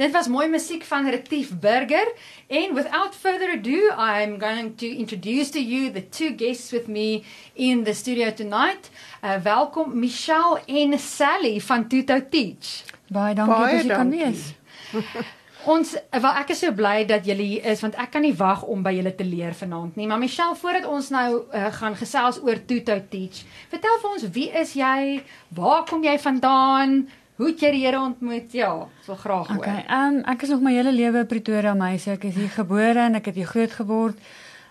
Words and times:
Dit 0.00 0.12
was 0.12 0.28
mooi 0.28 0.48
musiek 0.48 0.84
van 0.84 1.08
Retief 1.10 1.50
Burger 1.60 2.12
and 2.48 2.72
without 2.72 3.14
further 3.14 3.50
ado 3.52 3.92
I'm 3.96 4.38
going 4.38 4.74
to 4.76 4.86
introduce 4.86 5.50
to 5.50 5.60
you 5.60 5.90
the 5.92 6.08
two 6.08 6.30
guests 6.30 6.72
with 6.72 6.86
me 6.88 7.24
in 7.54 7.84
the 7.84 7.94
studio 7.94 8.30
tonight. 8.30 8.90
Uh, 9.22 9.36
welkom 9.42 9.98
Michelle 9.98 10.60
en 10.66 10.98
Sally 10.98 11.60
van 11.60 11.88
Tuto 11.88 12.20
Teach. 12.30 12.84
Baie 13.12 13.34
dankie 13.34 13.60
dat 13.60 13.84
jy 13.84 13.92
kan 13.92 14.10
wees. 14.10 14.54
Ons 15.74 15.92
wel 16.10 16.32
ek 16.32 16.54
is 16.56 16.64
so 16.64 16.72
bly 16.72 17.04
dat 17.04 17.28
julle 17.28 17.44
hier 17.44 17.68
is 17.68 17.84
want 17.84 18.00
ek 18.00 18.14
kan 18.16 18.24
nie 18.24 18.32
wag 18.40 18.64
om 18.64 18.80
by 18.80 18.96
julle 18.96 19.12
te 19.12 19.28
leer 19.28 19.52
vanaand 19.52 20.00
nie. 20.00 20.08
Maar 20.08 20.24
Michelle, 20.24 20.56
voordat 20.56 20.88
ons 20.88 21.12
nou 21.12 21.28
uh, 21.44 21.68
gaan 21.76 22.00
gesels 22.00 22.40
oor 22.40 22.64
Tuto 22.64 22.96
Teach, 23.12 23.44
vertel 23.68 24.00
vir 24.00 24.14
ons 24.16 24.28
wie 24.32 24.48
is 24.64 24.72
jy? 24.80 25.20
Waar 25.60 25.84
kom 25.84 26.08
jy 26.08 26.16
vandaan? 26.24 27.02
Hoe 27.40 27.48
het 27.48 27.62
jy 27.64 27.70
die 27.72 27.84
Here 27.86 27.96
ontmoet? 27.96 28.52
Ja, 28.52 28.70
wil 29.06 29.16
graag 29.16 29.46
hoor. 29.48 29.62
Okay, 29.62 29.84
ehm 29.88 30.16
um, 30.18 30.24
ek 30.28 30.42
is 30.44 30.50
nog 30.52 30.60
my 30.60 30.74
hele 30.76 30.92
lewe 30.92 31.22
Pretoria 31.24 31.72
meisie. 31.74 32.12
Ek 32.12 32.26
is 32.28 32.34
hier 32.36 32.50
gebore 32.52 33.00
en 33.00 33.16
ek 33.16 33.30
het 33.30 33.38
hier 33.40 33.48
groot 33.48 33.72
geword. 33.78 34.18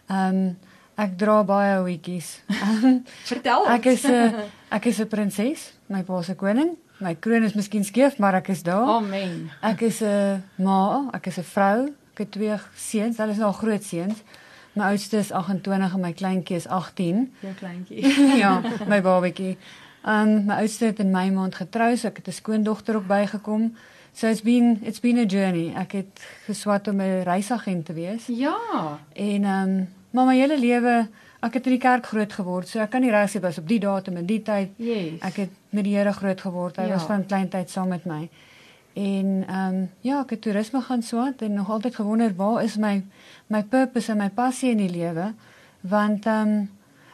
Ehm 0.06 0.36
um, 0.38 0.52
ek 1.00 1.16
dra 1.18 1.40
baie 1.48 1.80
hoetjies. 1.80 2.30
vertel 3.32 3.64
ons. 3.64 3.72
Ek 3.74 3.90
is 3.90 4.06
'n 4.06 4.46
ek 4.70 4.86
is 4.86 5.02
'n 5.02 5.08
prinses, 5.08 5.74
my 5.88 6.04
pa 6.04 6.22
se 6.22 6.36
koning. 6.36 6.78
My 7.00 7.16
kroon 7.16 7.44
is 7.44 7.58
miskien 7.58 7.84
skeef, 7.84 8.20
maar 8.20 8.36
ek 8.36 8.54
is 8.54 8.62
daar. 8.64 8.86
Amen. 9.00 9.50
Ek 9.62 9.82
is 9.82 10.04
'n 10.04 10.44
ma, 10.62 11.10
ek 11.14 11.26
is 11.26 11.40
'n 11.40 11.50
vrou. 11.56 11.90
Ek 12.14 12.18
het 12.18 12.32
twee 12.32 12.54
seuns, 12.76 13.18
hulle 13.18 13.32
is 13.32 13.38
nou 13.38 13.54
groot 13.54 13.84
seuns. 13.84 14.22
My 14.74 14.92
oudste 14.94 15.18
is 15.18 15.32
28 15.32 15.94
en 15.94 16.02
my 16.02 16.14
kleintjie 16.14 16.56
is 16.56 16.68
18. 16.68 17.34
Jou 17.40 17.54
kleintjie. 17.54 18.06
ja, 18.44 18.62
my 18.88 19.02
babatjie. 19.02 19.58
Um 20.06 20.46
my 20.46 20.54
oudste 20.62 20.86
het 20.86 21.00
in 21.00 21.12
my 21.12 21.30
maand 21.30 21.56
getrou, 21.56 21.96
so 21.98 22.08
ek 22.08 22.16
het 22.18 22.28
'n 22.28 22.32
skoondogter 22.32 22.96
ook 22.96 23.08
bygekom. 23.08 23.76
So 24.14 24.28
it's 24.28 24.42
been 24.42 24.80
it's 24.84 25.00
been 25.00 25.18
a 25.18 25.26
journey. 25.26 25.74
Ek 25.76 25.92
het 25.92 26.20
geswat 26.46 26.88
om 26.88 27.02
'n 27.02 27.24
reisagent 27.24 27.86
te 27.86 27.94
wees. 27.94 28.26
Ja. 28.28 28.58
En 29.14 29.44
um 29.44 29.88
maar 30.12 30.26
my 30.26 30.36
hele 30.38 30.60
lewe 30.60 31.08
ek 31.42 31.54
het 31.54 31.66
in 31.66 31.72
die 31.72 31.80
kerk 31.80 32.06
groot 32.06 32.34
geword, 32.34 32.68
so 32.68 32.80
ek 32.80 32.90
kan 32.90 33.02
nie 33.02 33.10
reg 33.12 33.30
sê 33.30 33.40
was 33.42 33.58
op 33.58 33.68
die 33.68 33.80
datum 33.80 34.16
en 34.18 34.26
die 34.26 34.42
tyd. 34.42 34.70
Yes. 34.76 35.20
Ek 35.22 35.36
het 35.36 35.50
met 35.70 35.84
die 35.84 35.96
Here 35.96 36.12
groot 36.14 36.42
geword. 36.42 36.76
Hy 36.76 36.84
Ja. 36.84 36.90
was 36.90 37.04
van 37.04 37.26
kleintyd 37.26 37.70
saam 37.70 37.88
met 37.88 38.06
my. 38.06 38.30
En 38.94 39.44
ehm 39.48 39.74
um, 39.76 39.90
ja, 40.02 40.20
ek 40.22 40.30
het 40.30 40.42
toerisme 40.42 40.82
gaan 40.82 41.02
swat 41.04 41.42
en 41.42 41.54
nog 41.54 41.70
altyd 41.70 41.96
gewonder 41.96 42.36
waar 42.36 42.64
is 42.64 42.76
my 42.78 43.04
my 43.48 43.64
purpose 43.64 44.12
en 44.12 44.18
my 44.18 44.30
passie 44.30 44.72
in 44.72 44.78
die 44.78 44.90
lewe? 44.90 45.34
Want 45.82 46.26
ehm 46.26 46.48
um, 46.48 46.70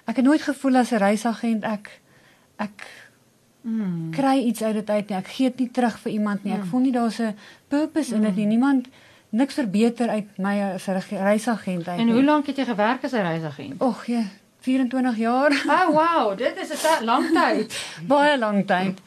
ek 0.05 0.15
het 0.15 0.25
nooit 0.25 0.41
gevoel 0.41 0.75
as 0.75 0.91
'n 0.91 0.95
reisagent 0.97 1.63
ek 1.63 1.99
ek 2.57 3.03
Mm. 3.65 4.11
kry 4.11 4.37
iets 4.45 4.61
uit 4.63 4.73
dit 4.73 4.89
uit 4.89 5.09
nie. 5.09 5.17
Ek 5.17 5.27
gee 5.27 5.49
dit 5.49 5.59
nie 5.59 5.69
terug 5.71 5.99
vir 5.99 6.11
iemand 6.11 6.43
nie. 6.43 6.53
Ek 6.53 6.59
Mm. 6.59 6.65
voel 6.69 6.79
nie 6.79 6.91
daar's 6.91 7.19
'n 7.19 7.35
purpose 7.67 8.13
in 8.15 8.21
dit 8.21 8.35
nie. 8.35 8.45
Niemand 8.45 8.87
niks 9.29 9.53
verbeter 9.53 10.09
uit 10.09 10.37
my 10.37 10.61
as 10.75 10.87
'n 10.87 11.01
reisagent 11.09 11.87
uit. 11.87 11.99
En 11.99 12.09
hoe 12.09 12.23
lank 12.23 12.45
het 12.45 12.55
jy 12.57 12.65
gewerk 12.65 13.03
as 13.03 13.11
'n 13.13 13.21
reisagent? 13.21 13.81
Och 13.81 14.05
ja, 14.05 14.21
24 14.59 15.17
jaar. 15.17 15.51
Oh 15.67 15.87
wow, 15.89 16.37
dit 16.37 16.57
is 16.61 16.69
'n 16.99 17.03
lang 17.05 17.31
tyd. 17.33 17.85
baie 18.07 18.37
lank 18.37 18.67
tyd. 18.67 18.99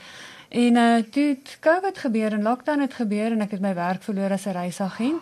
En 0.48 0.77
uh 0.77 1.02
toe 1.10 1.38
COVID 1.60 1.98
gebeur 1.98 2.33
en 2.33 2.42
lockdown 2.42 2.80
het 2.80 2.94
gebeur 2.94 3.33
en 3.33 3.40
ek 3.40 3.50
het 3.50 3.60
my 3.60 3.74
werk 3.74 4.02
verloor 4.02 4.30
as 4.33 4.44
'n 4.46 4.50
reisagent. 4.52 5.20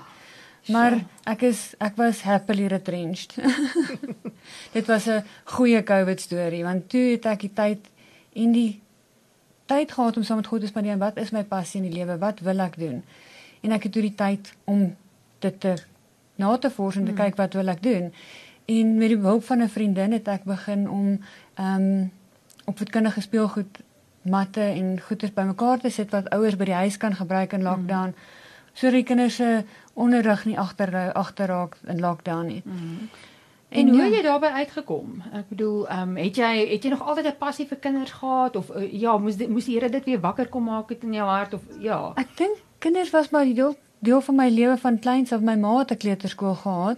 Maar 0.69 0.93
ek 1.25 1.43
is 1.43 1.75
ek 1.79 1.97
was 1.97 2.23
happily 2.23 2.67
retrenched. 2.67 3.35
Dit 4.77 4.87
was 4.87 5.07
'n 5.07 5.25
goeie 5.45 5.83
COVID 5.83 6.21
storie 6.21 6.63
want 6.65 6.89
toe 6.89 7.11
het 7.11 7.25
ek 7.27 7.41
die 7.41 7.53
tyd 7.55 7.79
en 8.37 8.53
die 8.53 8.81
tyd 9.67 9.93
gehad 9.93 10.17
om 10.17 10.23
saam 10.23 10.41
met 10.43 10.47
God 10.47 10.61
te 10.63 10.71
spandeer. 10.71 10.99
Wat 11.01 11.17
is 11.19 11.33
my 11.35 11.43
passie 11.45 11.81
in 11.83 11.91
die 11.91 11.99
lewe? 11.99 12.19
Wat 12.23 12.41
wil 12.47 12.63
ek 12.63 12.79
doen? 12.79 13.03
En 13.65 13.75
ek 13.75 13.89
het 13.89 13.93
toe 13.97 14.05
die 14.05 14.15
tyd 14.15 14.53
om 14.65 14.89
dit 15.45 15.61
te 15.61 15.75
na 16.37 16.53
te 16.61 16.71
vors 16.71 16.97
en 17.01 17.09
te 17.09 17.17
kyk 17.17 17.39
wat 17.41 17.57
wil 17.57 17.73
ek 17.73 17.83
doen. 17.83 18.13
En 18.67 18.95
met 18.99 19.13
die 19.13 19.19
hulp 19.19 19.45
van 19.45 19.63
'n 19.63 19.69
vriendin 19.69 20.13
het 20.13 20.29
ek 20.29 20.45
begin 20.45 20.89
om 20.91 21.21
ehm 21.55 21.83
um, 21.83 22.13
opvoedkundige 22.67 23.21
speelgoed 23.21 23.79
matte 24.23 24.61
en 24.61 25.01
goeders 25.01 25.33
bymekaar 25.33 25.79
te 25.79 25.91
sit 25.91 26.11
wat 26.11 26.29
ouers 26.35 26.57
by 26.57 26.65
die 26.65 26.75
huis 26.75 26.97
kan 26.97 27.15
gebruik 27.15 27.53
in 27.53 27.63
lockdown. 27.63 28.15
Sodat 28.73 28.95
die 28.95 29.05
kinders 29.05 29.35
se 29.35 29.65
onderrig 29.95 30.45
nie 30.45 30.59
agter 30.59 31.13
agterraak 31.13 31.77
in 31.87 32.01
lockdown 32.01 32.47
nie. 32.47 32.63
Mm. 32.65 33.09
En 33.77 33.89
hoe 33.89 33.99
ja. 33.99 34.05
het 34.05 34.15
jy 34.15 34.23
daarbey 34.23 34.51
uitgekom? 34.51 35.23
Ek 35.33 35.49
bedoel, 35.49 35.89
ehm 35.89 36.09
um, 36.09 36.17
het 36.17 36.37
jy 36.37 36.53
het 36.73 36.83
jy 36.83 36.91
nog 36.91 37.03
altyd 37.03 37.27
'n 37.27 37.39
passie 37.39 37.67
vir 37.67 37.79
kinders 37.79 38.11
gehad 38.11 38.57
of 38.57 38.71
uh, 38.71 38.93
ja, 38.93 39.19
moes 39.19 39.37
die, 39.37 39.49
moes 39.49 39.65
die 39.65 39.75
Here 39.79 39.89
dit 39.89 40.05
weer 40.05 40.21
wakker 40.21 40.49
kom 40.49 40.65
maak 40.65 40.89
het 40.89 41.03
in 41.03 41.13
jou 41.13 41.29
hart 41.29 41.55
of 41.55 41.63
ja. 41.79 42.13
Ek 42.15 42.37
dink 42.37 42.57
kinders 42.79 43.11
was 43.11 43.31
maar 43.31 43.45
die 43.45 43.55
deel, 43.55 43.77
deel 43.99 44.21
van 44.21 44.35
my 44.35 44.49
lewe 44.49 44.77
van 44.77 44.99
kleins 44.99 45.33
af. 45.33 45.41
My 45.41 45.55
ma 45.55 45.79
het 45.79 45.91
'n 45.91 45.97
kleuterskool 45.97 46.55
gehad. 46.55 46.97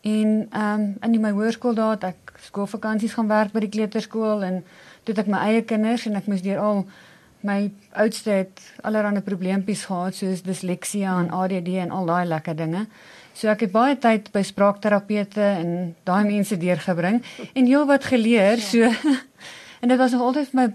En 0.00 0.46
ehm 0.50 0.96
um, 1.02 1.12
in 1.12 1.20
my 1.20 1.30
hoërskool 1.30 1.74
daar 1.74 1.90
het 1.90 2.04
ek 2.04 2.32
skoolvakansies 2.40 3.12
gaan 3.12 3.28
werk 3.28 3.52
by 3.52 3.60
die 3.60 3.68
kleuterskool 3.68 4.42
en 4.42 4.64
toe 5.02 5.14
het 5.14 5.18
ek 5.18 5.32
my 5.32 5.38
eie 5.38 5.62
kinders 5.62 6.06
en 6.06 6.16
ek 6.16 6.26
moes 6.26 6.42
deur 6.42 6.58
al 6.58 6.86
my 7.40 7.70
oudste 7.92 8.30
het 8.30 8.60
allerlei 8.82 9.20
probleempies 9.20 9.84
gehad 9.84 10.14
soos 10.14 10.42
disleksie 10.42 11.04
en 11.04 11.30
ADD 11.30 11.68
en 11.84 11.90
al 11.90 12.06
daai 12.06 12.26
lekker 12.28 12.56
dinge. 12.56 12.86
So 13.40 13.48
ek 13.48 13.62
het 13.64 13.72
baie 13.72 13.94
tyd 13.96 14.26
by 14.34 14.42
spraakterapeute 14.44 15.40
en 15.62 15.70
daai 16.04 16.24
mense 16.28 16.58
deurgebring 16.60 17.22
en 17.56 17.68
heelwat 17.70 18.04
geleer. 18.10 18.60
Ja. 18.60 18.90
So 18.92 19.16
en 19.80 19.88
dit 19.88 19.98
was 19.98 20.12
nog 20.12 20.26
altyd 20.28 20.50
vir 20.50 20.58
my 20.60 20.66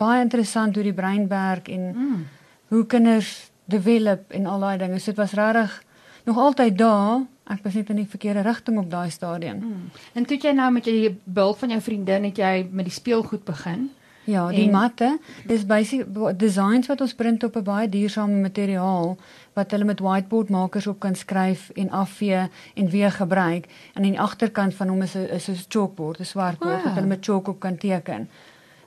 baie 0.00 0.22
interessant 0.24 0.78
hoe 0.78 0.86
die 0.86 0.96
brein 0.96 1.26
werk 1.28 1.68
en 1.68 1.90
Mm. 1.92 2.24
hoe 2.68 2.86
kinders 2.86 3.50
develop 3.68 4.32
en 4.32 4.46
al 4.46 4.60
daai 4.60 4.78
dinge. 4.78 4.98
So 5.00 5.10
dit 5.12 5.20
was 5.20 5.32
regtig 5.36 5.82
nog 6.24 6.38
altyd 6.38 6.78
daar. 6.78 7.26
Ek 7.48 7.62
was 7.64 7.74
net 7.74 7.90
in 7.90 7.96
die 7.96 8.08
verkeerde 8.08 8.42
rigting 8.44 8.78
op 8.78 8.90
daai 8.90 9.10
stadium. 9.10 9.58
Mm. 9.58 9.90
En 10.14 10.24
toe 10.28 10.36
jy 10.40 10.52
nou 10.52 10.70
met 10.72 10.84
jy 10.86 11.14
behulp 11.24 11.58
van 11.58 11.70
jou 11.70 11.80
vriendin 11.80 12.24
het 12.24 12.36
jy 12.36 12.68
met 12.70 12.84
die 12.84 12.92
speelgoed 12.94 13.44
begin. 13.44 13.90
Ja, 14.28 14.48
die 14.52 14.66
En- 14.66 14.70
matte, 14.70 15.18
dis 15.46 15.62
basies 15.66 16.04
designs 16.36 16.86
wat 16.86 17.00
ons 17.00 17.14
print 17.14 17.44
op 17.44 17.56
'n 17.56 17.62
baie 17.64 17.88
duursame 17.88 18.40
materiaal 18.40 19.16
wat 19.54 19.70
hulle 19.70 19.84
met 19.84 20.00
whiteboard 20.00 20.48
makers 20.50 20.86
op 20.86 20.98
kan 21.00 21.14
skryf 21.14 21.70
en 21.74 21.90
afvee 21.90 22.48
en 22.74 22.88
weer 22.90 23.10
gebruik. 23.12 23.64
En 23.94 24.02
aan 24.04 24.10
die 24.10 24.20
agterkant 24.20 24.74
van 24.74 24.88
hom 24.88 25.02
is 25.02 25.14
'n 25.14 25.28
is 25.32 25.48
'n 25.48 25.56
chalkboard, 25.68 26.20
'n 26.20 26.24
swart 26.24 26.58
bord 26.58 26.74
Wow. 26.74 26.84
wat 26.84 26.94
hulle 26.94 27.06
met 27.06 27.24
chalk 27.24 27.48
op 27.48 27.60
kan 27.60 27.76
teken. 27.76 28.28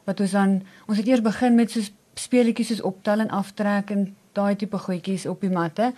Wat 0.04 0.20
ons 0.20 0.32
dan 0.32 0.62
ons 0.88 0.98
het 0.98 1.08
eers 1.08 1.22
begin 1.22 1.56
met 1.56 1.72
so 1.72 1.80
speletjies 2.14 2.68
soos 2.68 2.82
optel 2.82 3.20
en 3.20 3.30
aftrek 3.30 3.90
en 3.90 4.16
daai 4.34 4.56
tipe 4.56 4.78
goedjies 4.78 5.26
op 5.26 5.42
die 5.42 5.50
matte. 5.50 5.94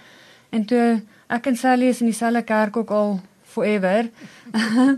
En 0.50 0.66
toe 0.66 1.02
ek 1.28 1.46
en 1.48 1.56
Sally 1.56 1.88
is 1.88 2.00
in 2.00 2.06
dieselfde 2.06 2.42
kerk 2.44 2.78
ook 2.78 2.90
al 2.92 3.20
forever. 3.44 4.10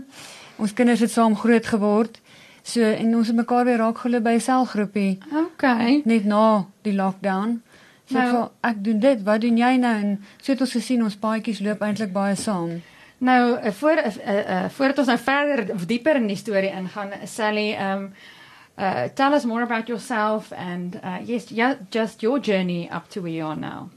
ons 0.62 0.72
kinders 0.72 1.00
het 1.00 1.10
saam 1.10 1.36
groot 1.36 1.66
geword. 1.66 2.20
So 2.66 2.82
en 2.82 3.12
ons 3.16 3.26
het 3.30 3.36
mekaar 3.36 3.64
weer 3.68 3.78
raak 3.78 3.98
geloop 4.02 4.22
by 4.26 4.34
'n 4.36 4.40
selgroepie 4.40 5.18
Okay. 5.32 6.02
net 6.04 6.24
na 6.24 6.66
die 6.82 6.94
lockdown. 6.94 7.60
So 8.06 8.18
Nou- 8.18 8.32
nou, 8.32 8.48
ek 8.62 8.84
doen 8.84 8.98
dit, 8.98 9.22
wat 9.22 9.40
doen 9.40 9.56
jy 9.56 9.76
nou? 9.76 9.94
En 9.94 10.24
so 10.42 10.52
het 10.52 10.60
ons 10.60 10.72
gesien 10.72 11.02
ons 11.02 11.16
paadjies 11.16 11.60
loop 11.60 11.80
eintlik 11.80 12.12
baie 12.12 12.34
saam. 12.34 12.82
Nou 13.18 13.56
eh, 13.58 13.72
voor 13.72 13.96
uh, 13.96 14.34
uh, 14.34 14.64
voordat 14.68 14.98
ons 14.98 15.06
nou 15.06 15.18
verder 15.18 15.74
of 15.74 15.86
dieper 15.86 16.16
in 16.16 16.26
die 16.26 16.36
storie 16.36 16.70
ingaan, 16.70 17.10
Sally, 17.24 17.76
um 17.80 18.12
uh 18.78 19.04
tell 19.14 19.32
us 19.34 19.44
more 19.44 19.62
about 19.62 19.86
yourself 19.88 20.52
and 20.52 20.94
uh 20.96 21.16
yes, 21.24 21.48
yeah, 21.48 21.74
just 21.90 22.20
your 22.20 22.38
journey 22.40 22.88
up 22.92 23.08
to 23.08 23.20
where 23.20 23.32
you 23.34 23.46
are 23.48 23.56
now. 23.60 23.88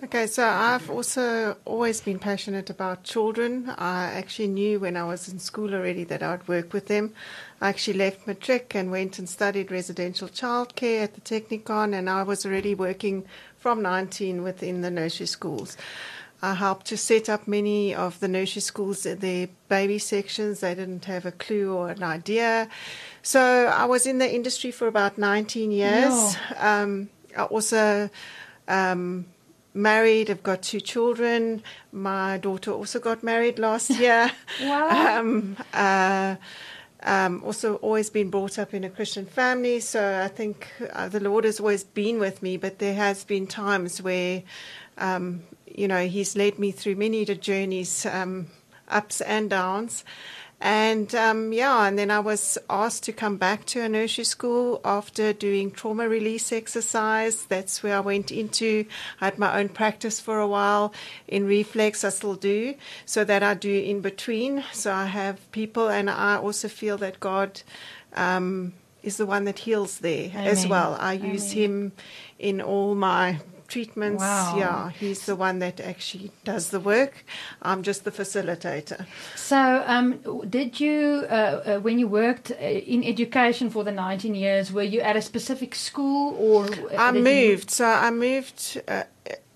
Okay, 0.00 0.28
so 0.28 0.46
I've 0.46 0.88
also 0.90 1.56
always 1.64 2.00
been 2.00 2.20
passionate 2.20 2.70
about 2.70 3.02
children. 3.02 3.68
I 3.78 4.04
actually 4.04 4.46
knew 4.46 4.78
when 4.78 4.96
I 4.96 5.02
was 5.02 5.28
in 5.28 5.40
school 5.40 5.74
already 5.74 6.04
that 6.04 6.22
I 6.22 6.30
would 6.30 6.46
work 6.46 6.72
with 6.72 6.86
them. 6.86 7.14
I 7.60 7.70
actually 7.70 7.98
left 7.98 8.24
matric 8.24 8.76
and 8.76 8.92
went 8.92 9.18
and 9.18 9.28
studied 9.28 9.72
residential 9.72 10.28
childcare 10.28 11.02
at 11.02 11.14
the 11.14 11.20
Technicon, 11.20 11.98
and 11.98 12.08
I 12.08 12.22
was 12.22 12.46
already 12.46 12.76
working 12.76 13.24
from 13.56 13.82
19 13.82 14.44
within 14.44 14.82
the 14.82 14.90
nursery 14.90 15.26
schools. 15.26 15.76
I 16.40 16.54
helped 16.54 16.86
to 16.86 16.96
set 16.96 17.28
up 17.28 17.48
many 17.48 17.92
of 17.92 18.20
the 18.20 18.28
nursery 18.28 18.62
schools, 18.62 19.02
their 19.02 19.48
baby 19.68 19.98
sections. 19.98 20.60
They 20.60 20.76
didn't 20.76 21.06
have 21.06 21.26
a 21.26 21.32
clue 21.32 21.74
or 21.74 21.90
an 21.90 22.04
idea. 22.04 22.68
So 23.22 23.40
I 23.66 23.84
was 23.86 24.06
in 24.06 24.18
the 24.18 24.32
industry 24.32 24.70
for 24.70 24.86
about 24.86 25.18
19 25.18 25.72
years. 25.72 26.36
Um, 26.56 27.08
I 27.36 27.42
also 27.42 28.08
um, 28.68 29.26
married. 29.78 30.30
I've 30.30 30.42
got 30.42 30.62
two 30.62 30.80
children. 30.80 31.62
My 31.92 32.38
daughter 32.38 32.72
also 32.72 32.98
got 32.98 33.22
married 33.22 33.58
last 33.58 33.90
year. 33.90 34.30
Wow. 34.62 35.20
Um, 35.20 35.56
uh, 35.72 36.36
um, 37.02 37.42
also, 37.44 37.76
always 37.76 38.10
been 38.10 38.28
brought 38.28 38.58
up 38.58 38.74
in 38.74 38.82
a 38.82 38.90
Christian 38.90 39.24
family, 39.24 39.78
so 39.78 40.20
I 40.24 40.28
think 40.28 40.68
uh, 40.92 41.08
the 41.08 41.20
Lord 41.20 41.44
has 41.44 41.60
always 41.60 41.84
been 41.84 42.18
with 42.18 42.42
me. 42.42 42.56
But 42.56 42.80
there 42.80 42.94
has 42.94 43.24
been 43.24 43.46
times 43.46 44.02
where, 44.02 44.42
um, 44.98 45.44
you 45.64 45.86
know, 45.86 46.06
He's 46.08 46.34
led 46.34 46.58
me 46.58 46.72
through 46.72 46.96
many 46.96 47.24
the 47.24 47.36
journeys, 47.36 48.04
um, 48.04 48.48
ups 48.88 49.20
and 49.20 49.48
downs. 49.48 50.04
And 50.60 51.14
um, 51.14 51.52
yeah, 51.52 51.86
and 51.86 51.96
then 51.96 52.10
I 52.10 52.18
was 52.18 52.58
asked 52.68 53.04
to 53.04 53.12
come 53.12 53.36
back 53.36 53.64
to 53.66 53.80
a 53.80 53.88
nursery 53.88 54.24
school 54.24 54.80
after 54.84 55.32
doing 55.32 55.70
trauma 55.70 56.08
release 56.08 56.50
exercise. 56.50 57.44
That's 57.44 57.82
where 57.82 57.96
I 57.96 58.00
went 58.00 58.32
into. 58.32 58.84
I 59.20 59.26
had 59.26 59.38
my 59.38 59.60
own 59.60 59.68
practice 59.68 60.18
for 60.18 60.40
a 60.40 60.48
while 60.48 60.92
in 61.28 61.46
reflex. 61.46 62.02
I 62.02 62.08
still 62.08 62.34
do, 62.34 62.74
so 63.06 63.22
that 63.24 63.44
I 63.44 63.54
do 63.54 63.72
in 63.72 64.00
between. 64.00 64.64
So 64.72 64.92
I 64.92 65.06
have 65.06 65.50
people, 65.52 65.88
and 65.88 66.10
I 66.10 66.36
also 66.36 66.66
feel 66.66 66.98
that 66.98 67.20
God 67.20 67.62
um, 68.14 68.72
is 69.04 69.16
the 69.16 69.26
one 69.26 69.44
that 69.44 69.60
heals 69.60 70.00
there 70.00 70.32
as 70.34 70.66
well. 70.66 70.96
I 70.98 71.12
use 71.12 71.52
Amen. 71.52 71.64
Him 71.64 71.92
in 72.40 72.60
all 72.60 72.96
my 72.96 73.38
treatments. 73.68 74.20
Wow. 74.22 74.56
Yeah, 74.58 74.90
He's 74.90 75.26
the 75.26 75.36
one 75.36 75.58
that 75.60 75.80
actually 75.80 76.32
does 76.44 76.70
the 76.70 76.80
work. 76.80 77.24
I'm 77.62 77.82
just 77.82 78.04
the 78.04 78.10
facilitator. 78.10 79.06
So, 79.36 79.84
um, 79.86 80.18
did 80.48 80.80
you, 80.80 81.26
uh, 81.30 81.34
uh, 81.34 81.78
when 81.80 81.98
you 81.98 82.08
worked 82.08 82.50
uh, 82.50 82.54
in 82.64 83.04
education 83.04 83.70
for 83.70 83.84
the 83.84 83.92
19 83.92 84.34
years, 84.34 84.72
were 84.72 84.82
you 84.82 85.00
at 85.00 85.16
a 85.16 85.22
specific 85.22 85.74
school 85.74 86.34
or? 86.38 86.64
uh, 86.64 86.96
I 86.98 87.12
did 87.12 87.18
you- 87.18 87.24
moved. 87.24 87.70
So 87.70 87.84
I 87.84 88.10
moved 88.10 88.80
uh, 88.88 89.04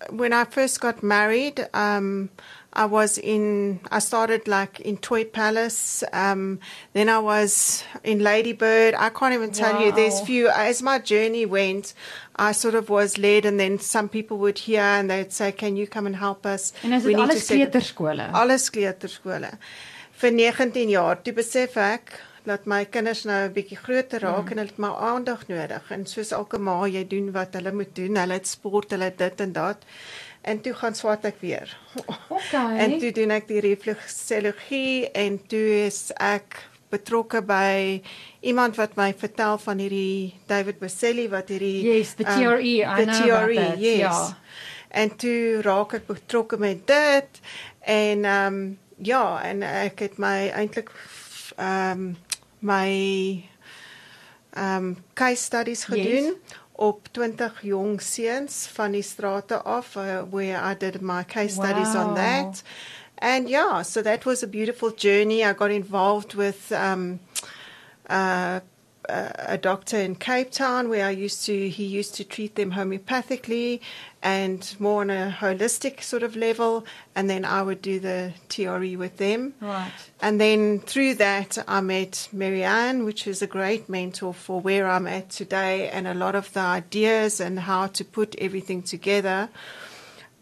when 0.09 0.31
I 0.33 0.45
first 0.45 0.79
got 0.79 1.01
married. 1.03 1.67
Um, 1.73 2.29
I 2.75 2.85
was 2.85 3.17
in. 3.19 3.79
I 3.91 3.99
started 3.99 4.47
like 4.47 4.79
in 4.79 4.97
Toy 4.97 5.25
Palace. 5.25 6.03
Um, 6.11 6.59
then 6.93 7.07
I 7.07 7.19
was 7.19 7.83
in 8.03 8.19
Ladybird. 8.19 8.95
I 8.95 9.09
can't 9.09 9.33
even 9.33 9.51
tell 9.51 9.79
you. 9.81 9.91
There's 9.91 10.19
Wow. 10.19 10.25
few. 10.25 10.49
As 10.49 10.81
my 10.81 10.97
journey 10.97 11.45
went, 11.45 11.93
I 12.35 12.51
sort 12.51 12.73
of 12.73 12.89
was 12.89 13.17
led, 13.17 13.45
and 13.45 13.59
then 13.59 13.79
some 13.79 14.09
people 14.09 14.37
would 14.39 14.57
hear 14.57 14.81
and 14.81 15.09
they'd 15.09 15.31
say, 15.31 15.51
"Can 15.51 15.75
you 15.75 15.85
come 15.85 16.07
and 16.07 16.15
help 16.15 16.45
us?" 16.45 16.73
En 16.83 16.93
is 16.93 17.03
dit 17.03 17.15
to 17.15 17.21
alles 17.21 17.45
kleuterskole? 17.45 18.31
Alles 18.31 18.69
kleuterskole. 18.69 19.51
Vir 20.17 20.31
19 20.31 20.89
jaar 20.89 21.21
toe 21.21 21.33
besef 21.33 21.77
ek 21.77 22.21
dat 22.43 22.65
my 22.65 22.85
kinders 22.85 23.23
nou 23.23 23.47
'n 23.47 23.53
bietjie 23.53 23.77
groter 23.77 24.19
raak 24.19 24.45
mm. 24.45 24.51
en 24.51 24.57
hulle 24.57 24.69
het 24.69 24.77
my 24.77 24.91
aandag 25.11 25.47
nodig. 25.47 25.91
En 25.91 26.05
soos 26.05 26.31
elke 26.31 26.57
ma, 26.57 26.85
jy 26.87 27.07
doen 27.07 27.31
wat 27.31 27.53
hulle 27.53 27.71
moet 27.71 27.95
doen. 27.95 28.15
Hulle 28.15 28.33
het 28.33 28.47
sport, 28.47 28.91
hulle 28.91 29.03
het 29.03 29.17
dit 29.17 29.41
en 29.41 29.51
dat. 29.51 29.77
En 30.43 30.59
toe 30.61 30.73
gaan 30.75 30.95
swat 30.95 31.23
ek 31.25 31.39
weer. 31.39 31.71
Okay. 32.27 32.77
En 32.83 32.97
toe 32.99 33.11
doen 33.15 33.31
ek 33.31 33.47
die 33.47 33.61
refleksologie 33.63 35.07
en 35.15 35.39
toe 35.47 35.63
is 35.85 36.09
ek 36.19 36.59
betrokke 36.93 37.41
by 37.47 38.01
iemand 38.45 38.77
wat 38.77 38.97
my 38.99 39.13
vertel 39.17 39.57
van 39.63 39.79
hierdie 39.81 40.35
David 40.49 40.81
Boselli 40.81 41.29
wat 41.31 41.49
hierdie 41.53 41.79
Yes, 41.87 42.13
the 42.19 42.27
um, 42.27 42.35
TRE, 42.35 42.75
I 42.83 42.97
the 42.99 43.07
know 43.07 43.23
about 43.23 43.47
TRE, 43.47 43.55
that, 43.55 43.79
yes. 43.81 43.99
ja. 44.03 44.37
En 44.93 45.15
toe 45.17 45.61
raak 45.65 45.95
ek 45.97 46.09
betrokke 46.11 46.59
met 46.61 46.83
dit 46.89 47.41
en 47.79 48.25
ehm 48.25 48.59
um, 48.59 48.63
ja, 49.03 49.23
en 49.41 49.63
ek 49.65 50.03
het 50.05 50.19
my 50.21 50.51
eintlik 50.53 50.91
ehm 51.55 52.05
um, 52.11 52.11
my 52.59 52.91
ehm 54.53 54.91
um, 54.91 54.91
case 55.13 55.43
studies 55.43 55.87
Yes. 55.89 56.59
Op 56.75 57.07
20 57.11 57.61
jong 57.61 58.01
seuns 58.01 58.67
van 58.73 58.91
die 58.91 59.01
strate 59.01 59.61
af 59.61 59.95
uh, 59.95 60.21
where 60.29 60.71
I 60.71 60.75
did 60.77 61.01
my 61.01 61.23
case 61.23 61.53
studies 61.53 61.95
on 61.95 62.15
that. 62.15 62.63
And 63.15 63.49
yeah, 63.49 63.83
so 63.83 64.01
that 64.01 64.25
was 64.25 64.43
a 64.43 64.47
beautiful 64.47 64.91
journey. 64.95 65.43
I 65.43 65.53
got 65.53 65.69
involved 65.69 66.33
with 66.33 66.71
um, 66.71 67.19
uh, 68.09 68.59
a 69.09 69.57
doctor 69.57 69.97
in 69.97 70.15
Cape 70.15 70.51
Town 70.51 70.89
where 70.89 71.05
I 71.05 71.11
used 71.11 71.45
to 71.45 71.69
he 71.69 71.85
used 71.85 72.15
to 72.15 72.23
treat 72.23 72.55
them 72.55 72.71
homeopathically 72.71 73.81
and 74.21 74.75
more 74.79 75.01
on 75.01 75.09
a 75.09 75.35
holistic 75.37 76.01
sort 76.01 76.23
of 76.23 76.35
level 76.35 76.85
and 77.15 77.29
then 77.29 77.43
I 77.43 77.61
would 77.61 77.81
do 77.81 77.99
the 77.99 78.33
TRE 78.49 78.95
with 78.95 79.17
them. 79.17 79.53
Right. 79.59 79.91
And 80.21 80.39
then 80.39 80.79
through 80.79 81.15
that, 81.15 81.57
I 81.67 81.81
met 81.81 82.29
Marianne, 82.31 83.03
which 83.03 83.27
is 83.27 83.41
a 83.41 83.47
great 83.47 83.89
mentor 83.89 84.33
for 84.33 84.61
where 84.61 84.87
I'm 84.87 85.07
at 85.07 85.29
today 85.29 85.89
and 85.89 86.07
a 86.07 86.13
lot 86.13 86.35
of 86.35 86.53
the 86.53 86.61
ideas 86.61 87.41
and 87.41 87.59
how 87.59 87.87
to 87.87 88.05
put 88.05 88.35
everything 88.39 88.81
together. 88.83 89.49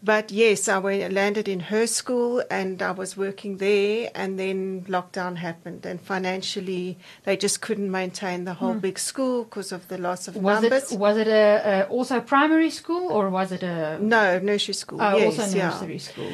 But 0.04 0.32
yes, 0.32 0.68
I 0.68 0.78
went, 0.78 1.12
landed 1.12 1.46
in 1.46 1.60
her 1.60 1.86
school 1.86 2.42
and 2.50 2.82
I 2.82 2.90
was 2.90 3.16
working 3.16 3.58
there, 3.58 4.10
and 4.16 4.36
then 4.36 4.84
lockdown 4.88 5.36
happened, 5.36 5.86
and 5.86 6.00
financially 6.00 6.98
they 7.22 7.36
just 7.36 7.60
couldn't 7.60 7.90
maintain 7.90 8.44
the 8.44 8.54
whole 8.54 8.74
big 8.74 8.98
school 8.98 9.44
because 9.44 9.70
of 9.70 9.86
the 9.86 9.98
loss 9.98 10.26
of. 10.26 10.36
Was 10.36 10.62
numbers. 10.62 10.90
it 10.92 10.98
was 10.98 11.16
it 11.16 11.28
a, 11.28 11.82
a 11.82 11.82
also 11.84 12.20
primary 12.20 12.70
school 12.70 13.12
or 13.12 13.30
was 13.30 13.52
it 13.52 13.62
a 13.62 13.98
no, 14.00 14.40
nursery 14.40 14.74
school. 14.74 15.00
oh, 15.00 15.16
yes, 15.16 15.38
also 15.38 15.56
yeah. 15.56 15.68
nursery 15.68 15.98
school? 15.98 16.32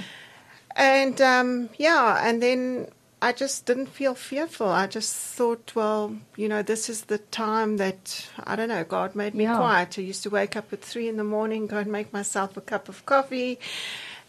And 0.75 1.21
um, 1.21 1.69
yeah, 1.77 2.27
and 2.27 2.43
then 2.43 2.89
I 3.21 3.33
just 3.33 3.67
didn't 3.67 3.87
feel 3.89 4.15
fearful. 4.15 4.69
I 4.69 4.87
just 4.87 5.13
thought, 5.17 5.73
well, 5.75 6.17
you 6.37 6.49
know, 6.49 6.63
this 6.63 6.89
is 6.89 7.03
the 7.03 7.19
time 7.19 7.77
that 7.79 8.29
I 8.45 8.55
don't 8.55 8.69
know. 8.69 8.85
God 8.85 9.17
made 9.17 9.35
me 9.35 9.45
Yeah. 9.45 9.57
quiet. 9.57 9.99
I 9.99 10.03
used 10.03 10.23
to 10.23 10.31
wake 10.31 10.55
up 10.57 10.73
at 10.73 10.83
three 10.83 11.09
in 11.09 11.17
the 11.17 11.25
morning, 11.25 11.67
go 11.67 11.79
and 11.79 11.91
make 11.91 12.13
myself 12.13 12.57
a 12.57 12.61
cup 12.61 12.89
of 12.89 13.05
coffee, 13.07 13.59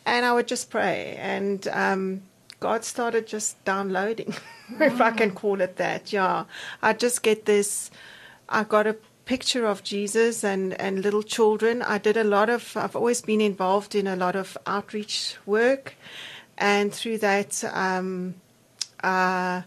and 0.05 0.25
I 0.25 0.33
would 0.33 0.47
just 0.47 0.71
pray. 0.71 1.15
And 1.19 1.67
um, 1.67 2.23
God 2.59 2.83
started 2.83 3.27
just 3.27 3.63
downloading, 3.63 4.33
if 4.79 4.99
I 4.99 5.11
can 5.11 5.31
call 5.31 5.61
it 5.61 5.75
that. 5.77 6.11
Yeah, 6.11 6.45
I 6.81 6.93
just 6.93 7.21
get 7.21 7.45
this. 7.45 7.91
I 8.47 8.63
got 8.63 8.87
a 8.87 8.95
picture 9.25 9.67
of 9.67 9.83
Jesus 9.83 10.43
and, 10.43 10.73
and 10.81 11.03
little 11.03 11.21
children. 11.21 11.83
I 11.83 11.99
did 11.99 12.17
a 12.17 12.23
lot 12.23 12.49
of, 12.49 12.75
I've 12.75 12.95
always 12.95 13.21
been 13.21 13.41
involved 13.41 13.93
in 13.93 14.07
a 14.07 14.15
lot 14.15 14.35
of 14.35 14.57
outreach 14.65 15.35
work. 15.45 15.93
And 16.57 16.91
through 16.91 17.19
that, 17.19 17.63
um, 17.71 18.33
uh, 19.03 19.61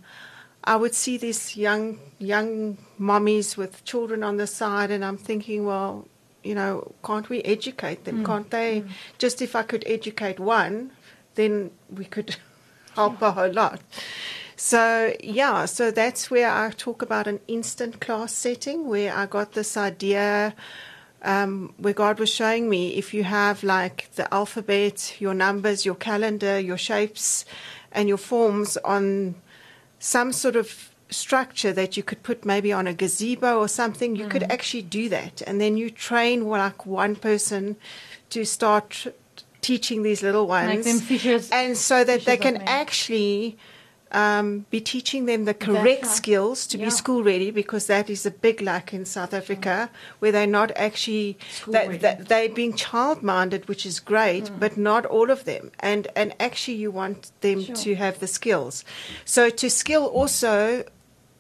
I 0.65 0.77
would 0.77 0.95
see 0.95 1.17
these 1.17 1.57
young, 1.57 1.99
young 2.19 2.79
mummies 2.99 3.57
with 3.57 3.85
children 3.85 4.23
on 4.23 4.37
the 4.37 4.47
side, 4.47 4.91
and 4.91 5.05
I'm 5.05 5.17
thinking, 5.17 5.65
well, 5.67 6.07
you 6.45 6.55
know, 6.55 6.93
can't 7.05 7.29
we 7.29 7.43
educate 7.43 8.05
them? 8.05 8.25
Can't 8.25 8.51
they? 8.51 8.85
Just 9.19 9.43
if 9.43 9.55
I 9.55 9.63
could 9.63 9.85
educate 9.87 10.41
one, 10.41 10.91
then 11.35 11.71
we 11.91 12.05
could 12.05 12.37
help 12.95 13.23
a 13.23 13.33
whole 13.33 13.53
lot. 13.53 13.81
So, 14.57 15.15
yeah, 15.23 15.65
so 15.65 15.91
that's 15.91 16.31
where 16.31 16.51
I 16.51 16.71
talk 16.71 17.03
about 17.03 17.27
an 17.27 17.41
instant 17.49 18.01
class 18.01 18.33
setting 18.33 18.89
where 18.89 19.13
I 19.15 19.27
got 19.27 19.53
this 19.53 19.77
idea 19.77 20.55
um, 21.23 21.75
where 21.79 21.95
God 21.95 22.19
was 22.19 22.33
showing 22.33 22.69
me 22.69 22.95
if 22.95 23.15
you 23.15 23.25
have 23.25 23.63
like 23.63 24.11
the 24.15 24.33
alphabet, 24.33 25.21
your 25.21 25.35
numbers, 25.35 25.85
your 25.85 25.95
calendar, 25.95 26.59
your 26.59 26.79
shapes, 26.79 27.45
and 27.95 28.09
your 28.09 28.19
forms 28.19 28.77
on 28.79 29.35
some 29.99 30.33
sort 30.33 30.57
of 30.57 30.91
structure 31.11 31.73
that 31.73 31.97
you 31.97 32.03
could 32.03 32.23
put 32.23 32.45
maybe 32.45 32.73
on 32.73 32.87
a 32.87 32.95
gazebo 32.95 33.59
or 33.59 33.69
something, 33.69 34.17
you 34.17 34.29
could 34.29 34.45
actually 34.45 34.83
do 34.83 35.09
that. 35.11 35.43
And 35.47 35.61
then 35.61 35.77
you 35.77 35.91
train 35.91 36.49
like 36.49 36.87
one 36.87 37.17
person 37.17 37.77
to 38.31 38.45
start 38.45 39.07
teaching 39.61 40.03
these 40.03 40.23
little 40.23 40.47
ones 40.47 40.69
Make 40.69 40.85
them 40.85 40.99
fishes. 40.99 41.51
and 41.51 41.77
so 41.77 42.03
that 42.03 42.25
they 42.25 42.37
can 42.37 42.57
actually 42.67 43.57
um, 44.13 44.67
be 44.71 44.81
teaching 44.81 45.25
them 45.27 45.45
the 45.47 45.55
correct 45.55 46.03
right. 46.05 46.07
skills 46.07 46.67
to 46.69 46.79
Yeah. 46.79 46.85
be 46.87 46.91
school 46.91 47.23
ready 47.25 47.51
because 47.51 47.87
that 47.87 48.09
is 48.11 48.27
a 48.27 48.31
big 48.31 48.61
lack 48.61 48.93
in 48.93 49.05
South 49.05 49.33
Africa 49.35 49.89
where 50.21 50.33
they're 50.33 50.47
not 50.47 50.71
actually 50.77 51.39
ready. 51.67 51.97
that 51.99 52.29
they're 52.29 52.49
being 52.49 52.75
child 52.75 53.23
minded, 53.23 53.69
which 53.69 53.85
is 53.87 54.01
great, 54.01 54.45
Mm. 54.45 54.61
but 54.61 54.77
not 54.77 55.07
all 55.07 55.31
of 55.31 55.45
them. 55.45 55.71
And 55.81 56.09
and 56.15 56.35
actually, 56.39 56.77
you 56.77 56.91
want 56.91 57.31
them 57.41 57.65
Sure. 57.65 57.75
to 57.85 57.95
have 57.95 58.19
the 58.19 58.27
skills. 58.27 58.85
So 59.25 59.51
to 59.51 59.69
skill 59.71 60.05
also. 60.07 60.85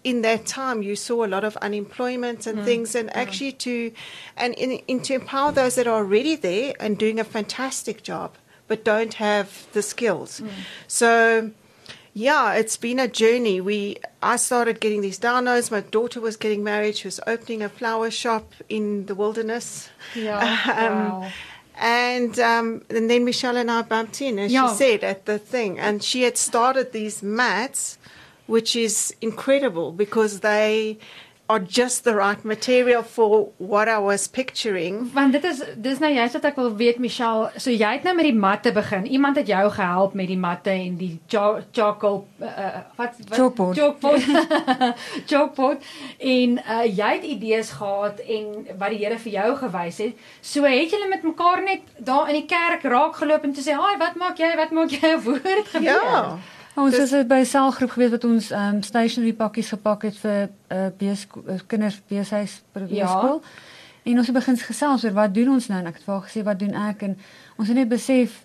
In 0.05 0.23
that 0.23 0.47
time, 0.47 0.83
you 0.83 0.97
saw 0.97 1.25
a 1.25 1.29
lot 1.29 1.45
of 1.45 1.57
unemployment 1.59 2.41
Mm. 2.41 2.47
and 2.51 2.65
things, 2.65 2.97
and 2.97 3.09
actually 3.17 3.53
to, 3.53 3.93
and 4.37 4.53
in, 4.55 4.71
in 4.89 4.99
to 5.03 5.15
empower 5.15 5.53
those 5.53 5.77
that 5.77 5.87
are 5.87 5.99
already 6.03 6.35
there 6.35 6.75
and 6.81 6.99
doing 6.99 7.21
a 7.21 7.25
fantastic 7.25 8.03
job, 8.03 8.35
but 8.67 8.83
don't 8.85 9.15
have 9.15 9.47
the 9.75 9.81
skills. 9.83 10.41
Mm. 10.41 10.49
So, 10.89 11.51
yeah, 12.15 12.55
it's 12.55 12.77
been 12.77 12.99
a 12.99 13.09
journey. 13.09 13.61
We 13.61 13.97
I 14.23 14.37
started 14.37 14.81
getting 14.81 15.01
these 15.01 15.19
downloads. 15.19 15.71
My 15.71 15.81
daughter 15.81 16.21
was 16.21 16.37
getting 16.37 16.63
married. 16.63 16.97
She 16.97 17.07
was 17.07 17.21
opening 17.27 17.63
a 17.63 17.69
flower 17.69 18.11
shop 18.11 18.53
in 18.69 19.07
the 19.07 19.15
wilderness. 19.15 19.89
Yeah. 20.15 20.41
Um, 20.77 21.09
wow. 21.23 21.31
And 21.79 22.39
um, 22.39 22.83
and 22.91 23.09
then 23.11 23.25
Michelle 23.25 23.57
and 23.57 23.71
I 23.71 23.81
bumped 23.83 24.21
in, 24.21 24.39
as 24.39 24.53
Yeah. 24.53 24.69
she 24.69 24.75
said, 24.77 25.03
at 25.05 25.25
the 25.25 25.39
thing. 25.39 25.79
And 25.79 26.03
she 26.03 26.23
had 26.23 26.37
started 26.37 26.93
these 26.93 27.23
mats, 27.23 27.97
which 28.47 28.77
is 28.77 29.15
incredible 29.23 29.91
because 29.91 30.41
they 30.41 30.99
are 31.49 31.61
just 31.69 32.05
the 32.05 32.15
right 32.15 32.45
material 32.45 33.03
for 33.03 33.49
what 33.59 33.89
I 33.89 33.99
was 33.99 34.27
picturing. 34.29 35.11
Want 35.13 35.33
dit 35.33 35.45
is 35.45 35.63
dis 35.77 35.99
nou 35.99 36.09
juist 36.15 36.33
wat 36.39 36.45
ek 36.45 36.57
wil 36.57 36.71
weet 36.77 36.99
Michelle, 36.99 37.51
so 37.57 37.71
jy 37.71 37.91
het 37.99 38.03
nou 38.07 38.15
met 38.17 38.25
die 38.25 38.35
matte 38.35 38.73
begin. 38.73 39.05
Iemand 39.07 39.37
het 39.37 39.47
jou 39.51 39.71
gehelp 39.71 40.15
met 40.15 40.27
die 40.31 40.39
matte 40.39 40.71
en 40.71 40.97
die 40.97 41.19
cha- 41.27 41.61
charcoal 41.73 42.23
uh, 42.41 42.49
wat 42.97 43.19
wat 43.29 43.35
Chalkboard. 43.37 43.77
chalkboard. 43.77 44.25
chalkboard 45.31 45.85
en 46.19 46.57
uh, 46.63 46.85
jy 46.87 47.11
het 47.19 47.25
idees 47.35 47.71
gehad 47.71 48.21
en 48.21 48.67
wat 48.79 48.89
die 48.95 49.03
Here 49.03 49.19
vir 49.19 49.33
jou 49.33 49.51
gewys 49.65 49.99
het. 49.99 50.25
So 50.41 50.65
het 50.65 50.91
julle 50.95 51.09
met 51.11 51.23
mekaar 51.27 51.63
net 51.67 51.81
daar 51.99 52.29
in 52.33 52.39
die 52.41 52.47
kerk 52.49 52.83
raak 52.89 53.17
geloop 53.21 53.45
en 53.45 53.53
toe 53.53 53.65
sê, 53.67 53.75
"Haai, 53.77 53.99
wat 53.99 54.15
maak 54.17 54.39
jy? 54.39 54.55
Wat 54.57 54.71
maak 54.71 54.91
jy?" 54.95 55.15
Woord 55.27 55.69
gebeur. 55.75 55.91
Ja. 55.91 56.39
Ons 56.75 56.97
Dis- 56.97 57.11
was 57.11 57.27
by 57.27 57.35
'n 57.43 57.47
selgroep 57.47 57.91
gewees 57.91 58.11
wat 58.11 58.25
ons 58.25 58.51
ehm 58.51 58.75
um, 58.75 58.83
stationery 58.83 59.33
pakkies 59.33 59.69
gepak 59.69 60.03
het 60.03 60.17
vir 60.17 60.49
uh, 60.73 60.87
beeskool 60.99 61.43
uh, 61.49 61.59
kinders 61.67 62.01
beeshuis 62.09 62.63
per 62.73 62.83
Ja. 62.89 63.05
beeskool. 63.05 63.43
En 64.03 64.17
ons 64.19 64.27
het 64.27 64.35
begin 64.35 64.57
gesels 64.57 65.05
oor 65.05 65.13
wat 65.13 65.35
doen 65.35 65.49
ons 65.49 65.69
nou 65.69 65.81
en 65.81 65.87
ek 65.87 65.95
het 65.95 66.05
vir 66.05 66.15
haar 66.15 66.25
gesê 66.29 66.43
wat 66.43 66.59
doen 66.59 66.75
ek 66.75 67.03
en 67.03 67.19
ons 67.59 67.69
het 67.69 67.77
net 67.77 67.89
besef 67.89 68.45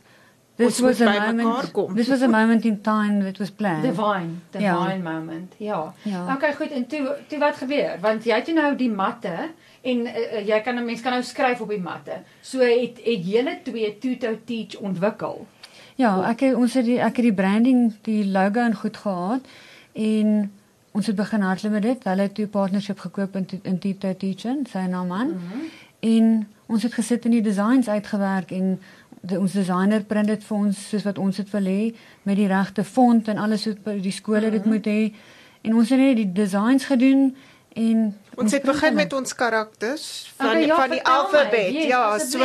this 0.57 0.79
was 0.79 1.01
a 1.01 1.05
by 1.05 1.19
moment 1.33 1.95
this 1.95 2.07
was 2.07 2.21
a 2.21 2.27
moment 2.27 2.65
in 2.65 2.81
time 2.81 3.23
that 3.23 3.37
was 3.37 3.49
planned. 3.51 3.83
Divine, 3.83 4.29
divine 4.51 5.03
Ja. 5.03 5.11
moment. 5.11 5.53
Ja. 5.57 5.93
Ja. 6.03 6.33
Okay, 6.35 6.53
goed. 6.53 6.71
En 6.71 6.87
toe 6.87 7.15
toe 7.27 7.39
wat 7.39 7.55
gebeur? 7.55 7.97
Want 8.01 8.23
jy 8.23 8.35
het 8.35 8.53
nou 8.53 8.75
die 8.75 8.89
matte 8.89 9.49
en 9.81 9.97
uh, 10.07 10.47
jy 10.47 10.59
kan 10.61 10.75
'n 10.75 10.85
mens 10.85 11.01
kan 11.01 11.11
nou 11.11 11.23
skryf 11.23 11.61
op 11.61 11.69
die 11.69 11.81
matte. 11.81 12.21
So 12.41 12.59
het 12.59 12.97
het 13.03 13.25
julle 13.27 13.59
twee 13.63 13.97
Tuto 13.97 14.37
Teach 14.45 14.75
ontwikkel. 14.79 15.47
Ja, 15.97 16.11
ek 16.29 16.43
het, 16.45 16.55
ons 16.55 16.73
het 16.77 16.85
die 16.85 16.99
ek 17.01 17.15
het 17.17 17.25
die 17.25 17.33
branding, 17.33 17.87
die 18.05 18.21
logo 18.29 18.61
en 18.61 18.75
goed 18.77 18.97
gehad 19.01 19.47
en 19.97 20.51
ons 20.97 21.05
het 21.09 21.15
begin 21.17 21.41
hardloop 21.45 21.73
met 21.73 21.81
dit. 21.85 22.03
Hulle 22.05 22.21
het 22.27 22.35
toe 22.37 22.47
partnership 22.53 22.99
gekoop 23.01 23.35
in 23.39 23.47
in 23.63 23.79
Tito 23.81 24.13
Teaching, 24.17 24.67
sy 24.69 24.85
naam 24.89 25.11
aan. 25.11 25.27
Mhm. 25.33 25.65
En 25.99 26.47
ons 26.67 26.83
het 26.83 26.93
gesit 26.93 27.25
en 27.25 27.31
die 27.33 27.41
designs 27.41 27.87
uitgewerk 27.89 28.51
en 28.51 28.79
de, 29.21 29.39
ons 29.39 29.51
designer 29.57 30.03
print 30.05 30.27
dit 30.29 30.43
vir 30.43 30.57
ons 30.57 30.81
soos 30.89 31.03
wat 31.03 31.17
ons 31.17 31.35
dit 31.35 31.49
wil 31.51 31.65
hê 31.65 31.95
met 32.23 32.35
die 32.37 32.47
regte 32.47 32.83
font 32.83 33.27
en 33.27 33.37
alles 33.41 33.65
wat 33.65 34.03
die 34.03 34.11
skole 34.11 34.51
dit 34.51 34.65
Mhm. 34.65 34.73
moet 34.73 34.85
hê. 34.85 35.13
En 35.61 35.73
ons 35.75 35.89
het 35.89 35.99
net 35.99 36.15
die 36.15 36.31
designs 36.33 36.85
gedoen 36.85 37.35
en 37.75 38.15
Ons 38.37 38.51
het 38.51 38.61
print 38.61 38.73
begin 38.75 38.93
met 38.95 39.13
ons 39.13 39.33
karakters 39.35 40.33
van 40.37 40.47
Okay, 40.47 40.65
ja, 40.65 40.75
van 40.75 40.89
die 40.89 41.01
vertel 41.01 41.13
my. 41.13 41.37
alfabet. 41.39 41.73
Yes, 41.73 41.85
ja. 41.87 42.17
So. 42.19 42.39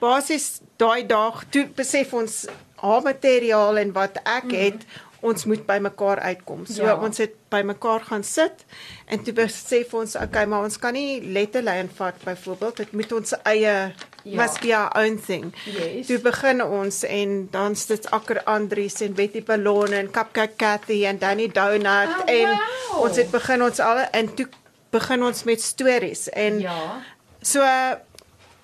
basies 0.00 0.60
daai 0.76 1.06
dag 1.06 1.44
toe 1.50 1.66
besef 1.74 2.12
ons 2.14 2.46
haar 2.80 3.02
materiaal 3.02 3.78
en 3.78 3.92
wat 3.92 4.18
ek 4.24 4.50
het, 4.54 4.86
ons 5.20 5.44
moet 5.50 5.64
by 5.66 5.78
mekaar 5.82 6.20
uitkom. 6.22 6.60
So 6.66 6.84
Ja. 6.84 6.94
ons 7.02 7.18
het 7.18 7.32
by 7.50 7.62
mekaar 7.66 8.00
gaan 8.06 8.22
sit 8.24 8.64
en 9.06 9.22
toe 9.24 9.32
besef 9.34 9.94
ons, 9.94 10.14
okay, 10.16 10.44
maar 10.46 10.62
ons 10.62 10.78
kan 10.78 10.92
nie 10.94 11.18
letterlyn 11.32 11.90
vat 11.96 12.14
byvoorbeeld. 12.24 12.76
Dit 12.76 12.92
moet 12.92 13.12
ons 13.12 13.34
eie 13.42 13.92
Ja. 14.24 14.36
must 14.42 14.60
be 14.60 14.76
our 14.76 14.92
own 14.96 15.18
thing. 15.26 15.54
Yes. 15.64 16.06
Toe 16.06 16.18
begin 16.20 16.62
ons 16.62 17.02
en 17.04 17.48
dan 17.50 17.74
sit 17.76 18.10
Akker 18.10 18.42
Andries 18.44 19.00
en 19.00 19.14
Betty 19.14 19.42
Ballon 19.42 19.92
en 19.92 20.10
Cupcake 20.10 20.56
Cathy 20.56 21.04
en 21.06 21.18
Danny 21.18 21.48
Donut 21.48 22.08
Oh, 22.08 22.22
en 22.30 22.48
wow. 22.92 23.04
ons 23.04 23.16
het 23.16 23.30
begin 23.30 23.62
ons 23.62 23.80
alle 23.80 24.08
en 24.12 24.34
toe 24.34 24.46
begin 24.90 25.22
ons 25.22 25.44
met 25.44 25.60
stories 25.62 26.28
en 26.28 26.60
Ja. 26.60 27.02
so 27.42 27.60
uh, 27.60 27.94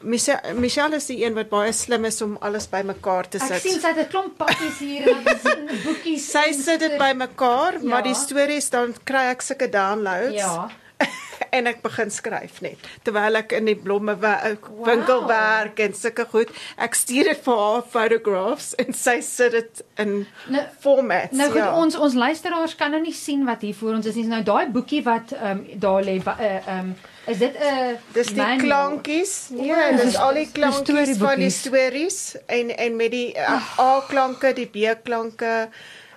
Michelle, 0.04 0.54
Michelle 0.60 0.96
is 1.00 1.06
die 1.08 1.24
een 1.24 1.34
wat 1.34 1.48
baie 1.48 1.72
slim 1.72 2.04
is 2.04 2.20
om 2.22 2.36
alles 2.44 2.66
bymekaar 2.68 3.28
te 3.28 3.38
Ek 3.40 3.46
sit. 3.54 3.62
sien 3.62 3.80
sy 3.80 3.88
het 3.94 4.06
'n 4.06 4.10
klomp 4.12 4.36
pakkies 4.38 4.78
hier 4.78 5.08
en 5.08 5.24
boekies. 5.86 6.30
Sy 6.30 6.52
sit 6.52 6.80
dit 6.80 6.98
bymekaar, 6.98 7.72
Ja. 7.80 7.88
maar 7.88 8.02
die 8.02 8.14
stories 8.14 8.70
dan 8.70 8.94
kry 9.04 9.30
ek 9.32 9.42
sulke 9.42 9.68
downloads 9.68 10.34
Ja. 10.36 10.68
en 11.56 11.66
ek 11.66 11.80
begin 11.82 12.10
skryf 12.10 12.60
net 12.62 12.78
terwyl 13.02 13.36
ek 13.36 13.52
in 13.52 13.64
die 13.64 13.74
blomme 13.76 14.14
Wow. 14.20 14.84
winkel 14.86 15.26
werk 15.26 15.78
en 15.80 15.94
sulke 15.94 16.26
goed. 16.30 16.48
Ek 16.78 16.94
stuur 16.94 17.24
dit 17.24 17.40
vir 17.44 17.56
haar 17.58 17.82
photographs 17.82 18.74
en 18.74 18.92
sy 18.94 19.20
sit 19.20 19.52
dit 19.52 19.82
in 19.98 20.26
Nou- 20.48 20.66
formats. 20.80 21.32
Nou 21.36 21.48
goed, 21.50 21.58
ja. 21.64 21.74
ons 21.76 21.96
ons 21.96 22.14
luisteraars 22.14 22.76
kan 22.76 22.90
nou 22.90 23.02
nie 23.02 23.12
sien 23.12 23.44
wat 23.44 23.62
hier 23.62 23.74
voor 23.74 23.94
ons 23.94 24.06
is 24.06 24.14
nie. 24.14 24.26
Nou 24.26 24.42
daai 24.42 24.66
boekie 24.70 25.02
wat 25.02 25.32
ehm 25.32 25.50
um, 25.50 25.66
daar 25.80 26.02
lê, 26.04 26.16
uh, 26.20 26.38
ehm 26.38 26.78
um, 26.78 26.94
is 27.26 27.38
dit 27.38 27.54
'n 27.56 27.98
Dis 28.12 28.26
die 28.26 28.36
manual? 28.36 28.58
klankies. 28.66 29.48
Wow. 29.50 29.64
Ja, 29.66 29.90
dis 29.92 30.02
Dis- 30.02 30.16
al 30.16 30.34
die 30.34 30.48
klankies 30.52 31.16
van 31.18 31.38
die 31.38 31.50
stories 31.50 32.36
en 32.46 32.76
en 32.76 32.96
met 32.96 33.10
die 33.10 33.34
Ah. 33.40 33.52
uh, 33.78 33.78
A-klanke, 33.78 34.52
die 34.52 34.66
B-klanke. 34.66 35.68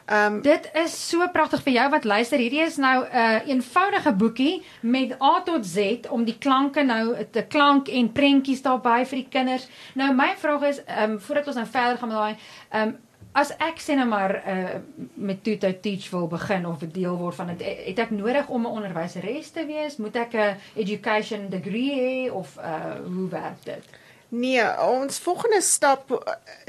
Ehm 0.08 0.42
Dit 0.42 0.70
is 0.74 1.10
so 1.10 1.28
pragtig 1.34 1.62
vir 1.64 1.74
jou 1.74 1.90
wat 1.90 2.04
luister. 2.04 2.38
Hierdie 2.40 2.62
is 2.62 2.78
nou 2.78 3.04
'n 3.04 3.16
uh, 3.16 3.48
eenvoudige 3.48 4.12
boekie 4.14 4.64
met 4.82 5.22
A 5.22 5.42
tot 5.44 5.66
Z 5.66 6.00
om 6.10 6.24
die 6.24 6.38
klanke 6.40 6.84
nou 6.84 7.16
te 7.32 7.44
klank 7.44 7.88
en 7.88 8.12
prentjies 8.12 8.62
daarbey 8.62 9.06
vir 9.06 9.18
die 9.18 9.28
kinders. 9.30 9.68
Nou 9.96 10.14
my 10.14 10.34
vraag 10.38 10.62
is, 10.62 10.84
ehm 10.86 11.12
um, 11.12 11.20
voordat 11.20 11.48
ons 11.48 11.56
nou 11.56 11.68
verder 11.72 11.98
gaan 11.98 12.08
met 12.10 12.18
daai, 12.18 12.36
ehm 12.72 12.88
um, 12.88 12.98
as 13.38 13.52
ek 13.62 13.78
sê 13.86 13.94
nou 13.96 14.08
maar 14.10 14.32
uh, 14.48 14.80
met 15.14 15.44
Tuto 15.44 15.70
Teach 15.82 16.10
wil 16.10 16.28
begin 16.28 16.66
of 16.66 16.82
'n 16.82 16.90
deel 16.94 17.18
word 17.18 17.36
van 17.36 17.48
dit, 17.54 17.62
het 17.86 18.00
ek 18.00 18.10
nodig 18.12 18.48
om 18.50 18.62
'n 18.66 18.76
onderwyseres 18.80 19.50
te 19.54 19.66
wees? 19.66 19.98
Moet 19.98 20.16
ek 20.16 20.34
'n 20.34 20.56
education 20.76 21.50
degree 21.50 21.94
hê 22.02 22.32
of 22.34 22.58
uh, 22.58 22.98
hoe 23.06 23.30
werk 23.30 23.62
dit? 23.64 23.84
Nee, 24.30 24.64
ons 24.90 25.20
volgende 25.20 25.62
stap 25.62 26.12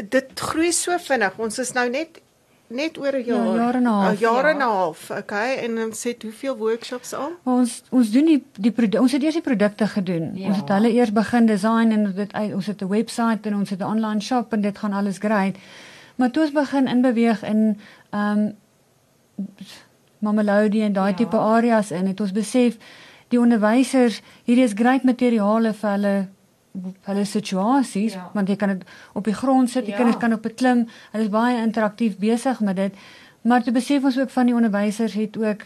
dit 0.08 0.26
groei 0.34 0.72
so 0.72 0.98
vinnig. 0.98 1.38
Ons 1.38 1.58
is 1.58 1.72
nou 1.72 1.88
net 1.90 2.20
net 2.70 2.98
oor 2.98 3.12
'n 3.16 3.24
Ja, 3.24 3.34
jaar. 3.34 3.54
jaar 3.56 3.74
en 3.74 3.82
'n 3.82 3.86
half. 3.86 4.12
'n 4.12 4.20
Jaar 4.20 4.44
Ja. 4.44 4.50
en 4.50 4.56
'n 4.56 4.60
half, 4.60 5.10
okay? 5.10 5.56
En 5.64 5.78
ons 5.78 6.04
het 6.04 6.22
hoeveel 6.22 6.56
workshops 6.56 7.12
al? 7.14 7.30
Ons 7.44 7.82
ons 7.90 8.10
doen 8.10 8.24
die 8.26 8.44
die 8.60 8.70
produ- 8.72 8.98
ons 8.98 9.12
het 9.12 9.22
eers 9.22 9.34
die 9.34 9.42
produkte 9.42 9.86
gedoen. 9.86 10.30
Ja. 10.34 10.46
Ons 10.48 10.56
het 10.56 10.68
hulle 10.68 10.92
eers 10.92 11.12
begin 11.12 11.46
design 11.46 11.90
en 11.90 12.12
dit 12.14 12.32
uit- 12.32 12.54
ons 12.54 12.66
het 12.66 12.82
'n 12.82 12.88
webwerf 12.88 13.38
en 13.42 13.54
ons 13.54 13.70
het 13.70 13.80
'n 13.80 13.84
online 13.84 14.20
shop 14.20 14.52
en 14.52 14.60
dit 14.60 14.78
gaan 14.78 14.92
alles 14.92 15.18
great. 15.18 15.56
Maar 16.18 16.30
toe 16.34 16.42
ons 16.48 16.52
begin 16.56 16.86
inbeweeg 16.90 17.42
in 17.46 17.60
ehm 18.10 18.38
um, 18.38 18.56
Mamelodi 20.18 20.80
en 20.82 20.92
daai 20.92 21.10
Ja. 21.10 21.16
tipe 21.16 21.36
areas 21.38 21.90
in, 21.94 22.06
het 22.06 22.20
ons 22.20 22.32
besef 22.34 22.76
die 23.30 23.38
onderwysers, 23.40 24.20
hierdie 24.44 24.64
is 24.64 24.72
great 24.74 25.04
materiale 25.06 25.72
vir 25.72 25.90
hulle 25.90 26.14
hulle 27.06 27.24
situasies 27.24 28.14
Ja. 28.14 28.30
want 28.34 28.48
jy 28.48 28.56
kan 28.56 28.68
dit 28.68 28.82
op 29.14 29.24
die 29.24 29.34
grond 29.34 29.70
sit, 29.70 29.84
die 29.84 29.92
Ja. 29.92 29.96
kinders 29.96 30.18
kan 30.18 30.32
op 30.32 30.44
'n 30.46 30.54
klim. 30.54 30.86
Hulle 31.12 31.24
is 31.24 31.30
baie 31.30 31.62
interaktief 31.62 32.18
besig 32.18 32.60
met 32.60 32.76
dit. 32.76 32.92
Maar 33.42 33.62
toe 33.62 33.72
besef 33.72 34.04
ons 34.04 34.18
ook 34.18 34.30
van 34.30 34.46
die 34.46 34.54
onderwysers 34.54 35.14
het 35.14 35.36
ook 35.38 35.62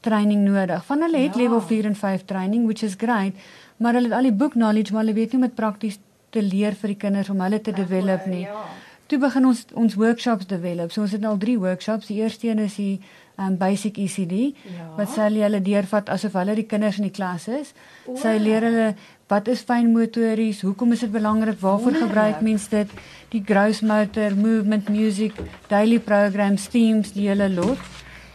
training 0.00 0.44
nodig. 0.44 0.84
Van 0.84 1.00
hulle 1.02 1.16
het 1.18 1.34
Ja. 1.34 1.40
level 1.42 1.60
4 1.60 1.84
en 1.84 1.96
5 1.96 2.24
training, 2.24 2.64
which 2.64 2.82
is 2.82 2.94
great, 2.98 3.32
maar 3.76 3.92
hulle 3.92 4.04
het 4.08 4.12
al 4.16 4.22
die 4.22 4.32
book 4.32 4.52
knowledge, 4.52 4.92
maar 4.92 5.02
hulle 5.02 5.14
weet 5.14 5.32
nie 5.32 5.40
om 5.42 5.46
dit 5.48 5.54
prakties 5.54 5.98
te 6.30 6.42
leer 6.42 6.72
vir 6.74 6.88
die 6.88 6.96
kinders 6.96 7.30
om 7.30 7.40
hulle 7.40 7.60
te 7.60 7.72
develop 7.72 8.26
nie. 8.26 8.40
Ja. 8.40 8.64
Toe 9.06 9.18
begin 9.20 9.44
ons 9.46 9.64
ons 9.76 9.94
workshops 10.00 10.46
develop. 10.48 10.92
So 10.92 11.02
ons 11.04 11.12
het 11.12 11.24
al 11.24 11.36
3 11.38 11.58
workshops. 11.60 12.06
Die 12.08 12.22
eerste 12.22 12.48
een 12.48 12.58
is 12.64 12.74
die 12.80 13.00
um, 13.38 13.56
basic 13.60 13.98
ECD 13.98 14.32
Ja. 14.64 14.86
wat 14.96 15.10
sy 15.12 15.28
hulle 15.28 15.60
deurvat 15.62 16.08
asof 16.08 16.32
hulle 16.32 16.54
die 16.54 16.66
kinders 16.70 16.96
in 16.98 17.08
die 17.08 17.12
klas 17.12 17.48
is. 17.48 17.74
O. 18.06 18.16
Sy 18.16 18.36
leer 18.40 18.62
hulle 18.64 18.94
wat 19.28 19.48
is 19.48 19.62
fynmotories, 19.66 20.60
hoekom 20.62 20.92
is 20.92 21.00
dit 21.00 21.10
belangrik, 21.12 21.58
waarvoor 21.60 21.92
Wonderlik. 21.92 22.08
gebruik 22.08 22.40
mens 22.42 22.68
dit, 22.68 22.88
die 23.32 23.42
gross 23.44 23.80
motor, 23.82 24.36
movement, 24.36 24.88
music, 24.88 25.32
daily 25.68 25.98
programs, 25.98 26.66
themes, 26.68 27.12
die 27.12 27.28
hele 27.28 27.48
lot. 27.50 27.78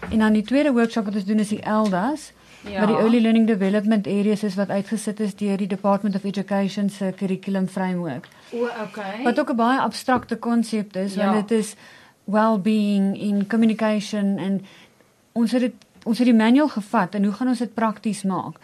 En 0.09 0.19
dan 0.19 0.33
die 0.33 0.43
tweede 0.43 0.71
workshop 0.71 1.05
wat 1.05 1.15
ons 1.15 1.25
doen 1.25 1.39
is 1.39 1.47
die 1.47 1.61
ELDAS. 1.61 2.31
Ja. 2.61 2.79
Wat 2.79 2.87
die 2.87 2.97
Early 2.97 3.21
Learning 3.21 3.47
Development 3.47 4.07
Areas 4.07 4.43
is 4.43 4.55
wat 4.55 4.69
uitgesit 4.69 5.19
is 5.19 5.35
deur 5.35 5.57
die 5.57 5.67
Department 5.67 6.15
of 6.15 6.23
Education 6.23 6.89
se 6.89 7.13
curriculum 7.17 7.67
framework. 7.67 8.27
O, 8.51 8.67
okay. 8.83 9.23
Wat 9.23 9.39
ook 9.39 9.49
'n 9.51 9.55
baie 9.55 9.79
abstrakte 9.79 10.35
konsep 10.37 10.95
is, 10.95 11.13
Ja. 11.13 11.25
want 11.33 11.47
dit 11.47 11.59
is 11.59 11.75
well-being 12.23 13.19
en 13.21 13.47
communication 13.47 14.37
en 14.37 14.65
ons 15.31 15.51
het 15.51 15.61
dit 15.61 15.73
ons 16.03 16.17
het 16.17 16.27
die 16.27 16.35
manual 16.35 16.67
gevat 16.67 17.15
en 17.15 17.23
hoe 17.23 17.33
gaan 17.33 17.47
ons 17.47 17.57
dit 17.59 17.73
prakties 17.73 18.23
maak? 18.23 18.55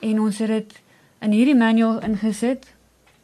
En 0.00 0.20
ons 0.20 0.38
het 0.38 0.48
dit 0.48 0.72
in 1.20 1.30
hierdie 1.30 1.56
manual 1.56 2.00
ingesit. 2.00 2.66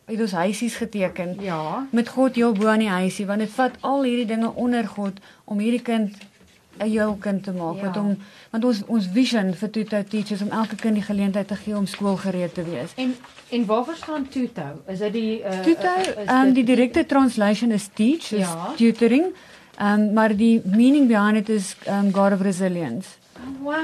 Het 0.04 0.20
ons 0.20 0.32
huisies 0.32 0.74
geteken 0.74 1.36
Ja. 1.40 1.86
met 1.90 2.08
God 2.08 2.34
heel 2.34 2.52
bo 2.52 2.66
aan 2.66 2.78
die 2.78 2.88
huisie 2.88 3.26
want 3.26 3.38
dit 3.38 3.50
vat 3.50 3.70
al 3.80 4.02
hierdie 4.02 4.26
dinge 4.26 4.54
onder 4.54 4.86
God 4.88 5.12
om 5.44 5.58
hierdie 5.58 5.82
kind 5.82 6.16
'n 6.80 6.88
heel 6.90 7.16
kind 7.20 7.44
te 7.44 7.52
maak 7.52 7.76
Ja. 7.76 7.82
wat 7.86 7.96
hom 7.96 8.16
want 8.50 8.64
ons 8.64 8.82
ons 8.86 9.06
vision 9.12 9.54
vir 9.54 9.70
Tuto 9.70 10.02
Teachers 10.02 10.42
om 10.42 10.50
elke 10.50 10.76
kind 10.76 10.94
die 10.94 11.02
geleentheid 11.04 11.48
te 11.48 11.54
gee 11.56 11.76
om 11.76 11.86
skoolgereed 11.86 12.54
te 12.54 12.62
wees. 12.64 12.90
En 12.96 13.16
en 13.50 13.66
waarvoor 13.66 13.94
staan 13.96 14.28
Tuto? 14.28 14.62
Is 14.88 14.98
dit 14.98 15.12
die 15.12 15.40
uh, 15.42 15.60
Tuto, 15.60 15.88
uh, 16.26 16.42
dit- 16.44 16.54
die 16.54 16.64
direkte 16.64 17.06
translation 17.06 17.70
is 17.70 17.88
teach, 17.94 18.32
is 18.32 18.38
Ja. 18.48 18.72
tutoring. 18.76 19.24
Um, 19.82 20.12
maar 20.12 20.36
die 20.36 20.60
meaning 20.64 21.08
behind 21.08 21.36
it 21.36 21.48
is 21.48 21.76
um 21.88 22.12
God 22.12 22.32
of 22.32 22.40
resilience. 22.40 23.08
Oh, 23.36 23.62
Wow, 23.64 23.76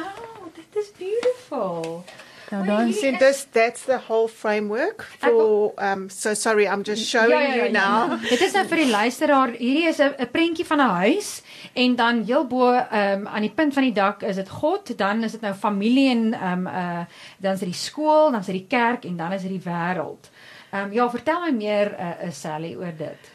dit 0.54 0.82
is 0.82 0.90
beautiful. 0.98 2.04
Nou 2.50 2.62
hierdie 2.62 2.94
See, 2.94 3.16
this 3.18 3.46
that's 3.52 3.84
the 3.86 3.98
whole 4.08 4.28
framework 4.28 5.02
for 5.18 5.72
um 5.82 6.08
so 6.08 6.34
sorry, 6.34 6.66
I'm 6.66 6.82
just 6.84 7.08
showing 7.08 7.30
Ja, 7.30 7.40
ja, 7.40 7.54
ja, 7.54 7.64
you 7.64 7.72
ja. 7.72 8.06
now. 8.06 8.20
Dit 8.28 8.40
is 8.40 8.52
nou 8.52 8.62
vir 8.70 8.76
die 8.84 8.90
luisteraar. 8.90 9.48
Hierdie 9.58 9.88
is 9.88 9.98
'n 9.98 10.14
'n 10.18 10.28
prentjie 10.30 10.64
van 10.66 10.78
'n 10.78 10.88
huis 11.02 11.42
en 11.76 11.95
dan 11.97 12.23
heel 12.25 12.47
bo 12.49 12.71
ehm 12.73 13.26
aan 13.28 13.45
die 13.45 13.52
punt 13.54 13.75
van 13.75 13.83
die 13.83 13.92
dak 13.92 14.23
is 14.23 14.37
dit 14.40 14.49
God, 14.49 14.92
dan 14.99 15.23
is 15.25 15.33
dit 15.37 15.40
nou 15.45 15.54
familie 15.54 16.09
en 16.11 16.33
ehm 16.35 16.66
uh 16.66 17.04
dan 17.38 17.52
is 17.52 17.61
dit 17.61 17.68
die 17.73 17.80
skool, 17.80 18.30
dan 18.30 18.40
is 18.40 18.47
dit 18.47 18.54
die 18.62 18.66
kerk 18.68 19.04
en 19.04 19.16
dan 19.16 19.33
is 19.33 19.42
dit 19.42 19.50
die 19.50 19.64
wêreld. 19.73 20.30
Ehm 20.73 20.92
ja, 20.92 21.11
vertel 21.11 21.40
my 21.40 21.50
meer 21.52 21.92
uh, 21.99 22.12
uh, 22.26 22.33
Sally 22.33 22.75
oor 22.76 22.92
dit. 22.99 23.33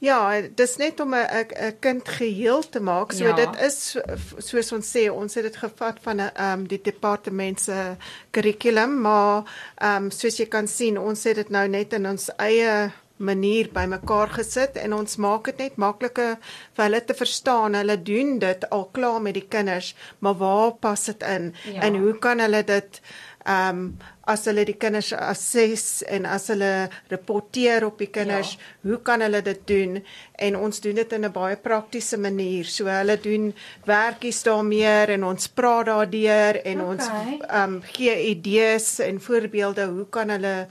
Ja, 0.00 0.40
dis 0.56 0.76
net 0.76 1.00
om 1.00 1.14
'n 1.14 1.46
kind 1.80 2.08
geheel 2.08 2.62
te 2.68 2.80
maak. 2.80 3.12
So 3.12 3.24
Ja. 3.26 3.34
dit 3.36 3.60
is 3.60 3.90
so- 3.90 4.00
soos 4.38 4.72
ons 4.72 4.96
sê, 4.96 5.10
ons 5.10 5.34
het 5.34 5.44
dit 5.44 5.56
gevat 5.56 5.98
van 6.02 6.20
'n 6.20 6.30
um 6.52 6.66
die 6.68 6.80
departement 6.82 7.60
se 7.60 7.96
kurrikulum, 8.30 9.00
maar 9.00 9.42
um 9.82 10.10
soos 10.10 10.36
jy 10.36 10.46
kan 10.46 10.66
sien, 10.68 10.98
ons 10.98 11.24
het 11.24 11.34
dit 11.34 11.50
nou 11.50 11.68
net 11.68 11.92
in 11.92 12.06
ons 12.06 12.30
eie 12.38 12.90
manier 13.20 13.68
bymekaar 13.72 14.32
gesit 14.38 14.76
en 14.80 14.96
ons 14.96 15.16
maak 15.20 15.50
dit 15.50 15.64
net 15.66 15.76
makliker 15.76 16.36
vir 16.76 16.84
hulle 16.84 17.00
te 17.04 17.16
verstaan. 17.16 17.76
Hulle 17.78 17.96
doen 18.02 18.38
dit 18.42 18.68
al 18.70 18.86
klaar 18.96 19.20
met 19.22 19.36
die 19.36 19.46
kinders, 19.48 19.94
maar 20.18 20.38
waar 20.40 20.72
pas 20.80 21.04
dit 21.04 21.26
in? 21.28 21.52
Ja. 21.74 21.82
En 21.88 22.00
hoe 22.00 22.16
kan 22.18 22.40
hulle 22.40 22.64
dit 22.64 23.02
ehm 23.48 23.68
um, 23.76 23.84
as 24.30 24.44
hulle 24.46 24.62
die 24.68 24.76
kinders 24.78 25.08
assess 25.16 26.02
en 26.06 26.26
as 26.28 26.44
hulle 26.52 26.88
rapporteer 27.10 27.82
op 27.86 27.98
die 27.98 28.10
kinders, 28.12 28.52
ja. 28.52 28.90
hoe 28.90 28.98
kan 29.02 29.24
hulle 29.24 29.40
dit 29.42 29.62
doen? 29.66 29.96
En 30.38 30.58
ons 30.60 30.80
doen 30.84 30.94
dit 30.94 31.12
in 31.16 31.24
'n 31.24 31.32
baie 31.32 31.56
praktiese 31.56 32.18
manier. 32.18 32.64
So 32.64 32.84
hulle 32.86 33.16
doen 33.16 33.54
werkies 33.84 34.42
daarmee 34.42 35.06
en 35.16 35.24
ons 35.24 35.48
praat 35.48 35.86
daardeur 35.86 36.62
en 36.64 36.80
Okay. 36.80 36.90
ons 36.92 37.08
ehm 37.48 37.74
um, 37.74 37.82
gee 37.82 38.14
idees 38.30 38.98
en 38.98 39.20
voorbeelde 39.20 39.86
hoe 39.86 40.06
kan 40.10 40.28
hulle 40.28 40.68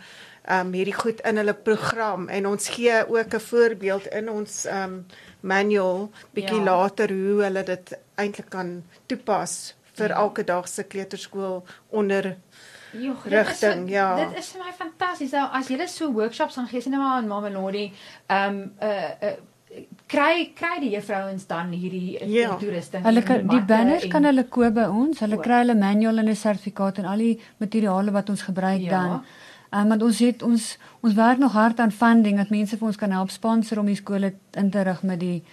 um, 0.50 0.74
hierdie 0.74 0.94
goed 0.94 1.22
in 1.22 1.38
hulle 1.38 1.53
program 1.53 2.27
en 2.27 2.48
ons 2.48 2.70
gee 2.70 3.08
ook 3.08 3.34
'n 3.34 3.39
voorbeeld 3.39 4.06
in 4.08 4.29
ons 4.29 4.65
um, 4.65 5.06
manual 5.41 6.10
bietjie 6.34 6.58
Ja. 6.58 6.63
later 6.63 7.10
hoe 7.10 7.44
hulle 7.44 7.63
dit 7.63 7.98
eintlik 8.15 8.50
kan 8.50 8.84
toepas 9.06 9.75
vir 9.94 10.10
Ja. 10.10 10.15
elke 10.15 10.44
dag 10.44 10.68
se 10.68 10.84
kleuterskool 10.84 11.63
onder 11.89 12.22
dit 12.91 13.13
Rigting, 13.24 13.86
is, 13.86 13.91
ja. 13.91 14.15
Dit 14.15 14.38
is 14.39 14.48
vir 14.51 14.63
my 14.65 14.72
fantasties. 14.74 15.32
Nou 15.32 15.48
as 15.51 15.68
jy 15.68 15.88
so 15.88 16.12
workshops 16.12 16.56
gaan 16.56 16.68
gee, 16.68 16.82
sien 16.82 16.91
nou 16.91 17.03
maar 17.03 17.22
in 17.22 17.27
Mamelodi, 17.27 17.91
ehm 18.27 18.50
um, 18.50 18.72
uh, 18.82 19.12
uh 19.22 19.38
kry 20.10 20.51
kry 20.56 20.79
die 20.82 20.89
juffrouens 20.96 21.46
dan 21.48 21.70
hierdie 21.72 22.18
Ja. 22.25 22.56
toerusting. 22.58 23.03
Hulle 23.06 23.22
kan 23.24 23.48
die 23.48 23.62
banners 23.62 24.03
en- 24.03 24.10
kan 24.10 24.24
hulle 24.24 24.44
koop 24.50 24.74
by 24.74 24.88
ons. 24.89 25.20
Hulle 25.20 25.38
O. 25.38 25.39
kry 25.39 25.60
hulle 25.62 25.75
manual 25.75 26.18
en 26.18 26.29
'n 26.29 26.36
sertifikaat 26.36 26.98
en 26.98 27.06
al 27.06 27.18
die 27.18 27.39
materiale 27.58 28.12
wat 28.12 28.29
ons 28.29 28.41
gebruik 28.41 28.82
Ja. 28.82 28.89
dan. 28.89 29.24
Um, 29.72 29.88
want 29.88 30.02
ons 30.04 30.20
het 30.20 30.42
ons 30.44 30.78
ons 31.06 31.14
werk 31.14 31.38
nog 31.38 31.52
hard 31.54 31.80
aan 31.80 31.92
funding 31.92 32.38
dat 32.38 32.50
mense 32.50 32.78
vir 32.78 32.88
ons 32.88 32.98
kan 32.98 33.12
help 33.12 33.30
sponsor 33.30 33.80
om 33.80 33.86
die 33.86 33.96
skole 33.96 34.34
in 34.58 34.70
te 34.70 34.82
rig 34.82 35.04
met 35.04 35.20
die 35.20 35.44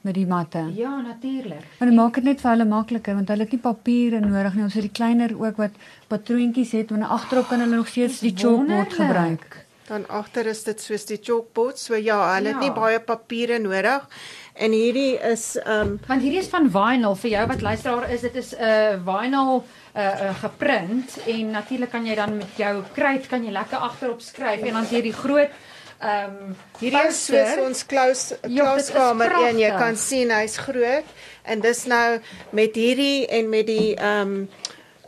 met 0.00 0.14
die 0.14 0.26
matte. 0.26 0.62
Ja, 0.74 1.00
natuurlik. 1.00 1.64
Maar 1.78 1.88
dit 1.88 1.96
maak 1.98 2.14
dit 2.14 2.24
net 2.24 2.40
vir 2.40 2.50
hulle 2.50 2.64
makliker 2.64 3.14
want 3.14 3.28
hulle 3.28 3.42
het 3.44 3.52
nie 3.52 3.60
papiere 3.60 4.20
nodig 4.20 4.54
nie. 4.54 4.62
Ons 4.64 4.74
het 4.74 4.82
die 4.86 4.94
kleiner 5.00 5.34
ook 5.36 5.56
wat 5.56 5.70
patroontjies 6.08 6.72
het 6.72 6.90
en 6.90 7.02
agterop 7.02 7.48
kan 7.48 7.60
hulle 7.60 7.76
nog 7.76 7.88
steeds 7.88 8.20
die 8.20 8.32
chalkboard 8.36 8.92
gebruik. 8.92 9.64
dan 9.88 10.02
agter 10.08 10.46
is 10.46 10.62
dit 10.64 10.80
soos 10.80 11.04
die 11.08 11.16
chalkboard. 11.22 11.78
So 11.78 11.94
ja, 11.96 12.34
hulle 12.34 12.48
Ja. 12.48 12.54
het 12.54 12.60
nie 12.60 12.72
baie 12.72 13.00
papiere 13.00 13.58
nodig. 13.58 14.08
En 14.54 14.72
hierdie 14.72 15.16
is 15.32 15.56
ehm 15.56 15.80
um, 15.80 16.00
Want 16.06 16.20
hierdie 16.22 16.40
is 16.40 16.48
van 16.48 16.70
vinyl 16.70 17.14
vir 17.16 17.30
jou 17.30 17.46
wat 17.46 17.60
luisteraar 17.60 18.10
is, 18.10 18.20
dit 18.20 18.34
is 18.36 18.54
'n 18.54 18.62
uh, 18.62 18.98
vinyl 19.06 19.64
uh, 19.98 20.02
uh, 20.04 20.34
geprint 20.42 21.16
en 21.26 21.50
natuurlik 21.50 21.90
kan 21.90 22.06
jy 22.06 22.14
dan 22.14 22.36
met 22.38 22.54
jou 22.56 22.74
kruit 22.94 23.26
kan 23.26 23.44
jy 23.44 23.50
lekker 23.50 23.78
agterop 23.88 24.20
skryf 24.22 24.62
en 24.62 24.72
dan 24.78 24.86
is 24.86 24.94
hierdie 24.94 25.12
groot 25.16 25.50
ehm 25.98 26.34
um, 26.50 26.56
hierdie 26.78 27.00
is 27.08 27.24
soos 27.26 27.38
poster. 27.38 27.64
ons 27.66 27.80
klous 27.90 28.20
klauskamer 28.46 29.32
een. 29.42 29.58
Jy 29.64 29.70
kan 29.80 29.96
sien 29.98 30.30
hy's 30.30 30.54
groot 30.62 31.08
en 31.42 31.60
dis 31.64 31.80
nou 31.90 32.20
met 32.54 32.76
hierdie 32.78 33.26
en 33.26 33.48
met 33.50 33.66
die 33.66 33.96
ehm 33.96 34.20
um, 34.38 34.48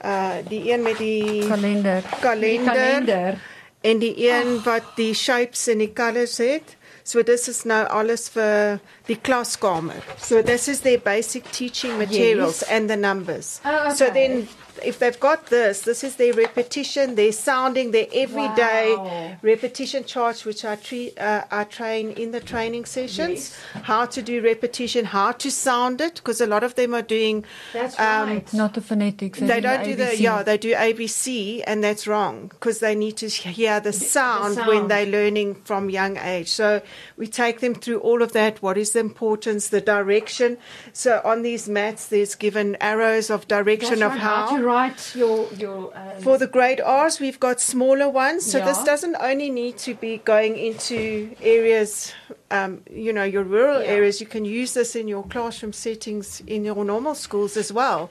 uh 0.05 0.41
die 0.49 0.63
een 0.73 0.83
met 0.83 0.99
die 0.99 1.47
Kalender. 1.47 2.03
Die 2.41 2.59
kalender, 2.65 3.39
en 3.83 3.99
die 3.99 4.15
een 4.31 4.63
wat 4.65 4.83
die 4.97 5.15
shapes 5.15 5.67
en 5.69 5.79
die 5.79 5.93
colours 5.93 6.39
het. 6.39 6.77
So 7.05 7.23
dis 7.23 7.49
is 7.49 7.63
nou 7.65 7.81
alles 7.89 8.29
vir 8.35 8.79
die 9.09 9.17
klaskamer. 9.17 10.03
So 10.21 10.43
this 10.43 10.69
is 10.69 10.81
their 10.81 10.99
basic 11.01 11.45
teaching 11.53 11.97
materials 11.99 12.61
Yes. 12.61 12.69
and 12.71 12.89
the 12.91 12.97
numbers. 12.97 13.61
Oh, 13.65 13.91
So 13.95 14.07
okay. 14.07 14.15
then 14.15 14.49
if 14.85 14.99
they've 14.99 15.19
got 15.21 15.47
this, 15.47 15.83
this 15.83 16.03
is 16.05 16.17
their 16.17 16.33
repetition, 16.33 17.15
their 17.15 17.33
sounding, 17.33 17.91
their 17.91 18.07
everyday 18.13 18.95
Wow. 18.97 19.37
repetition 19.43 20.05
charts, 20.05 20.45
which 20.45 20.65
I, 20.65 20.77
tre- 20.77 21.13
uh, 21.19 21.43
I 21.51 21.65
train 21.65 22.11
in 22.13 22.31
the 22.33 22.41
training 22.41 22.85
sessions. 22.85 23.31
Yes. 23.75 23.83
How 23.85 24.07
to 24.07 24.23
do 24.23 24.41
repetition, 24.43 25.05
how 25.07 25.33
to 25.33 25.51
sound 25.51 26.01
it, 26.01 26.15
because 26.17 26.41
a 26.41 26.47
lot 26.47 26.63
of 26.65 26.75
them 26.75 26.95
are 26.95 27.03
doing. 27.03 27.45
That's 27.73 27.99
um, 27.99 28.29
right. 28.29 28.53
Not 28.55 28.75
the 28.75 28.81
phonetics. 28.81 29.39
They 29.39 29.61
don't 29.61 29.85
do 29.85 29.95
the 29.95 30.05
ABC. 30.05 30.21
yeah 30.21 30.43
they 30.43 30.59
do 30.59 30.73
ABC 30.75 31.63
and 31.67 31.83
that's 31.85 32.07
wrong 32.07 32.49
because 32.49 32.79
they 32.81 32.95
need 32.95 33.17
to 33.19 33.29
hear 33.29 33.81
the 33.81 33.93
sound, 33.93 34.55
sound. 34.55 34.67
when 34.69 34.89
they're 34.89 35.07
learning 35.07 35.55
from 35.65 35.91
young 35.91 36.17
age. 36.17 36.49
So 36.49 36.83
we 37.17 37.27
take 37.27 37.61
them 37.61 37.75
through 37.75 38.01
all 38.01 38.23
of 38.23 38.33
that. 38.33 38.63
What 38.63 38.77
is 38.79 38.93
the 38.93 39.01
importance, 39.01 39.69
the 39.69 39.81
direction? 39.81 40.59
So 40.93 41.21
on 41.25 41.43
these 41.43 41.69
mats, 41.69 42.07
there's 42.07 42.35
given 42.35 42.77
arrows 42.81 43.31
of 43.31 43.49
direction 43.49 44.01
That's 44.01 44.03
of 44.03 44.11
right, 44.13 44.21
how. 44.21 44.57
to 44.57 44.63
your 45.15 45.53
your 45.55 45.93
um, 45.97 46.23
For 46.23 46.39
the 46.39 46.47
grade 46.47 46.81
R's, 46.81 47.21
we've 47.21 47.41
got 47.41 47.61
smaller 47.61 48.09
ones. 48.09 48.45
So 48.51 48.59
this 48.61 48.85
doesn't 48.85 49.17
only 49.21 49.51
need 49.51 49.79
to 49.79 49.95
be 49.95 50.19
going 50.19 50.57
into 50.57 51.35
areas, 51.41 52.13
um, 52.51 52.83
you 52.91 53.13
know, 53.13 53.25
your 53.25 53.45
rural 53.45 53.83
Yeah. 53.83 53.97
areas. 53.97 54.21
You 54.21 54.27
can 54.27 54.45
use 54.45 54.73
this 54.75 54.95
in 54.97 55.09
your 55.09 55.25
classroom 55.25 55.73
settings 55.73 56.43
in 56.47 56.65
your 56.65 56.85
normal 56.85 57.15
schools 57.15 57.57
as 57.57 57.73
well. 57.73 58.11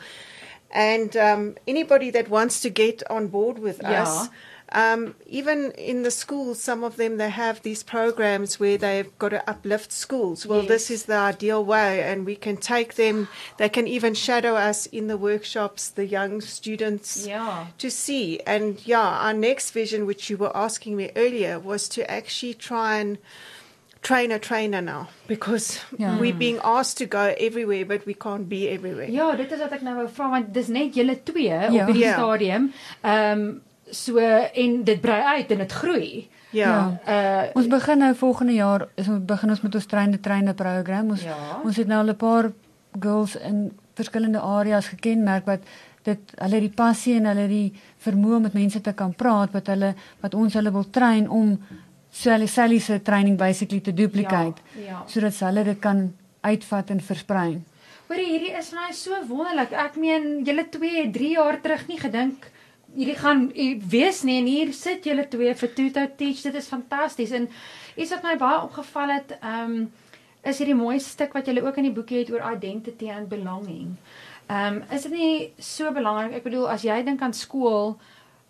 And 0.71 1.15
um, 1.17 1.55
anybody 1.67 2.11
that 2.11 2.29
wants 2.29 2.61
to 2.61 2.69
get 2.69 3.03
on 3.09 3.27
board 3.27 3.59
with 3.59 3.81
Yeah. 3.81 4.01
us, 4.03 4.29
um, 4.71 5.15
even 5.25 5.71
in 5.71 6.03
the 6.03 6.11
schools, 6.11 6.61
some 6.61 6.83
of 6.83 6.95
them 6.97 7.17
they 7.17 7.29
have 7.29 7.61
these 7.61 7.83
programs 7.83 8.59
where 8.59 8.77
they've 8.77 9.17
got 9.17 9.29
to 9.29 9.49
uplift 9.49 9.91
schools. 9.91 10.45
Well, 10.45 10.61
this 10.61 10.91
is 10.91 11.05
the 11.05 11.15
ideal 11.15 11.63
way, 11.65 12.03
and 12.03 12.25
we 12.25 12.35
can 12.35 12.57
take 12.57 12.95
them. 12.95 13.27
They 13.57 13.69
can 13.69 13.87
even 13.87 14.13
shadow 14.13 14.55
us 14.55 14.85
in 14.85 15.07
the 15.07 15.17
workshops, 15.17 15.89
the 15.89 16.05
young 16.05 16.41
students 16.41 17.25
ja. 17.27 17.67
to 17.77 17.89
see. 17.89 18.39
And 18.45 18.79
yeah, 18.85 19.01
our 19.25 19.33
next 19.33 19.71
vision, 19.71 20.05
which 20.05 20.29
you 20.29 20.37
were 20.37 20.55
asking 20.55 20.95
me 20.95 21.11
earlier, 21.15 21.59
was 21.59 21.89
to 21.89 22.09
actually 22.09 22.53
try 22.53 22.97
and 22.99 23.17
train 24.01 24.31
a 24.31 24.39
trainer 24.39 24.81
now 24.81 25.09
because 25.27 25.79
Yeah. 25.97 26.17
we're 26.19 26.33
being 26.33 26.59
asked 26.63 26.97
to 26.99 27.05
go 27.05 27.33
everywhere, 27.37 27.85
but 27.85 28.05
we 28.05 28.13
can't 28.13 28.47
be 28.47 28.69
everywhere. 28.69 29.09
Ja, 29.09 29.35
dit 29.35 29.51
is 29.51 29.59
wat 29.59 29.73
ek 29.73 29.81
nou 29.81 29.95
wou 29.97 30.07
vra 30.07 30.29
want 30.29 30.53
dis 30.53 30.67
net 30.69 30.95
julle 30.95 31.17
twee 31.23 31.49
Ja. 31.49 31.65
op 31.67 31.89
hierdie 31.89 32.05
Ja. 32.05 32.13
stadium. 32.13 32.71
Ehm 33.03 33.59
so 33.91 34.17
en 34.53 34.83
dit 34.83 35.01
brei 35.01 35.21
uit 35.37 35.51
en 35.51 35.57
dit 35.57 35.71
groei. 35.71 36.29
Yeah. 36.51 36.87
Uh 37.07 37.43
Ons 37.53 37.67
begin 37.67 37.97
nou 37.97 38.15
volgende 38.15 38.53
jaar 38.53 38.87
is 38.95 39.07
ons 39.07 39.25
begin 39.25 39.49
ons 39.49 39.61
met 39.61 39.75
ons 39.75 39.85
treine 39.85 40.19
treine 40.19 40.53
program. 40.53 41.09
Ons 41.09 41.23
Ja. 41.23 41.35
ons 41.63 41.75
het 41.77 41.87
nou 41.87 41.99
al 41.99 42.09
'n 42.09 42.15
paar 42.17 42.51
girls 42.99 43.35
in 43.35 43.71
verskillende 43.95 44.39
areas 44.39 44.87
gekenmerk 44.87 45.45
wat 45.45 45.59
dit 46.03 46.19
hulle 46.37 46.59
die 46.59 46.69
passie 46.75 47.15
en 47.15 47.25
hulle 47.25 47.47
die 47.47 47.73
vermoë 48.05 48.35
om 48.35 48.41
met 48.41 48.53
mense 48.53 48.81
te 48.81 48.93
kan 48.93 49.13
praat 49.13 49.51
wat 49.51 49.67
hulle 49.67 49.93
wat 50.21 50.33
ons 50.33 50.53
hulle 50.53 50.71
wil 50.71 50.89
train 50.89 51.29
om 51.29 51.59
Sally 52.11 52.47
Sally 52.47 52.79
se 52.79 53.01
training 53.01 53.37
basically 53.37 53.79
te 53.81 53.93
duplicate 53.93 54.61
Ja, 54.75 54.81
ja. 54.85 55.03
sodat 55.05 55.33
hulle 55.39 55.63
dit 55.63 55.79
kan 55.79 56.13
uitvat 56.41 56.89
en 56.89 56.99
versprei. 57.01 57.61
Hoorie, 58.07 58.25
hierdie 58.25 58.57
is 58.57 58.71
nou 58.71 58.93
so 58.93 59.11
wonderlik. 59.27 59.71
Ek 59.71 59.95
meen 59.95 60.43
julle 60.45 60.69
twee 60.69 61.11
3 61.11 61.31
jaar 61.35 61.61
terug 61.61 61.87
nie 61.87 61.99
gedink 61.99 62.49
hierdie 62.95 63.17
gaan 63.19 63.49
u 63.55 63.67
wees 63.91 64.23
nie 64.27 64.39
en 64.41 64.49
hier 64.49 64.73
sit 64.73 65.05
julle 65.05 65.27
twee 65.29 65.53
vir 65.55 65.73
Tuto 65.73 66.05
Teach. 66.17 66.41
Dit 66.47 66.55
is 66.55 66.69
fantasties 66.71 67.33
en 67.35 67.49
iets 67.95 68.13
wat 68.15 68.25
my 68.25 68.35
baie 68.41 68.61
opgeval 68.65 69.15
het, 69.19 69.35
ehm 69.41 69.75
um, 69.79 69.89
is 70.49 70.61
hierdie 70.61 70.77
mooi 70.77 70.99
stuk 71.03 71.33
wat 71.35 71.49
julle 71.49 71.65
ook 71.65 71.77
in 71.81 71.89
die 71.89 71.95
boekie 71.95 72.21
het 72.21 72.29
oor 72.31 72.45
identity 72.47 73.09
and 73.11 73.29
belonging. 73.29 73.97
Ehm 74.47 74.79
um, 74.79 74.83
is 74.95 75.03
dit 75.07 75.11
nie 75.11 75.53
so 75.57 75.91
belangrik? 75.91 76.39
Ek 76.39 76.47
bedoel 76.47 76.69
as 76.71 76.85
jy 76.87 77.01
dink 77.03 77.21
aan 77.21 77.35
skool, 77.35 77.97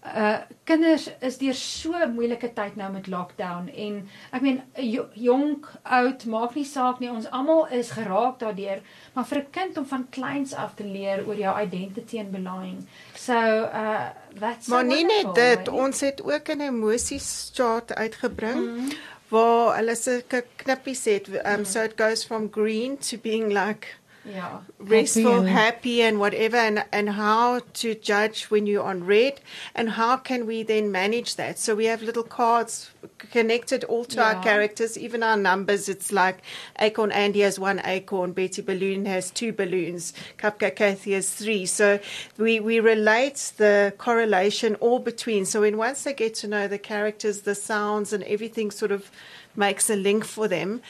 uh 0.06 0.38
kinders 0.64 1.10
is 1.22 1.38
deur 1.38 1.54
so 1.54 1.92
'n 1.94 2.14
moeilike 2.16 2.54
tyd 2.54 2.76
nou 2.76 2.92
met 2.92 3.08
lockdown 3.08 3.68
en 3.76 4.10
ek 4.32 4.42
meen 4.42 4.62
jo- 4.76 5.10
jonk 5.14 5.68
oud 5.84 6.26
maak 6.26 6.56
nie 6.56 6.64
saak 6.66 7.00
nie 7.00 7.10
ons 7.12 7.28
almal 7.32 7.68
is 7.72 7.92
geraak 7.92 8.40
daardeur 8.40 8.80
maar 9.14 9.26
vir 9.26 9.38
'n 9.40 9.48
kind 9.52 9.78
om 9.78 9.86
van 9.86 10.08
kleins 10.10 10.54
af 10.54 10.76
te 10.76 10.84
leer 10.84 11.28
oor 11.28 11.36
jou 11.36 11.60
identity 11.62 12.20
and 12.20 12.32
belonging 12.32 12.88
so 13.16 13.34
uh 13.34 14.10
that's 14.40 14.66
so 14.66 14.72
Maar 14.74 14.84
nie 14.86 15.04
net 15.06 15.36
dit, 15.36 15.58
right? 15.58 15.68
ons 15.70 16.00
het 16.00 16.22
ook 16.24 16.48
'n 16.50 16.62
emosies 16.62 17.52
chart 17.54 17.94
uitgebring 17.96 18.66
Mhm. 18.66 18.90
waar 19.30 19.76
hulle 19.76 19.96
sulke 19.96 20.44
knippies 20.56 21.06
het. 21.06 21.28
Um, 21.46 21.66
so 21.66 21.82
it 21.84 21.94
goes 22.02 22.26
from 22.26 22.50
green 22.52 22.98
to 22.98 23.18
being 23.18 23.52
like 23.54 23.88
ja 24.36 24.62
restful, 24.80 25.39
and- 25.39 25.50
happy, 25.50 26.02
and 26.02 26.20
whatever, 26.20 26.58
and, 26.58 26.86
and 26.92 27.10
how 27.10 27.60
to 27.74 27.96
judge 27.96 28.46
when 28.46 28.65
you're 28.68 28.84
on 28.84 29.06
red, 29.06 29.42
and 29.76 29.92
how 29.92 30.18
can 30.18 30.46
we 30.46 30.63
then 30.63 30.92
manage 30.92 31.36
that? 31.36 31.60
So 31.60 31.76
we 31.76 31.86
have 31.86 32.02
little 32.02 32.24
cards 32.24 32.92
connected 33.32 33.84
all 33.84 34.06
to 34.06 34.22
our 34.22 34.42
characters, 34.42 34.98
even 34.98 35.24
our 35.24 35.38
numbers. 35.38 35.89
It's 35.89 36.12
like 36.12 36.42
Acorn 36.80 37.12
Andy 37.12 37.42
has 37.42 37.60
one 37.60 37.82
acorn, 37.84 38.32
Betty 38.34 38.62
Balloon 38.62 39.06
has 39.06 39.32
two 39.32 39.52
balloons, 39.52 40.13
Cupcake 40.38 40.76
Kathy 40.76 41.13
has 41.13 41.30
three. 41.30 41.65
So 41.65 42.00
we, 42.38 42.60
we 42.60 42.80
relate 42.80 43.54
the 43.58 43.94
correlation 43.98 44.76
all 44.76 45.00
between. 45.00 45.46
So 45.46 45.62
when 45.62 45.78
once 45.78 46.04
they 46.04 46.13
get 46.13 46.36
to 46.36 46.48
know 46.48 46.68
the 46.68 46.78
characters, 46.78 47.42
the 47.42 47.56
sounds, 47.56 48.13
and 48.13 48.24
everything 48.24 48.72
sort 48.72 48.92
of 48.92 49.12
makes 49.56 49.89
a 49.89 49.96
link 49.96 50.24
for 50.26 50.48
them. 50.48 50.82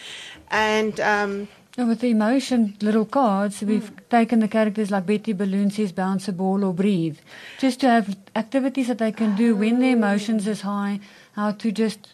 And 0.52 1.00
um, 1.00 1.48
Now 1.80 1.88
with 1.88 2.02
the 2.02 2.10
emotion 2.10 2.76
little 2.82 3.06
cards, 3.06 3.62
we've 3.62 3.88
hmm. 3.88 3.96
taken 4.10 4.42
the 4.42 4.50
characters 4.50 4.92
like 4.92 5.06
Betty 5.06 5.32
Balloon 5.32 5.72
says 5.72 5.94
bounce 5.94 6.28
a 6.28 6.34
ball 6.34 6.66
or 6.66 6.74
breathe. 6.74 7.20
Just 7.58 7.80
to 7.80 7.88
have 7.88 8.18
activities 8.36 8.90
that 8.90 8.98
they 8.98 9.14
can 9.14 9.38
do 9.38 9.56
when 9.56 9.80
their 9.80 9.94
emotions 9.94 10.46
is 10.46 10.60
high, 10.60 11.00
how 11.38 11.52
to 11.52 11.72
just 11.72 12.10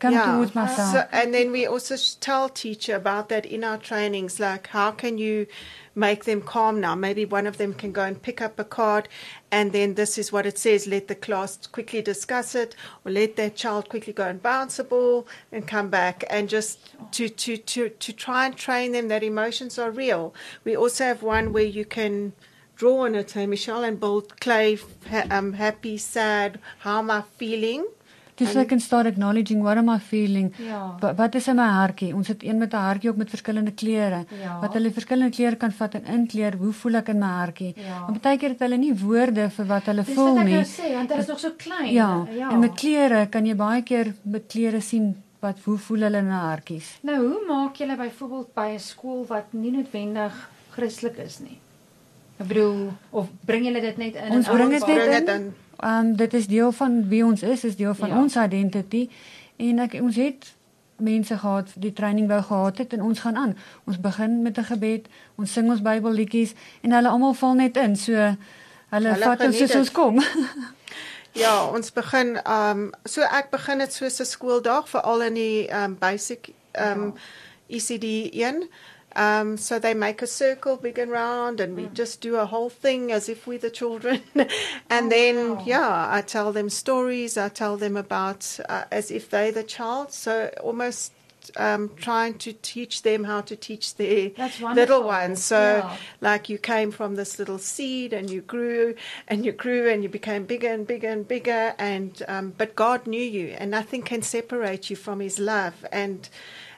come 0.00 0.14
towards 0.14 0.54
myself. 0.54 0.92
So, 0.92 1.06
and 1.12 1.32
then 1.32 1.52
we 1.52 1.66
also 1.66 1.96
tell 2.20 2.48
teacher 2.48 2.96
about 2.96 3.28
that 3.28 3.46
in 3.46 3.62
our 3.62 3.78
trainings, 3.78 4.40
like 4.40 4.66
how 4.68 4.90
can 4.90 5.18
you 5.18 5.46
make 5.94 6.24
them 6.24 6.40
calm 6.40 6.80
now? 6.80 6.94
Maybe 6.94 7.24
one 7.24 7.46
of 7.46 7.58
them 7.58 7.74
can 7.74 7.92
go 7.92 8.02
and 8.02 8.20
pick 8.20 8.40
up 8.40 8.58
a 8.58 8.64
card, 8.64 9.08
and 9.50 9.72
then 9.72 9.94
this 9.94 10.18
is 10.18 10.32
what 10.32 10.46
it 10.46 10.58
says. 10.58 10.86
Let 10.86 11.08
the 11.08 11.14
class 11.14 11.66
quickly 11.66 12.02
discuss 12.02 12.54
it, 12.54 12.74
or 13.04 13.12
let 13.12 13.36
that 13.36 13.54
child 13.56 13.88
quickly 13.88 14.12
go 14.12 14.26
and 14.26 14.42
bounce 14.42 14.78
a 14.78 14.84
ball 14.84 15.26
and 15.52 15.66
come 15.68 15.90
back, 15.90 16.24
and 16.30 16.48
just 16.48 16.94
to 17.12 17.28
to 17.28 17.56
to 17.56 17.88
to 17.90 18.12
try 18.12 18.46
and 18.46 18.56
train 18.56 18.92
them 18.92 19.08
that 19.08 19.22
emotions 19.22 19.78
are 19.78 19.90
real. 19.90 20.34
We 20.64 20.74
also 20.76 21.04
have 21.04 21.22
one 21.22 21.52
where 21.52 21.62
you 21.78 21.84
can 21.84 22.32
draw 22.76 23.04
on 23.04 23.14
it, 23.14 23.32
hey 23.32 23.46
Michelle, 23.46 23.84
and 23.84 24.00
build 24.00 24.40
clay, 24.40 24.78
ha- 25.10 25.26
um, 25.30 25.52
happy, 25.52 25.98
sad. 25.98 26.58
How 26.78 27.00
am 27.00 27.10
I 27.10 27.22
feeling? 27.36 27.84
Dis 28.40 28.52
so 28.52 28.60
I 28.60 28.66
can 28.66 28.80
start 28.80 29.06
acknowledging 29.06 29.62
what 29.62 29.76
am 29.76 29.90
I 29.92 29.98
feeling? 29.98 30.52
Ja. 30.64 30.96
Wat, 31.00 31.16
wat 31.16 31.34
is 31.34 31.48
in 31.52 31.56
my 31.60 31.66
hartjie? 31.68 32.14
Ons 32.16 32.28
het 32.32 32.42
een 32.42 32.58
met 32.58 32.72
'n 32.72 32.76
hartjie 32.76 33.10
ook 33.10 33.16
met 33.16 33.30
verskillende 33.30 33.72
kleure. 33.72 34.24
Ja. 34.42 34.58
Wat 34.60 34.72
hulle 34.72 34.90
verskillende 34.90 35.34
kleure 35.36 35.56
kan 35.56 35.72
vat 35.72 35.94
en 35.94 36.04
inkleer. 36.04 36.56
Hoe 36.56 36.72
voel 36.72 36.94
ek 36.94 37.08
in 37.08 37.18
my 37.18 37.26
hartjie? 37.26 37.74
Ja. 37.76 38.04
En 38.08 38.20
baie 38.20 38.38
keer 38.38 38.48
het 38.48 38.58
hulle 38.58 38.76
nie 38.76 38.94
woorde 38.94 39.50
vir 39.50 39.66
wat 39.66 39.84
hulle 39.86 40.04
Dis 40.04 40.14
voel 40.14 40.34
wat 40.34 40.38
ek 40.38 40.44
nie. 40.44 40.54
nou 40.54 40.64
sê, 40.64 40.94
want 40.94 41.08
hulle 41.10 41.20
is 41.20 41.26
nog 41.28 41.38
so 41.38 41.50
klein. 41.56 41.92
Ja. 41.92 42.26
ja. 42.36 42.50
En 42.50 42.58
met 42.58 42.74
kleure 42.74 43.26
kan 43.26 43.46
jy 43.46 43.54
baie 43.56 43.82
keer 43.82 44.14
met 44.22 44.46
kleure 44.46 44.80
sien 44.80 45.16
wat 45.40 45.58
hoe 45.64 45.78
voel 45.78 46.00
hulle 46.00 46.18
in 46.18 46.24
hulle 46.24 46.46
hartjies. 46.50 46.98
Nou, 47.02 47.16
hoe 47.26 47.40
maak 47.48 47.76
julle 47.76 47.96
byvoorbeeld 47.96 48.54
by 48.54 48.68
'n 48.74 48.78
skool 48.78 49.24
wat 49.26 49.52
nie 49.52 49.70
noodwendig 49.70 50.50
Christelik 50.70 51.18
is 51.18 51.38
nie? 51.38 51.58
Ek 52.40 52.46
bedoel, 52.48 52.92
of 53.10 53.28
bring 53.44 53.64
julle 53.64 53.80
dit 53.80 53.96
net 53.96 54.14
in? 54.14 54.32
Ons 54.32 54.48
bring 54.48 54.70
dit 54.70 54.86
net 54.86 55.28
in. 55.28 55.34
in. 55.34 55.54
Ehm 55.80 56.06
um, 56.06 56.16
dit 56.16 56.34
is 56.34 56.46
deel 56.46 56.72
van 56.72 57.08
wie 57.08 57.24
ons 57.24 57.42
is, 57.42 57.64
is 57.64 57.76
deel 57.76 57.94
van 57.94 58.08
Ja. 58.08 58.14
ja. 58.14 58.20
ons 58.22 58.36
identity 58.36 59.08
en 59.56 59.78
ek 59.78 59.92
ons 60.02 60.16
het 60.16 60.54
mense 60.96 61.38
gehad 61.38 61.68
die 61.74 61.92
training 61.92 62.28
wou 62.28 62.42
gehad 62.42 62.78
het 62.78 62.92
en 62.92 63.02
ons 63.02 63.18
gaan 63.20 63.36
aan. 63.36 63.56
Ons 63.84 64.00
begin 64.00 64.42
met 64.42 64.58
'n 64.58 64.64
gebed, 64.64 65.08
ons 65.36 65.52
sing 65.52 65.70
ons 65.70 65.82
Bybelliedjies 65.82 66.54
en 66.80 66.92
hulle 66.92 67.08
almal 67.08 67.34
val 67.34 67.54
net 67.54 67.76
in. 67.76 67.96
So 67.96 68.12
hulle, 68.12 68.36
Hulle 68.90 69.24
vat 69.24 69.40
ons 69.40 69.58
soos 69.58 69.74
ons 69.74 69.92
kom. 69.92 70.20
Ja, 71.32 71.64
ons 71.70 71.92
begin 71.92 72.38
um 72.46 72.90
so 73.04 73.22
ek 73.22 73.50
begin 73.50 73.78
dit 73.78 73.92
soos 73.92 74.20
'n 74.20 74.24
skooldag 74.24 74.88
veral 74.88 75.22
in 75.22 75.34
die 75.34 75.68
um 75.70 75.96
basic 75.98 76.50
um 76.74 77.14
ECD 77.68 78.30
1. 78.32 78.68
Um 79.26 79.48
so 79.66 79.78
they 79.78 79.94
make 80.06 80.20
a 80.22 80.26
circle 80.44 80.76
big 80.86 80.98
and 81.04 81.12
round 81.22 81.60
and 81.62 81.70
we 81.78 81.84
just 82.02 82.16
do 82.28 82.32
a 82.36 82.46
whole 82.52 82.70
thing 82.84 83.02
as 83.18 83.28
if 83.28 83.38
we're 83.46 83.64
the 83.68 83.70
children. 83.80 84.18
and 84.96 85.04
Oh, 85.06 85.14
then 85.16 85.36
wow. 85.56 85.64
yeah, 85.74 85.92
I 86.18 86.20
tell 86.36 86.50
them 86.58 86.68
stories, 86.70 87.32
I 87.46 87.48
tell 87.62 87.76
them 87.84 87.96
about 88.06 88.40
uh, 88.74 88.84
as 88.98 89.10
if 89.18 89.24
they're 89.30 89.52
the 89.60 89.68
child. 89.76 90.06
So 90.24 90.32
almost 90.68 91.12
um 91.66 91.82
trying 92.06 92.34
to 92.46 92.52
teach 92.74 92.94
them 93.08 93.24
how 93.24 93.40
to 93.50 93.56
teach 93.68 93.86
their 94.00 94.30
little 94.78 95.02
ones. 95.18 95.38
So 95.52 95.60
Yeah. 95.62 95.96
like 96.28 96.44
you 96.52 96.58
came 96.72 96.90
from 96.98 97.10
this 97.20 97.32
little 97.40 97.58
seed 97.74 98.10
and 98.18 98.26
you 98.34 98.40
grew 98.54 98.94
and 99.28 99.38
you 99.46 99.52
grew 99.64 99.82
and 99.92 100.02
you 100.04 100.10
became 100.20 100.42
bigger 100.54 100.72
and 100.76 100.86
bigger 100.86 101.10
and 101.16 101.24
bigger 101.34 101.64
and 101.92 102.12
um, 102.34 102.46
but 102.60 102.70
God 102.86 103.00
knew 103.12 103.26
you 103.38 103.46
and 103.58 103.68
nothing 103.78 104.02
can 104.12 104.22
separate 104.22 104.82
you 104.90 104.96
from 105.06 105.20
his 105.20 105.38
love 105.38 105.76
and 106.04 106.20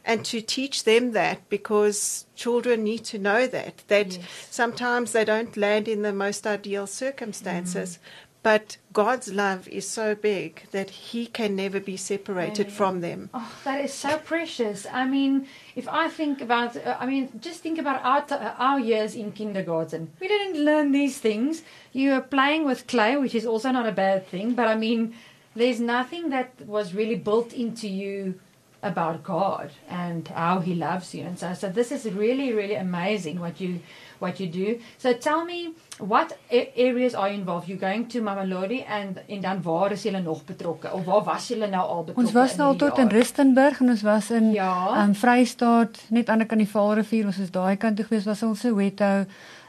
and 0.05 0.25
to 0.25 0.41
teach 0.41 0.85
them 0.85 1.13
that 1.13 1.49
because 1.49 2.27
children 2.35 2.83
need 2.85 3.05
to 3.05 3.19
know 3.19 3.47
that 3.47 3.83
that 3.89 4.17
Yes. 4.17 4.25
sometimes 4.51 5.13
they 5.13 5.25
don't 5.25 5.57
land 5.57 5.89
in 5.89 6.03
the 6.03 6.13
most 6.13 6.47
ideal 6.47 6.87
circumstances 6.87 7.99
but 8.43 8.77
God's 8.93 9.33
love 9.33 9.69
is 9.69 9.89
so 9.89 10.17
big 10.17 10.63
that 10.73 10.91
he 10.91 11.27
can 11.27 11.55
never 11.55 11.79
be 11.79 11.97
separated 11.97 12.67
Amen. 12.67 12.77
from 12.77 13.01
them 13.01 13.31
Oh, 13.33 13.53
that 13.65 13.85
is 13.85 13.95
so 13.95 14.19
precious. 14.19 14.85
I 14.93 15.07
mean, 15.07 15.47
if 15.77 15.87
I 15.89 16.09
think 16.09 16.41
about, 16.41 16.77
uh, 16.77 16.97
I 16.99 17.07
mean, 17.07 17.29
just 17.41 17.61
think 17.61 17.79
about 17.79 18.05
our, 18.05 18.23
t- 18.23 18.35
uh, 18.35 18.55
our 18.59 18.81
years 18.81 19.15
in 19.15 19.31
kindergarten. 19.33 20.11
We 20.21 20.27
didn't 20.29 20.65
learn 20.65 20.91
these 20.93 21.19
things. 21.19 21.63
You 21.93 22.11
were 22.11 22.21
playing 22.21 22.65
with 22.65 22.87
clay, 22.89 23.17
which 23.17 23.35
is 23.35 23.47
also 23.47 23.71
not 23.71 23.87
a 23.87 23.93
bad 23.93 24.27
thing, 24.27 24.55
but 24.55 24.67
I 24.67 24.75
mean, 24.75 25.15
there's 25.55 25.81
nothing 25.81 26.31
that 26.31 26.51
was 26.67 26.95
really 26.95 27.15
built 27.15 27.53
into 27.53 27.87
you 27.89 28.41
about 28.83 29.23
God 29.23 29.71
and 29.89 30.29
how 30.29 30.61
He 30.61 30.75
loves 30.75 31.15
you, 31.15 31.25
and 31.27 31.39
so 31.39 31.55
so 31.55 31.69
this 31.69 31.91
is 31.91 32.05
really 32.05 32.53
really 32.53 32.75
amazing 32.75 33.39
what 33.41 33.61
you 33.61 33.81
what 34.23 34.39
you 34.41 34.47
do. 34.47 34.79
So 34.99 35.13
tell 35.13 35.45
me, 35.45 35.75
what 35.99 36.39
areas 36.77 37.15
are 37.15 37.29
you 37.29 37.35
involved? 37.35 37.69
You're 37.69 37.81
going 37.91 38.07
to 38.09 38.21
Mamelodi, 38.21 38.85
and 38.89 39.19
en 39.29 39.41
dan 39.41 39.63
waar 39.63 39.93
is 39.93 40.03
julle 40.03 40.21
nog 40.23 40.45
betrokke? 40.45 40.93
Of 40.93 41.05
waar 41.05 41.25
was 41.25 41.49
julle 41.49 41.67
nou 41.67 41.83
al 41.83 42.05
betrokke? 42.05 42.21
ons 42.21 42.33
was 42.33 42.57
nou 42.57 42.69
al 42.69 42.77
tot 42.77 42.99
in 42.99 43.09
jaar? 43.09 43.13
Rustenburg 43.13 43.81
en 43.81 43.89
ons 43.89 44.03
was 44.03 44.31
in 44.31 44.53
Ja. 44.53 45.03
um, 45.03 45.15
Vrystaat, 45.15 45.99
net 46.09 46.29
aan 46.29 46.39
die 46.39 46.47
kant 46.47 46.61
die 46.61 46.71
Vaalrivier. 46.71 47.27
Ons 47.27 47.39
is 47.39 47.51
daai 47.51 47.77
kant 47.77 47.97
toe 47.97 48.07
gewees, 48.07 48.25
was 48.25 48.43
ons 48.43 48.61
Soweto, 48.61 49.05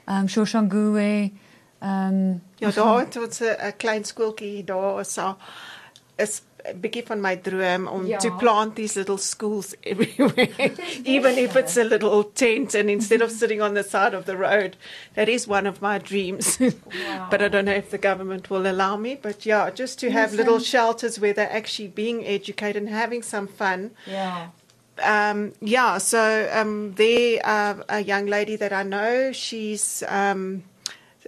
ehm 0.06 0.20
um, 0.20 0.28
Shoshanguve, 0.28 1.32
um, 1.82 2.42
Ja, 2.58 2.72
daar 2.72 3.00
het 3.00 3.18
ons 3.18 3.42
'n 3.42 3.74
klein 3.78 4.04
skooltjie 4.06 4.64
daar 4.64 5.00
is 5.00 5.14
so 5.14 5.36
is 6.18 6.42
'n 6.66 6.80
bietjie 6.82 7.04
van 7.08 7.22
my 7.22 7.36
droom 7.36 7.88
om 7.88 8.06
Ja. 8.08 8.18
to 8.20 8.32
plant 8.32 8.76
these 8.76 8.96
little 9.00 9.18
schools 9.18 9.76
everywhere 9.92 10.48
even 11.06 11.38
if 11.38 11.56
it's 11.56 11.78
a 11.78 11.84
little 11.84 12.24
tent 12.24 12.74
and 12.76 12.90
instead 12.90 13.22
of 13.22 13.32
sitting 13.32 13.62
on 13.62 13.74
the 13.74 13.84
side 13.84 14.14
of 14.14 14.26
the 14.26 14.36
road 14.38 14.78
that 15.16 15.28
is 15.28 15.48
one 15.48 15.68
of 15.70 15.82
my 15.82 15.98
dreams 15.98 16.58
Wow. 16.60 17.28
but 17.30 17.42
I 17.42 17.48
don't 17.50 17.66
know 17.66 17.74
if 17.76 17.90
the 17.90 17.98
government 18.10 18.50
will 18.50 18.66
allow 18.66 18.96
me 18.98 19.16
but 19.22 19.46
yeah 19.46 19.70
just 19.70 20.00
to 20.00 20.10
have 20.12 20.34
little 20.34 20.54
Listen. 20.60 20.70
shelters 20.72 21.20
where 21.20 21.34
they're 21.34 21.52
actually 21.58 21.90
being 21.90 22.26
educated 22.26 22.82
and 22.84 22.90
having 22.90 23.24
some 23.24 23.48
fun 23.48 23.92
yeah 24.08 24.48
um, 25.04 25.54
yeah, 25.60 25.98
so 25.98 26.48
um, 26.54 26.94
there, 26.94 27.42
uh, 27.44 27.74
a 27.90 28.02
young 28.02 28.28
lady 28.28 28.56
that 28.58 28.72
I 28.72 28.84
know, 28.84 29.32
she's 29.32 30.04
um, 30.08 30.64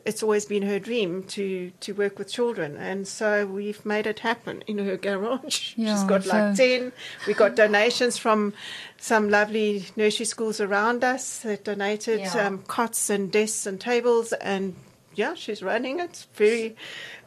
it's 0.06 0.22
always 0.24 0.46
been 0.46 0.62
her 0.64 0.80
dream 0.80 1.24
to 1.24 1.72
to 1.82 1.94
work 1.94 2.20
with 2.20 2.32
children, 2.32 2.78
and 2.78 3.08
so 3.08 3.46
we've 3.48 3.84
made 3.86 4.06
it 4.08 4.20
happen 4.20 4.64
in 4.68 4.78
her 4.80 4.98
garage. 4.98 5.74
Yeah, 5.78 5.96
she's 5.96 6.04
got 6.04 6.26
like 6.26 6.56
so- 6.56 6.64
ten. 6.64 6.92
We 7.28 7.34
got 7.34 7.56
donations 7.56 8.18
from 8.18 8.54
some 8.98 9.30
lovely 9.30 9.86
nursery 9.96 10.26
schools 10.26 10.62
around 10.62 11.04
us 11.04 11.40
that 11.40 11.64
donated 11.66 12.20
Yeah. 12.20 12.48
um, 12.48 12.64
cots 12.68 13.10
and 13.10 13.32
desks 13.32 13.66
and 13.66 13.80
tables, 13.82 14.32
and 14.34 14.76
yeah, 15.16 15.34
she's 15.34 15.62
running 15.64 16.00
it. 16.00 16.26
Very 16.36 16.76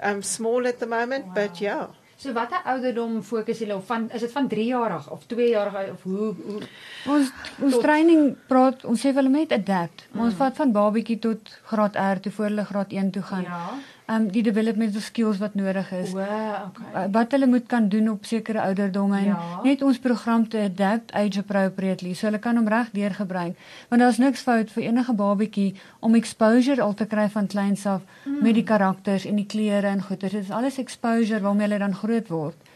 um, 0.01 0.23
small 0.23 0.67
at 0.67 0.79
the 0.79 0.87
moment, 0.87 1.35
but 1.35 1.61
yeah. 1.61 1.87
So 2.19 2.33
watter 2.35 2.59
ouderdom 2.67 3.21
fokus 3.23 3.61
julle 3.63 3.77
op 3.79 3.85
van 3.87 4.09
is 4.11 4.21
dit 4.25 4.33
van 4.35 4.49
3 4.51 4.65
jarig 4.67 5.05
of 5.11 5.27
2 5.31 5.49
jarig 5.53 5.91
of 5.93 6.03
hoe 6.03 6.35
hoe 6.47 6.63
Ons 7.07 7.31
ons 7.63 7.73
Tot- 7.77 7.83
training 7.85 8.33
praat 8.51 8.85
ons 8.85 9.01
sê 9.07 9.13
hulle 9.15 9.31
met 9.31 9.53
adapt. 9.55 10.07
Mm. 10.13 10.25
Ons 10.27 10.35
vat 10.41 10.57
van 10.59 10.73
babatjie 10.75 11.19
tot 11.23 11.53
graad 11.71 11.95
R 11.97 12.19
toe 12.25 12.33
voor 12.33 12.45
hulle 12.51 12.65
graad 12.65 12.93
1 12.93 13.11
toe 13.11 13.23
gaan. 13.23 13.43
Ja. 13.47 13.69
Um, 14.09 14.31
die 14.33 14.41
developmental 14.41 15.03
skills 15.05 15.37
wat 15.37 15.55
nodig 15.55 15.91
is. 15.93 16.15
O, 16.17 16.19
okay. 16.19 16.87
Uh, 16.95 17.03
wat 17.13 17.35
hulle 17.37 17.47
moet 17.47 17.67
kan 17.69 17.89
doen 17.93 18.07
op 18.09 18.25
sekere 18.25 18.63
ouderdomme 18.63 19.19
en 19.19 19.25
Ja. 19.25 19.61
net 19.63 19.83
ons 19.83 19.99
program 19.99 20.49
te 20.49 20.59
adapt 20.59 21.13
age 21.13 21.39
appropriately 21.39 22.15
so 22.15 22.27
hulle 22.27 22.39
kan 22.39 22.57
hom 22.57 22.69
reg 22.69 22.89
deur 22.93 23.13
gebruik 23.15 23.59
want 23.89 24.03
daar's 24.03 24.17
niks 24.17 24.41
fout 24.41 24.71
vir 24.71 24.83
enige 24.83 25.13
babatjie 25.13 25.75
om 26.01 26.15
exposure 26.15 26.83
al 26.83 26.95
te 26.95 27.07
kry 27.07 27.29
van 27.29 27.47
kleins 27.47 27.87
af 27.87 28.01
mm. 28.25 28.39
met 28.43 28.55
die 28.55 28.65
karakters 28.65 29.27
en 29.29 29.37
die 29.37 29.47
kleure 29.47 29.87
en 29.87 30.03
goeters 30.03 30.33
dit 30.33 30.43
is 30.43 30.51
alles 30.51 30.79
exposure 30.79 31.41
waarmee 31.41 31.69
hulle 31.69 31.79
dan 31.79 31.95
groot 31.95 32.29
word 32.29 32.68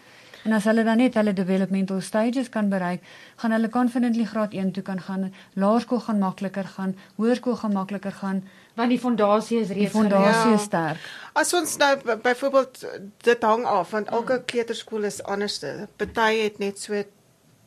en 0.45 0.53
as 0.53 0.65
hulle 0.65 0.85
dan 0.85 0.99
net 0.99 1.15
hulle 1.15 1.33
developmental 1.33 2.01
stages 2.01 2.49
kan 2.49 2.69
bereik 2.73 3.01
gaan 3.43 3.53
hulle 3.57 3.69
confidently 3.69 4.25
graad 4.25 4.55
1 4.55 4.73
toe 4.73 4.83
kan 4.83 5.01
gaan 5.01 5.33
laerskool 5.55 6.01
gaan 6.01 6.19
makliker 6.19 6.69
gaan 6.77 6.97
hoërskool 7.17 7.57
gaan 7.57 7.73
makliker 7.73 8.13
gaan 8.13 8.43
Want 8.75 8.89
die 8.89 9.01
fondasie 9.01 9.59
is 9.61 9.69
die 9.69 9.83
reeds 9.83 9.93
fondasie 9.93 10.51
Ja. 10.51 10.55
is 10.55 10.63
sterk 10.63 11.09
As 11.35 11.53
ons 11.55 11.77
nou 11.77 12.17
byvoorbeeld 12.23 12.85
dit 13.25 13.43
hang 13.43 13.65
af 13.65 13.91
want 13.91 14.09
elke 14.09 14.43
kleuterskool 14.47 15.05
is 15.05 15.23
anders. 15.23 15.61
Party 15.97 16.43
het 16.43 16.59
net 16.59 16.79
so 16.79 17.03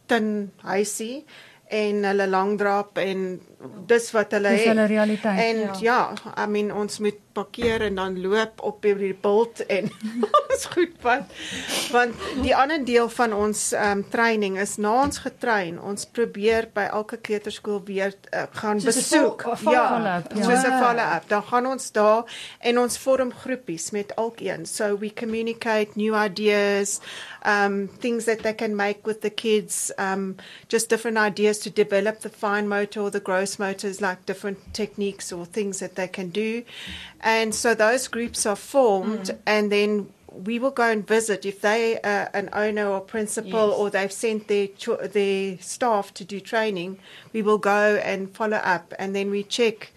tin 0.05 0.51
huisie 0.61 1.25
en 1.73 2.03
hulle 2.05 2.27
langdrap 2.29 2.97
en 3.01 3.41
dis 3.87 4.11
wat 4.11 4.31
hulle 4.31 4.49
dis 4.49 4.59
het. 4.59 4.67
hulle 4.67 4.85
realiteit 4.85 5.39
En 5.39 5.57
ja. 5.57 5.73
ja, 5.81 6.43
I 6.43 6.47
mean 6.49 6.71
ons 6.71 6.99
moet 6.99 7.19
parkeer 7.33 7.81
en 7.81 7.95
dan 7.95 8.21
loop 8.21 8.61
op 8.63 8.81
die 8.81 9.13
bult 9.21 9.65
en 9.65 9.89
ons 10.49 10.65
goed 10.65 10.93
wat 11.01 11.21
want 11.91 12.15
die 12.41 12.55
ander 12.55 12.85
deel 12.85 13.09
van 13.09 13.33
ons 13.33 13.71
ehm 13.71 13.97
um, 13.97 14.03
training 14.09 14.57
is 14.59 14.77
na 14.77 14.93
ons 15.03 15.17
getrein, 15.17 15.79
ons 15.81 16.05
probeer 16.05 16.69
by 16.73 16.87
elke 16.91 17.17
kleuterskool 17.17 17.81
weer 17.85 18.13
uh, 18.31 18.45
gaan 18.51 18.79
Soos 18.79 18.95
'n 18.95 18.99
besoek. 18.99 19.45
'n 19.45 19.57
follow-up, 19.57 20.31
ja. 20.35 20.43
soos 20.43 20.63
'n 20.63 20.69
Wow. 20.71 20.81
follow-up. 20.83 21.23
Dan 21.29 21.43
gaan 21.43 21.65
ons 21.65 21.91
daar 21.91 22.23
en 22.59 22.79
ons 22.79 22.97
vorm 22.97 23.31
groepies 23.33 23.91
met 23.91 24.13
elkeen. 24.15 24.65
So 24.65 24.97
we 24.97 25.13
communicate 25.13 25.89
new 25.95 26.15
ideas, 26.15 26.99
um 27.45 27.89
things 27.99 28.23
that 28.25 28.39
they 28.41 28.53
can 28.55 28.75
make 28.75 28.99
with 29.05 29.21
the 29.21 29.29
kids, 29.29 29.91
um 29.97 30.35
just 30.67 30.89
different 30.89 31.17
ideas 31.17 31.57
to 31.59 31.69
develop 31.69 32.19
the 32.19 32.29
fine 32.29 32.67
motor 32.67 33.01
or 33.01 33.11
the 33.11 33.19
gross 33.21 33.54
motors 33.59 34.01
like 34.01 34.25
different 34.25 34.73
techniques 34.73 35.31
or 35.31 35.45
things 35.45 35.79
that 35.79 35.95
they 35.95 36.07
can 36.07 36.29
do. 36.29 36.63
And 37.21 37.53
so 37.53 37.73
those 37.73 38.07
groups 38.07 38.45
are 38.45 38.55
formed 38.55 39.27
mm. 39.27 39.37
and 39.45 39.71
then 39.71 40.09
we 40.43 40.59
will 40.59 40.71
go 40.71 40.83
and 40.83 41.07
visit 41.07 41.45
if 41.45 41.61
they 41.61 41.99
are 42.01 42.29
an 42.33 42.49
owner 42.53 42.87
or 42.87 42.99
principal 42.99 43.69
Yes. 43.69 43.79
or 43.79 43.89
they've 43.89 44.11
sent 44.11 44.47
their 44.47 44.67
their 45.13 45.57
staff 45.59 46.13
to 46.15 46.25
do 46.25 46.39
training. 46.39 46.99
We 47.33 47.41
will 47.41 47.57
go 47.57 47.95
and 48.03 48.33
follow 48.35 48.57
up, 48.57 48.93
and 48.99 49.15
then 49.15 49.31
we 49.31 49.43
check. 49.43 49.91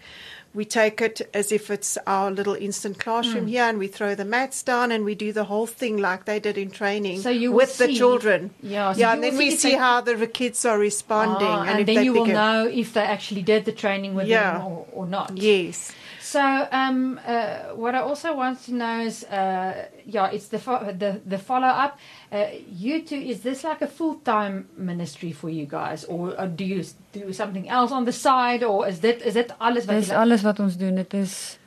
We 0.51 0.65
take 0.65 0.99
it 0.99 1.21
as 1.31 1.51
if 1.51 1.69
it's 1.69 1.95
our 2.07 2.31
little 2.31 2.55
instant 2.55 2.97
classroom 2.97 3.43
Hmm. 3.43 3.49
here, 3.49 3.63
and 3.65 3.77
we 3.77 3.87
throw 3.87 4.15
the 4.15 4.25
mats 4.25 4.63
down, 4.63 4.91
and 4.91 5.05
we 5.05 5.13
do 5.13 5.31
the 5.31 5.43
whole 5.43 5.67
thing 5.67 5.97
like 5.97 6.25
they 6.25 6.39
did 6.39 6.57
in 6.57 6.71
training 6.71 7.21
So 7.21 7.29
you 7.29 7.51
with 7.51 7.77
the 7.77 7.93
children. 7.93 8.49
Yeah, 8.63 8.93
so 8.93 8.99
yeah, 8.99 9.13
and 9.13 9.23
then 9.23 9.33
will 9.33 9.39
we 9.39 9.51
see 9.51 9.71
they- 9.71 9.77
how 9.77 10.01
the 10.01 10.25
kids 10.25 10.65
are 10.65 10.79
responding, 10.79 11.47
Ah, 11.47 11.61
and, 11.61 11.69
and 11.71 11.79
if 11.81 11.85
then 11.85 12.03
you 12.03 12.13
will 12.13 12.25
know 12.25 12.67
if 12.67 12.93
they 12.93 13.01
actually 13.01 13.43
did 13.43 13.65
the 13.65 13.71
training 13.71 14.15
with 14.15 14.27
Yeah. 14.27 14.53
them 14.57 14.65
or, 14.65 14.85
or 14.91 15.05
not. 15.05 15.37
Yes. 15.37 15.91
So, 16.31 16.67
um, 16.71 17.19
uh, 17.25 17.73
what 17.75 17.95
I 17.95 18.01
also 18.01 18.35
want 18.35 18.63
to 18.65 18.73
know 18.73 18.99
is, 19.01 19.23
uh, 19.23 19.87
yeah, 20.05 20.29
it's 20.31 20.49
the 20.49 20.59
fo- 20.59 20.93
the 20.93 21.19
the 21.25 21.39
follow 21.39 21.67
up. 21.67 21.97
Uh, 22.31 22.45
you 22.69 23.01
two, 23.01 23.15
is 23.15 23.41
this 23.41 23.63
like 23.63 23.81
a 23.81 23.87
full 23.87 24.15
time 24.23 24.67
ministry 24.77 25.31
for 25.31 25.49
you 25.49 25.65
guys, 25.65 26.05
or, 26.05 26.39
or 26.39 26.47
do 26.47 26.63
you 26.63 26.83
do 27.13 27.33
something 27.33 27.67
else 27.67 27.91
on 27.91 28.05
the 28.05 28.11
side, 28.11 28.63
or 28.63 28.87
is 28.87 28.99
dit 28.99 29.25
is 29.25 29.33
dit 29.33 29.51
alles 29.59 29.85
wat 29.85 29.95
Dis 29.95 30.11
alles 30.11 30.43
wat 30.43 30.59
ons 30.59 30.77
doen. 30.77 30.95
Dit 30.95 31.13
is 31.13 31.57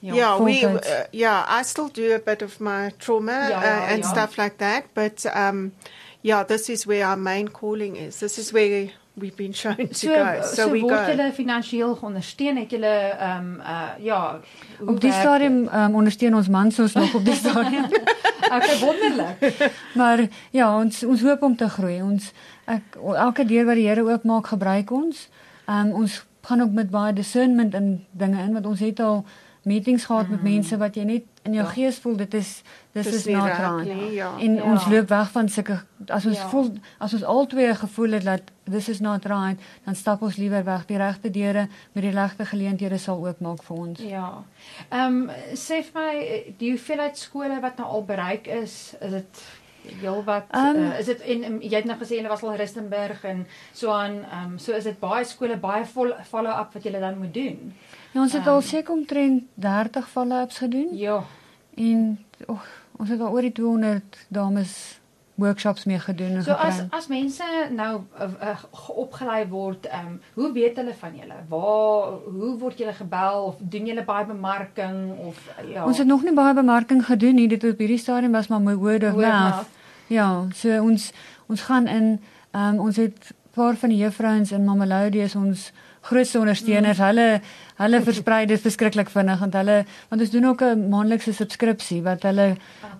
Yeah, 0.00 0.38
we 0.38 0.64
uh, 0.64 1.04
yeah, 1.12 1.44
I 1.48 1.62
still 1.62 1.88
do 1.88 2.14
a 2.14 2.18
bit 2.18 2.42
of 2.42 2.60
my 2.60 2.90
trauma 2.98 3.48
Yeah, 3.48 3.58
uh, 3.58 3.62
yeah, 3.62 3.92
and 3.92 4.02
yeah. 4.02 4.10
stuff 4.10 4.36
like 4.38 4.58
that, 4.58 4.84
but 4.94 5.26
um, 5.34 5.72
yeah, 6.22 6.44
this 6.44 6.68
is 6.68 6.86
where 6.86 7.06
our 7.06 7.16
main 7.16 7.48
calling 7.48 7.96
is. 7.96 8.18
This 8.20 8.38
is 8.38 8.52
where 8.52 8.90
we've 9.18 9.36
been 9.36 9.54
shown 9.54 9.76
to 9.76 9.94
So, 9.94 10.14
go. 10.14 10.40
So, 10.42 10.54
so 10.54 10.68
we 10.70 10.80
word 10.82 11.06
go. 11.06 11.12
julle 11.12 11.32
finansiëel 11.32 11.98
ondersteun? 12.00 12.56
Het 12.56 12.70
julle 12.70 12.94
um 13.28 13.48
uh 13.60 13.88
ja, 14.04 14.40
op 14.86 15.00
die 15.00 15.12
stadium 15.12 15.68
um, 15.68 15.94
ondersteun 15.94 16.34
ons 16.34 16.48
mans 16.48 16.78
ons 16.78 16.92
nog 16.92 17.14
op 17.14 17.24
die 17.24 17.34
stadium. 17.42 17.84
Okay, 18.48 18.78
wonderlik. 18.80 19.70
maar 19.94 20.26
ja, 20.50 20.70
ons 20.78 21.02
ons 21.04 21.22
hoop 21.22 21.42
om 21.42 21.56
te 21.56 21.68
groei. 21.68 22.00
Ons 22.02 22.32
ek 22.64 22.96
elke 23.00 23.44
deur 23.44 23.64
wat 23.68 23.74
die 23.80 23.88
Here 23.88 24.04
oopmaak, 24.04 24.46
gebruik 24.54 24.90
ons. 24.90 25.28
Um, 25.66 25.92
ons 25.92 26.22
gaan 26.48 26.62
ook 26.64 26.72
met 26.72 26.90
baie 26.90 27.12
discernment 27.12 27.74
in 27.74 28.06
dinge 28.10 28.40
in 28.42 28.52
want 28.52 28.66
ons 28.66 28.80
het 28.80 29.00
al 29.00 29.24
meetings 29.68 30.04
gehad 30.08 30.28
met 30.32 30.42
mense 30.42 30.76
wat 30.80 30.96
jy 30.98 31.04
net 31.04 31.24
in 31.46 31.54
jou 31.54 31.64
Ja. 31.64 31.72
gees 31.72 31.98
voel 32.02 32.16
dit 32.16 32.34
is 32.34 32.62
dis 32.92 33.04
Dis 33.04 33.14
is 33.14 33.26
not 33.34 33.46
right. 33.48 33.84
nie, 33.86 34.12
ja. 34.18 34.32
En 34.40 34.54
Ja. 34.54 34.62
ons 34.72 34.86
loop 34.90 35.08
weg 35.08 35.30
van 35.30 35.48
sulke 35.48 35.76
as 36.08 36.26
ons 36.26 36.36
Ja. 36.38 36.48
voel 36.48 36.72
as 36.98 37.12
ons 37.14 37.24
albei 37.24 37.74
gevoel 37.74 38.12
het 38.18 38.24
dat 38.24 38.42
this 38.70 38.88
is 38.88 39.00
not 39.00 39.24
right, 39.24 39.60
dan 39.84 39.94
stap 39.94 40.22
ons 40.22 40.36
liewer 40.36 40.64
weg. 40.64 40.86
Die 40.86 40.96
regte 40.96 41.30
deure 41.30 41.68
met 41.92 42.02
die 42.04 42.10
regte 42.12 42.44
geleenthede 42.44 42.98
sal 42.98 43.22
oopmaak 43.26 43.62
vir 43.62 43.76
ons. 43.76 44.00
Ja. 44.00 44.44
Ehm 44.90 45.06
um, 45.22 45.30
sê 45.54 45.82
vir 45.84 45.94
my, 45.94 46.44
die 46.58 46.70
hoeveelheid 46.70 47.16
skole 47.18 47.60
wat 47.60 47.78
nou 47.78 47.88
al 47.88 48.04
bereik 48.04 48.46
is, 48.46 48.94
is 49.00 49.10
dit 49.10 49.42
heelwat 50.00 50.44
Ehm, 50.50 50.76
uh, 50.76 50.98
is 50.98 51.06
dit 51.06 51.20
en 51.20 51.44
um, 51.44 51.60
jy 51.60 51.74
het 51.76 51.84
nou 51.84 51.98
gesê 51.98 52.16
hulle 52.16 52.28
was 52.28 52.42
al 52.42 52.56
Rustenburg 52.56 53.24
en 53.24 53.46
so 53.72 53.90
aan 53.90 54.24
ehm 54.24 54.44
um, 54.52 54.58
so 54.58 54.72
is 54.72 54.84
dit 54.84 54.98
baie 55.00 55.24
skole 55.24 55.56
baie 55.56 55.84
vol 55.86 56.12
follow-up 56.30 56.72
wat 56.74 56.82
julle 56.82 57.00
dan 57.00 57.18
moet 57.18 57.34
doen. 57.34 57.72
Ja, 58.12 58.20
ons 58.20 58.32
het 58.32 58.42
Ehm. 58.42 58.50
al 58.50 58.60
seker 58.60 58.94
omtrent 58.94 59.42
30 59.54 60.08
follow-ups 60.08 60.58
gedoen. 60.58 60.88
Ja. 60.96 61.24
En 61.76 62.24
oh, 62.46 62.60
ons 62.96 63.08
het 63.08 63.20
al 63.20 63.30
oor 63.32 63.40
die 63.40 63.52
200 63.52 64.26
dames 64.28 64.97
workshops 65.38 65.84
mee 65.84 65.98
gedoen 65.98 66.36
en 66.36 66.42
So 66.42 66.52
as 66.52 66.74
gekry. 66.74 66.98
as 66.98 67.06
mense 67.06 67.44
nou 67.70 68.00
uh, 68.20 68.28
uh, 68.42 68.56
opgelei 68.98 69.46
word, 69.48 69.86
ehm 69.86 70.06
um, 70.06 70.20
hoe 70.34 70.52
weet 70.52 70.76
hulle 70.76 70.94
van 70.98 71.14
julle? 71.16 71.38
Waar 71.48 72.18
hoe 72.38 72.56
word 72.58 72.78
julle 72.78 72.92
gebel 72.92 73.42
of 73.44 73.56
doen 73.58 73.86
julle 73.86 74.04
baie 74.04 74.26
bemarking 74.26 75.18
of 75.18 75.38
uh, 75.54 75.70
ja. 75.72 75.84
Ons 75.86 75.98
het 75.98 76.06
nog 76.06 76.22
nie 76.22 76.34
baie 76.34 76.54
bemarking 76.54 77.04
gedoen 77.06 77.34
nie. 77.34 77.48
Dit 77.48 77.64
op 77.64 77.78
hierdie 77.78 77.98
stadium 77.98 78.32
was 78.32 78.48
maar 78.48 78.60
my 78.60 78.74
word 78.74 79.04
of 79.04 79.14
mouth. 79.14 79.66
Ja, 80.06 80.46
so 80.54 80.82
ons 80.82 81.12
ons 81.46 81.62
gaan 81.62 81.86
in 81.86 82.20
ehm 82.50 82.74
um, 82.74 82.80
ons 82.80 82.96
het 82.96 83.34
paar 83.58 83.76
van 83.82 83.90
die 83.92 83.98
juffrouens 84.04 84.52
in 84.56 84.64
Mamelodi 84.64 85.20
is 85.26 85.34
ons 85.36 85.68
grootste 86.08 86.38
ondersteuners. 86.38 86.98
Mm. 86.98 87.04
Hulle 87.08 87.40
hulle 87.82 88.00
versprei 88.06 88.46
dit 88.46 88.60
verskriklik 88.62 89.10
vinnig 89.12 89.38
want 89.42 89.54
hulle 89.58 89.76
want 90.10 90.22
ons 90.24 90.30
doen 90.34 90.44
ook 90.50 90.62
'n 90.62 90.88
maandelikse 90.92 91.32
subskripsie 91.34 92.02
wat 92.02 92.22
hulle 92.22 92.46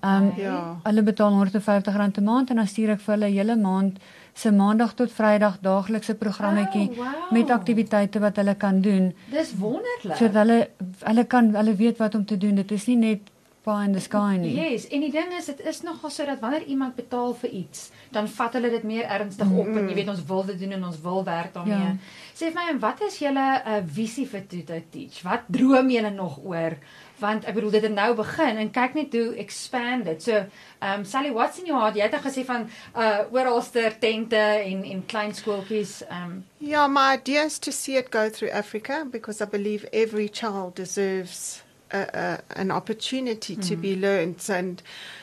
ehm 0.02 0.22
um, 0.22 0.32
Ja. 0.36 0.76
hulle 0.84 1.02
betaal 1.02 1.32
R150 1.46 2.18
'n 2.18 2.24
maand 2.24 2.50
en 2.50 2.56
dan 2.56 2.66
stuur 2.66 2.90
ek 2.90 3.00
vir 3.00 3.14
hulle 3.14 3.30
hele 3.38 3.56
maand 3.56 3.98
se 4.34 4.50
maandag 4.52 4.92
tot 4.94 5.10
vrydag 5.12 5.58
daaglikse 5.62 6.14
programmetjie 6.14 6.88
Oh, 6.90 6.96
wow. 6.96 7.32
met 7.32 7.50
aktiwiteite 7.50 8.20
wat 8.20 8.36
hulle 8.36 8.54
kan 8.54 8.80
doen 8.80 9.12
Dis 9.30 9.54
wonderlik. 9.58 10.16
sodat 10.16 10.34
hulle 10.46 10.68
hulle 11.04 11.24
kan 11.24 11.54
hulle 11.54 11.74
weet 11.76 11.98
wat 11.98 12.14
om 12.14 12.24
te 12.24 12.36
doen. 12.38 12.54
Dit 12.54 12.70
is 12.72 12.86
nie 12.86 12.96
net 12.96 13.20
pie 13.64 13.84
in 13.84 13.92
the 13.92 14.00
sky 14.00 14.36
nie. 14.40 14.54
Yes, 14.56 14.86
en 14.88 15.00
die 15.04 15.10
ding 15.12 15.32
is 15.38 15.48
dit 15.50 15.60
is 15.66 15.82
nogal 15.86 16.10
so 16.10 16.26
dat 16.28 16.40
wanneer 16.40 16.64
iemand 16.70 16.96
betaal 16.98 17.34
vir 17.42 17.50
iets, 17.62 17.90
dan 18.14 18.28
vat 18.28 18.56
hulle 18.58 18.70
dit 18.70 18.86
meer 18.88 19.08
ernstig 19.18 19.50
op 19.50 19.66
en 19.66 19.88
jy 19.88 19.98
weet 19.98 20.12
ons 20.14 20.24
wil 20.30 20.46
dit 20.52 20.62
doen 20.62 20.78
en 20.78 20.86
ons 20.92 21.00
wil 21.04 21.24
werk 21.26 21.52
daarmee. 21.56 21.90
Ja. 21.90 21.96
Sê 22.38 22.48
vir 22.48 22.56
my 22.60 22.68
en 22.70 22.80
wat 22.80 23.02
is 23.08 23.18
julle 23.18 23.48
uh, 23.58 23.82
visie 23.98 24.26
vir 24.30 24.46
Tuto 24.48 24.80
Teach? 24.92 25.20
Wat 25.26 25.50
droom 25.52 25.90
julle 25.90 26.14
nog 26.14 26.38
oor? 26.44 26.78
Want 27.18 27.48
ek 27.50 27.56
bedoel 27.56 27.72
dit 27.74 27.86
het 27.88 27.94
nou 27.96 28.12
begin 28.14 28.60
en 28.62 28.70
kyk 28.70 28.94
net 28.94 29.14
hoe 29.18 29.34
expand 29.42 30.06
dit. 30.06 30.22
So, 30.22 30.44
um 30.78 31.04
Sally, 31.04 31.32
what's 31.34 31.58
in 31.58 31.66
your 31.66 31.80
heart? 31.82 31.98
Jy 31.98 32.06
het 32.06 32.14
al 32.14 32.22
gesê 32.22 32.44
van 32.46 32.68
uh 32.94 33.26
oralster 33.34 33.98
tente 33.98 34.38
en 34.38 34.84
en 34.86 35.02
klein 35.10 35.34
skooltjies. 35.34 36.04
Um 36.08 36.44
Yeah, 36.62 36.86
my 36.86 37.18
idea 37.18 37.44
is 37.44 37.58
to 37.58 37.72
see 37.72 37.98
it 37.98 38.10
go 38.14 38.28
through 38.30 38.54
Africa 38.54 39.04
because 39.10 39.42
I 39.42 39.46
believe 39.50 39.88
every 39.92 40.28
child 40.28 40.76
deserves 40.76 41.62
a, 41.92 41.98
a, 41.98 42.40
an 42.60 42.70
opportunity 42.70 43.56
to 43.56 43.76
be 43.76 43.94
learned. 43.96 44.44
And 44.50 44.82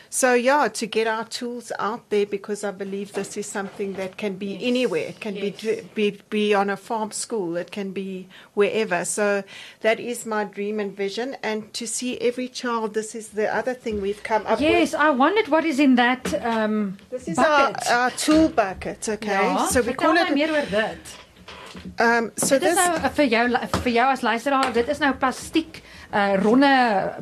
so, 0.10 0.34
yeah, 0.34 0.70
to 0.70 0.86
get 0.88 1.08
our 1.08 1.26
tools 1.26 1.72
out 1.78 2.10
there 2.10 2.26
because 2.26 2.64
I 2.64 2.72
believe 2.72 3.12
this 3.14 3.36
is 3.36 3.46
something 3.48 3.94
that 3.96 4.16
can 4.18 4.36
be 4.38 4.48
Yes. 4.54 4.62
anywhere. 4.64 5.08
It 5.10 5.20
can 5.20 5.36
Yes. 5.36 5.62
be, 5.62 5.82
be 5.94 6.20
be 6.30 6.54
on 6.54 6.70
a 6.70 6.78
farm 6.78 7.12
school. 7.12 7.58
It 7.58 7.72
can 7.72 7.92
be 7.92 8.28
wherever. 8.54 9.04
So 9.06 9.44
that 9.82 10.00
is 10.00 10.26
my 10.26 10.46
dream 10.46 10.80
and 10.80 10.96
vision. 10.96 11.36
And 11.44 11.74
to 11.74 11.86
see 11.86 12.18
every 12.20 12.48
child, 12.48 12.94
this 12.94 13.14
is 13.16 13.28
the 13.30 13.54
other 13.54 13.74
thing 13.74 14.02
we've 14.02 14.24
come 14.24 14.44
up 14.48 14.60
with. 14.60 14.70
Yes, 14.70 14.94
I 14.94 15.10
wondered 15.10 15.50
what 15.50 15.66
is 15.66 15.80
in 15.80 15.96
that 15.96 16.34
um 16.46 16.98
This 17.10 17.28
is 17.28 17.38
our, 17.38 17.74
our 17.92 18.12
tool 18.12 18.48
bucket, 18.50 19.10
okay? 19.10 19.48
Ja, 19.54 19.68
so 19.68 19.82
we 19.82 19.94
call 19.94 20.16
it. 20.18 20.34
meer 20.34 20.50
oor 20.52 20.66
dit. 20.72 21.00
Um, 22.00 22.32
so 22.38 22.58
Dit 22.58 22.70
is 22.70 22.76
this. 22.76 22.88
nou 22.88 22.96
uh, 23.04 23.10
vir 23.10 23.26
jou 23.26 23.50
vir 23.84 23.92
jou 23.92 24.08
as 24.12 24.22
luisteraar, 24.22 24.72
dit 24.74 24.88
is 24.90 25.00
nou 25.00 25.12
plastiek 25.14 25.82
uh 26.14 26.34
ronde 26.44 27.14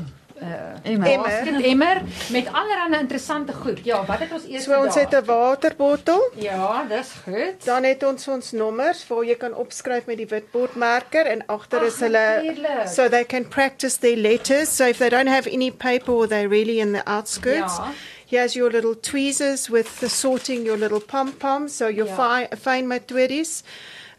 uh 0.41 0.47
Emmer. 0.83 1.17
basket 1.21 1.61
emmer 1.63 2.01
met 2.31 2.47
allerlei 2.51 2.99
interessante 3.01 3.53
goed. 3.53 3.79
Ja, 3.83 4.05
wat 4.05 4.19
het 4.19 4.31
ons 4.31 4.43
eers 4.47 4.63
So 4.63 4.83
ons 4.83 4.95
het 4.95 5.13
'n 5.13 5.25
waterbottel. 5.25 6.31
Ja, 6.35 6.83
dis 6.89 7.11
goed. 7.23 7.65
Dan 7.65 7.83
het 7.83 8.03
ons 8.03 8.27
ons 8.27 8.51
nommers 8.51 9.07
waar 9.07 9.23
jy 9.25 9.35
kan 9.35 9.53
opskryf 9.55 10.05
met 10.05 10.17
die 10.17 10.27
witbordmerker 10.27 11.25
en 11.25 11.45
agter 11.45 11.79
Ag, 11.79 11.85
is 11.85 11.99
hulle 11.99 12.87
so 12.87 13.09
they 13.09 13.23
can 13.25 13.47
practice 13.47 13.97
their 13.99 14.17
letters. 14.17 14.75
So 14.75 14.85
if 14.85 14.97
they 14.97 15.09
don't 15.09 15.29
have 15.29 15.49
any 15.49 15.71
paper 15.71 16.13
or 16.13 16.27
they're 16.27 16.49
really 16.49 16.79
in 16.79 16.91
the 16.93 17.05
outskirts, 17.05 17.77
Ja. 17.77 17.91
here's 18.29 18.53
your 18.53 18.71
little 18.71 18.95
tweezers 18.99 19.69
with 19.69 19.99
the 19.99 20.09
sorting 20.09 20.65
your 20.65 20.77
little 20.77 21.01
pom 21.01 21.31
poms. 21.37 21.77
So 21.77 21.87
your 21.89 22.07
Ja. 22.07 22.15
fine 22.15 22.47
fine 22.61 22.87
methodis. 22.87 23.63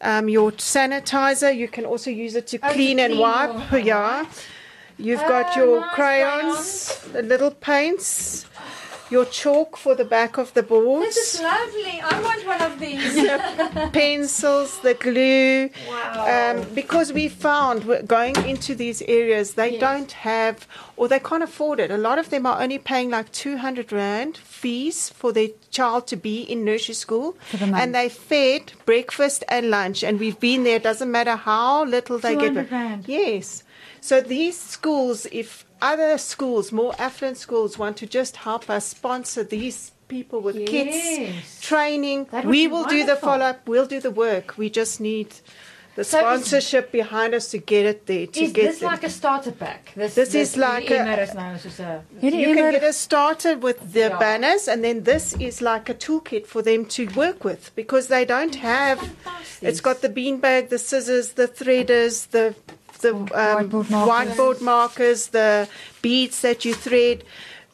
Um, 0.04 0.28
your 0.28 0.52
sanitizer, 0.56 1.50
you 1.54 1.68
can 1.68 1.84
also 1.86 2.10
use 2.10 2.38
it 2.38 2.46
to 2.50 2.56
Oh, 2.56 2.68
to 2.68 2.74
clean 2.74 2.98
and 2.98 3.12
clean 3.14 3.20
wipe. 3.20 3.84
Yeah. 3.84 4.24
You've 4.98 5.20
Oh, 5.24 5.28
got 5.28 5.56
your 5.56 5.80
nice 5.80 5.94
crayons, 5.94 6.98
the 7.12 7.22
little 7.22 7.50
paints, 7.50 8.46
your 9.10 9.24
chalk 9.26 9.76
for 9.76 9.94
the 9.94 10.04
back 10.04 10.38
of 10.38 10.54
the 10.54 10.62
boards. 10.62 11.14
This 11.16 11.34
is 11.34 11.40
lovely. 11.42 12.00
I 12.00 12.20
want 12.22 12.46
one 12.46 12.62
of 12.62 12.78
these. 12.78 13.12
pencils, 13.92 14.78
the 14.80 14.94
glue. 14.94 15.68
Wow. 15.88 16.54
Um, 16.56 16.66
because 16.74 17.12
we 17.12 17.28
found 17.28 17.84
going 18.06 18.36
into 18.46 18.74
these 18.76 19.02
areas, 19.02 19.54
they 19.54 19.72
Yes. 19.72 19.80
don't 19.80 20.12
have 20.12 20.66
or 20.96 21.08
they 21.08 21.18
can't 21.18 21.42
afford 21.42 21.80
it. 21.80 21.90
A 21.90 21.98
lot 21.98 22.18
of 22.20 22.30
them 22.30 22.46
are 22.46 22.62
only 22.62 22.78
paying 22.78 23.10
like 23.10 23.30
200 23.32 23.90
Rand 23.92 24.36
fees 24.36 25.10
for 25.10 25.32
their 25.32 25.48
child 25.70 26.06
to 26.06 26.16
be 26.16 26.42
in 26.42 26.64
nursery 26.64 26.94
school. 26.94 27.36
For 27.50 27.56
the. 27.56 27.66
And 27.66 27.92
they 27.94 28.08
fed 28.08 28.72
breakfast 28.86 29.42
and 29.48 29.70
lunch. 29.70 30.04
And 30.04 30.20
we've 30.20 30.38
been 30.38 30.62
there, 30.64 30.76
it 30.76 30.84
doesn't 30.84 31.10
matter 31.10 31.34
how 31.36 31.84
little 31.84 32.18
they 32.18 32.34
200 32.34 32.54
get. 32.54 32.70
Rand. 32.72 33.04
Yes. 33.08 33.63
So 34.08 34.20
these 34.20 34.58
schools, 34.76 35.26
if 35.32 35.64
other 35.80 36.18
schools, 36.18 36.70
more 36.82 36.94
affluent 36.98 37.38
schools, 37.46 37.78
want 37.78 37.96
to 38.02 38.06
just 38.18 38.34
help 38.48 38.68
us 38.76 38.84
sponsor 38.98 39.42
these 39.56 39.78
people 40.08 40.38
with 40.46 40.56
Yes. 40.56 40.68
kids 40.74 41.60
training, 41.70 42.20
we 42.44 42.60
be 42.66 42.68
will 42.72 42.84
do 42.96 43.00
the 43.12 43.16
follow 43.16 43.46
up. 43.52 43.58
We'll 43.66 43.86
do 43.96 44.00
the 44.08 44.10
work. 44.26 44.46
We 44.58 44.68
just 44.80 45.00
need 45.00 45.28
the 45.96 46.04
So 46.04 46.18
is- 46.18 46.22
sponsorship 46.22 46.92
behind 47.00 47.30
us 47.38 47.46
to 47.52 47.58
get 47.72 47.84
it 47.92 47.98
there. 48.10 48.26
To 48.26 48.40
Is 48.44 48.52
get 48.52 48.64
this 48.66 48.78
them. 48.80 48.90
like 48.92 49.04
a 49.04 49.12
starter 49.20 49.52
pack? 49.64 49.82
This 49.96 50.14
This 50.20 50.34
is 50.34 50.50
like 50.58 50.86
die 50.88 50.96
a- 50.96 51.02
emmer 51.02 51.20
is 51.26 51.32
nou 51.40 51.56
soos 51.64 51.80
'n 51.80 52.02
Hierdie 52.20 52.40
you 52.46 52.54
can 52.58 52.70
get 52.76 52.84
us 52.92 52.98
started 53.10 53.56
with 53.68 53.78
the 53.96 54.08
Yeah. 54.10 54.18
banners, 54.24 54.68
and 54.72 54.78
then 54.86 55.04
this 55.12 55.24
is 55.48 55.62
like 55.72 55.86
a 55.94 55.96
toolkit 56.04 56.44
for 56.52 56.60
them 56.70 56.84
to 56.96 57.02
work 57.22 57.38
with 57.48 57.62
because 57.80 58.08
they 58.14 58.24
don't 58.34 58.56
have. 58.56 58.98
fantasties. 59.00 59.68
It's 59.68 59.80
got 59.88 59.96
the 60.02 60.10
beanbag, 60.18 60.68
the 60.68 60.78
scissors, 60.88 61.26
the 61.40 61.48
threaders, 61.60 62.14
the 62.36 62.46
the 63.06 63.14
um, 63.14 63.26
Whiteboard 63.30 63.88
markers. 63.90 64.10
whiteboard 64.10 64.60
markers, 64.74 65.20
the 65.38 65.48
beads 66.02 66.40
that 66.46 66.64
you 66.64 66.74
thread. 66.86 67.18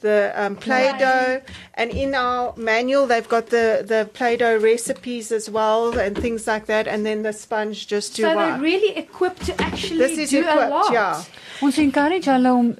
the 0.03 0.33
um, 0.43 0.55
Play-Doh, 0.57 1.43
and 1.81 1.89
in 2.05 2.15
our 2.15 2.55
manual 2.57 3.05
they've 3.11 3.29
got 3.37 3.45
the 3.57 3.67
the 3.93 4.01
Play-Doh 4.19 4.57
recipes 4.71 5.27
as 5.39 5.47
well 5.57 5.83
and 6.05 6.17
things 6.25 6.47
like 6.53 6.65
that, 6.73 6.85
and 6.93 7.05
then 7.09 7.21
the 7.27 7.33
sponge 7.45 7.79
just 7.95 8.17
to 8.17 8.23
So 8.23 8.29
they're 8.29 8.37
wipe. 8.57 8.63
really 8.71 8.93
equipped 9.05 9.45
to 9.49 9.53
actually 9.69 9.99
This 10.05 10.17
is 10.25 10.31
do 10.31 10.39
a 10.39 10.49
equipped, 10.49 10.71
lot. 10.77 10.93
yeah. 10.99 11.23
Ons 11.67 11.77
encourage 11.89 12.25
hulle 12.33 12.49
om 12.63 12.71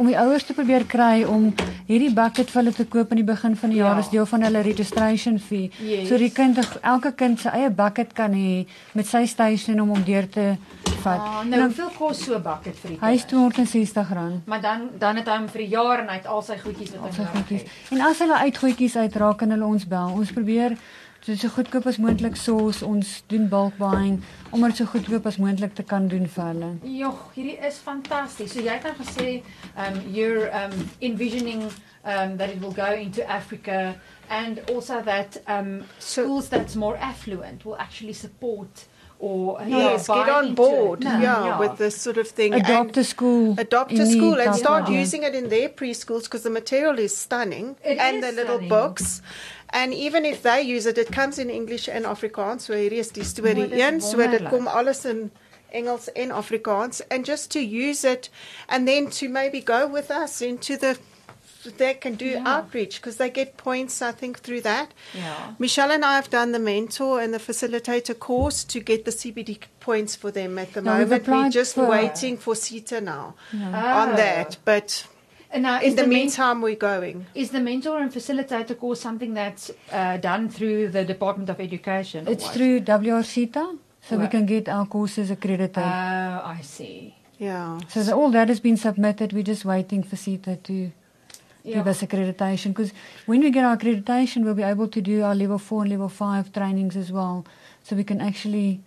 om 0.00 0.06
die 0.08 0.14
ouers 0.16 0.44
te 0.48 0.54
probeer 0.56 0.84
kry 0.88 1.24
om 1.28 1.50
hierdie 1.90 2.12
bucket 2.16 2.48
vir 2.54 2.60
hulle 2.62 2.72
te 2.78 2.86
koop 2.94 3.10
aan 3.12 3.18
die 3.20 3.26
begin 3.34 3.56
van 3.62 3.70
die 3.74 3.80
jaar 3.82 3.98
Ja. 3.98 4.04
as 4.06 4.12
deel 4.14 4.26
van 4.30 4.46
hulle 4.46 4.62
registration 4.70 5.38
fee. 5.48 5.66
Yes. 5.82 6.06
So 6.08 6.16
die 6.16 6.30
kind 6.38 6.62
elke 6.94 7.12
kind 7.12 7.40
se 7.42 7.50
eie 7.58 7.70
bucket 7.82 8.14
kan 8.14 8.32
hê 8.38 8.64
met 8.94 9.06
sy 9.10 9.26
station 9.26 9.80
om 9.82 9.88
hom 9.96 10.06
deur 10.06 10.30
te 10.38 10.46
vat. 11.02 11.18
Ah, 11.20 11.40
En 11.42 11.48
nou 11.48 11.60
dan- 11.60 11.66
hoeveel 11.68 11.90
kos 11.98 12.24
so 12.24 12.34
'n 12.36 12.42
bucket 12.42 12.76
vir 12.78 12.90
die 12.90 12.98
Hy 13.00 13.12
is 13.14 13.24
kinders? 13.24 13.56
R260. 13.70 14.42
Maar 14.46 14.60
dan 14.60 14.88
dan 14.98 15.16
het 15.16 15.26
hy 15.28 15.36
hom 15.36 15.48
vir 15.48 15.60
die 15.60 15.68
jaar 15.68 15.98
en 15.98 16.08
hy 16.08 16.14
het 16.14 16.26
al 16.26 16.42
sy 16.42 16.56
goedjies 16.58 16.90
wat 16.96 17.00
hy 17.08 17.10
sy 17.12 17.22
nodig 17.22 17.32
goedjies. 17.36 17.62
het. 17.62 17.70
En 17.90 18.00
as 18.00 18.18
hulle 18.18 18.38
uitgoedjies 18.38 18.96
uitraak 18.96 19.38
kan 19.38 19.50
hulle 19.50 19.64
ons 19.64 19.86
bel. 19.86 20.08
Ons 20.12 20.32
probeer 20.32 20.76
so 21.20 21.34
so 21.36 21.48
goedkoop 21.48 21.86
as 21.86 21.98
moontlik 21.98 22.36
soos 22.36 22.82
ons 22.82 23.22
doen 23.28 23.48
bulk 23.48 23.76
buying 23.78 24.22
om 24.50 24.62
dit 24.62 24.76
so 24.76 24.84
goedkoop 24.84 25.26
as 25.26 25.36
moontlik 25.38 25.74
te 25.74 25.82
kan 25.82 26.08
doen 26.08 26.26
vir 26.28 26.44
hulle. 26.44 26.70
Jogg, 26.82 27.32
hierdie 27.34 27.58
is 27.66 27.76
fantasties. 27.78 28.52
So 28.52 28.60
jy 28.60 28.68
het 28.72 28.82
nou 28.82 28.94
gesê 28.94 29.42
um 29.76 30.12
you're 30.14 30.50
um 30.64 30.72
envisioning 31.00 31.62
um 32.04 32.36
that 32.36 32.48
it 32.50 32.60
will 32.60 32.72
go 32.74 32.92
into 32.92 33.22
Africa 33.28 33.94
and 34.28 34.60
also 34.74 35.00
that 35.02 35.40
um 35.48 35.82
So- 35.98 36.22
schools 36.22 36.48
that's 36.48 36.74
more 36.74 36.96
affluent 36.98 37.64
will 37.64 37.76
actually 37.78 38.14
support 38.14 38.86
or 39.28 39.58
Yes, 39.66 40.06
get 40.08 40.28
on 40.28 40.54
board. 40.54 41.04
No, 41.04 41.18
yeah, 41.24 41.58
with 41.62 41.76
this 41.78 41.96
sort 42.06 42.18
of 42.18 42.28
thing. 42.38 42.54
Adopt 42.54 42.96
a 42.96 43.00
and 43.00 43.06
school. 43.06 43.54
adopt 43.66 43.92
a 43.92 44.06
school 44.06 44.40
and 44.44 44.54
start 44.56 44.84
idea. 44.84 45.00
using 45.04 45.22
it 45.28 45.34
in 45.34 45.48
their 45.48 45.68
preschools 45.68 46.24
because 46.24 46.42
the 46.48 46.50
material 46.50 46.98
is 46.98 47.16
stunning 47.16 47.76
It 47.84 47.98
and 47.98 48.16
is 48.16 48.24
the 48.26 48.32
little 48.40 48.56
stunning. 48.56 48.68
books. 48.68 49.22
And 49.70 49.94
even 49.94 50.26
if 50.32 50.42
they 50.42 50.60
use 50.76 50.86
it, 50.90 50.98
it 50.98 51.10
comes 51.12 51.38
in 51.38 51.48
English 51.50 51.88
and 51.88 52.04
Afrikaans. 52.04 52.60
So 52.66 52.74
hier 52.74 52.92
is 53.04 53.08
die 53.18 53.24
storie 53.24 53.68
dis 53.68 53.80
een, 53.80 54.00
so 54.00 54.16
dit 54.18 54.26
wonderlik. 54.26 54.50
kom 54.50 54.66
alles 54.68 55.04
in 55.04 55.30
Engels 55.72 56.08
en 56.12 56.30
Afrikaans 56.30 57.00
and 57.10 57.24
just 57.28 57.50
to 57.52 57.58
use 57.60 58.04
it 58.04 58.28
and 58.68 58.86
then 58.86 59.08
to 59.10 59.28
maybe 59.28 59.60
go 59.60 59.86
with 59.86 60.10
us 60.10 60.42
into 60.42 60.76
the 60.76 60.96
they 61.70 61.94
can 61.94 62.14
do 62.16 62.24
Yeah. 62.24 62.42
outreach 62.46 63.00
because 63.00 63.16
they 63.16 63.30
get 63.30 63.56
points 63.56 64.02
I 64.02 64.12
think 64.12 64.38
through 64.40 64.62
that. 64.62 64.88
Ja. 65.14 65.54
Michelle 65.58 65.92
and 65.92 66.04
I 66.04 66.14
have 66.16 66.30
done 66.30 66.52
the 66.52 66.58
mentor 66.58 67.20
and 67.20 67.32
the 67.32 67.38
facilitator 67.38 68.18
course 68.18 68.64
to 68.64 68.80
get 68.80 69.04
the 69.04 69.12
CBD 69.12 69.58
points 69.80 70.16
for 70.16 70.30
them 70.32 70.58
at 70.58 70.72
the 70.72 70.82
Yeah, 70.82 70.98
we've 70.98 71.08
moment. 71.10 71.28
We're 71.28 71.50
just 71.50 71.74
for- 71.74 71.88
waiting 71.88 72.36
for 72.36 72.54
CETA 72.54 73.00
now 73.02 73.34
Oh. 73.54 74.00
on 74.00 74.16
that. 74.16 74.56
But 74.64 75.06
And 75.54 75.62
now 75.64 75.80
in 75.80 75.88
is 75.88 75.94
the 75.94 76.02
the 76.02 76.08
men- 76.08 76.18
meantime, 76.18 76.62
we're 76.62 76.76
going. 76.76 77.26
is 77.34 77.50
the 77.50 77.60
mentor 77.60 77.98
and 78.00 78.10
facilitator 78.12 78.74
course 78.78 79.00
something 79.00 79.34
that's 79.34 79.70
uh, 79.92 80.16
done 80.16 80.48
through 80.48 80.88
the 80.88 81.04
Department 81.04 81.48
of 81.50 81.60
Education? 81.60 82.26
It's 82.26 82.44
what? 82.44 82.54
through 82.54 82.80
WRCTA, 82.80 83.78
so 84.00 84.16
we 84.18 84.28
can 84.28 84.46
get 84.46 84.68
our 84.68 84.86
courses 84.86 85.30
accredited. 85.30 85.76
Oh, 85.78 86.40
I 86.56 86.60
see. 86.62 87.14
Yeah. 87.38 87.78
so 87.88 88.02
the, 88.02 88.14
all 88.14 88.30
that 88.30 88.48
has 88.48 88.60
been 88.60 88.76
submitted. 88.76 89.32
We're 89.32 89.42
just 89.42 89.64
waiting 89.64 90.02
for 90.04 90.16
CETA 90.16 90.62
to 90.62 90.92
Give 91.64 91.86
us 91.86 92.02
accreditation. 92.02 92.68
Because 92.68 92.92
when 93.26 93.40
we 93.40 93.50
get 93.50 93.64
our 93.64 93.76
accreditation, 93.76 94.44
we'll 94.44 94.54
be 94.54 94.64
able 94.64 94.88
to 94.88 95.00
do 95.00 95.22
our 95.22 95.34
level 95.34 95.58
four 95.58 95.82
and 95.82 95.90
level 95.90 96.08
five 96.08 96.52
trainings 96.52 96.96
as 96.96 97.12
well. 97.12 97.46
So 97.84 97.94
we 97.94 98.04
can 98.04 98.20
actually, 98.20 98.80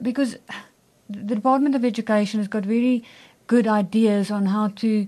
because 0.00 0.36
the 1.10 1.34
Department 1.34 1.74
of 1.74 1.84
Education 1.84 2.40
has 2.40 2.48
got 2.48 2.64
very 2.64 3.04
good 3.46 3.66
ideas 3.66 4.30
on 4.30 4.46
how 4.46 4.68
to. 4.68 5.06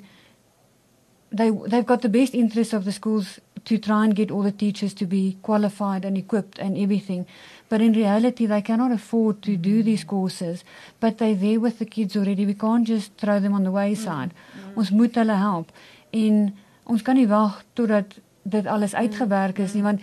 They 1.31 1.51
they've 1.51 1.87
got 1.87 2.03
the 2.03 2.11
best 2.11 2.35
interests 2.35 2.75
of 2.75 2.85
the 2.85 2.93
schools 2.93 3.41
to 3.65 3.79
try 3.79 4.05
and 4.05 4.15
get 4.15 4.31
all 4.31 4.43
the 4.43 4.53
teachers 4.53 4.93
to 4.95 5.07
be 5.07 5.39
qualified 5.43 6.05
and 6.05 6.19
equipped 6.19 6.59
and 6.59 6.77
everything. 6.77 7.27
But 7.69 7.81
in 7.81 7.93
reality, 7.93 8.45
they 8.47 8.61
cannot 8.61 8.93
afford 8.93 9.41
to 9.43 9.57
do 9.57 9.81
mm. 9.81 9.85
these 9.85 10.05
courses. 10.05 10.65
But 11.01 11.19
they're 11.19 11.35
there 11.35 11.61
with 11.61 11.79
the 11.79 11.87
kids 11.87 12.17
already. 12.17 12.45
We 12.45 12.55
can't 12.55 12.87
just 12.87 13.17
throw 13.17 13.41
them 13.41 13.55
on 13.55 13.65
the 13.65 13.71
wayside. 13.71 14.33
Mm. 14.35 14.77
Ons 14.77 14.91
moet 14.91 15.15
hulle 15.15 15.37
help. 15.37 15.73
En 16.11 16.53
ons 16.85 17.03
kan 17.03 17.17
nie 17.17 17.29
wag 17.29 17.63
totdat 17.79 18.19
dit 18.43 18.67
alles 18.67 18.95
uitgewerk 18.95 19.59
is 19.63 19.75
nie 19.75 19.83
want 19.83 20.01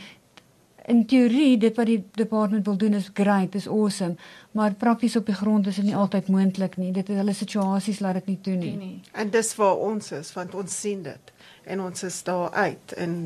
in 0.89 1.04
teorie 1.06 1.58
dit 1.62 1.76
wat 1.78 1.86
die 1.86 2.00
department 2.18 2.65
wil 2.65 2.78
doen 2.82 2.96
is 2.98 3.10
great, 3.13 3.56
is 3.56 3.68
awesome, 3.70 4.15
maar 4.58 4.74
prakties 4.74 5.15
op 5.20 5.28
die 5.30 5.36
grond 5.38 5.68
is 5.70 5.78
dit 5.78 5.86
nie 5.86 5.96
altyd 5.96 6.32
moontlik 6.34 6.78
nie. 6.82 6.89
Dit 6.96 7.12
is 7.13 7.20
hulle 7.22 7.36
situasies 7.38 8.00
laat 8.02 8.18
dit 8.22 8.32
nie 8.32 8.39
toe 8.42 8.56
nie. 8.58 8.72
Nee. 8.78 8.96
En 9.13 9.30
dis 9.30 9.52
waar 9.60 9.78
ons 9.89 10.12
is 10.18 10.34
want 10.34 10.56
ons 10.58 10.80
sien 10.82 11.04
dit 11.06 11.34
en 11.70 11.86
ons 11.86 12.04
is 12.04 12.24
daar 12.24 12.50
uit 12.52 12.98
en 12.98 13.20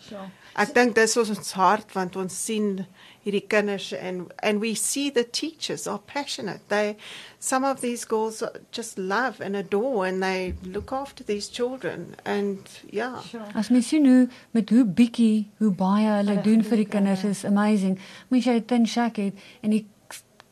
Sure. 0.00 0.28
ek 0.56 0.70
dink 0.74 0.94
dis 0.96 1.16
ons 1.20 1.52
hart 1.60 1.92
want 1.92 2.16
ons 2.16 2.36
sien 2.44 2.86
hierdie 3.24 3.44
kinders 3.46 3.92
and 3.92 4.30
and 4.42 4.60
we 4.60 4.74
see 4.74 5.10
the 5.10 5.24
teachers 5.30 5.86
are 5.86 6.00
passionate 6.06 6.60
they 6.68 6.96
some 7.38 7.66
of 7.70 7.80
these 7.80 8.06
girls 8.06 8.42
just 8.72 8.96
love 8.98 9.40
and 9.44 9.54
adore 9.56 10.06
and 10.08 10.22
they 10.22 10.54
look 10.64 10.92
after 10.92 11.22
these 11.24 11.48
children 11.50 12.14
and 12.24 12.58
yeah 12.90 13.20
Sure. 13.30 13.44
As 13.54 13.68
mens 13.70 13.88
sien 13.88 14.06
hoe 14.06 14.28
met 14.50 14.70
hoe 14.70 14.84
bietjie 14.84 15.46
hoe 15.58 15.70
baie 15.72 16.06
hulle 16.06 16.30
Hulle 16.30 16.42
doen 16.42 16.62
vir 16.64 16.76
die 16.76 16.86
kinders 16.88 17.24
is 17.24 17.44
amazing. 17.44 17.98
Mens 18.28 18.44
jy 18.44 18.56
'n 18.56 18.64
tin 18.64 18.86
shack 18.86 19.16
het 19.16 19.34
en 19.62 19.70
die 19.70 19.84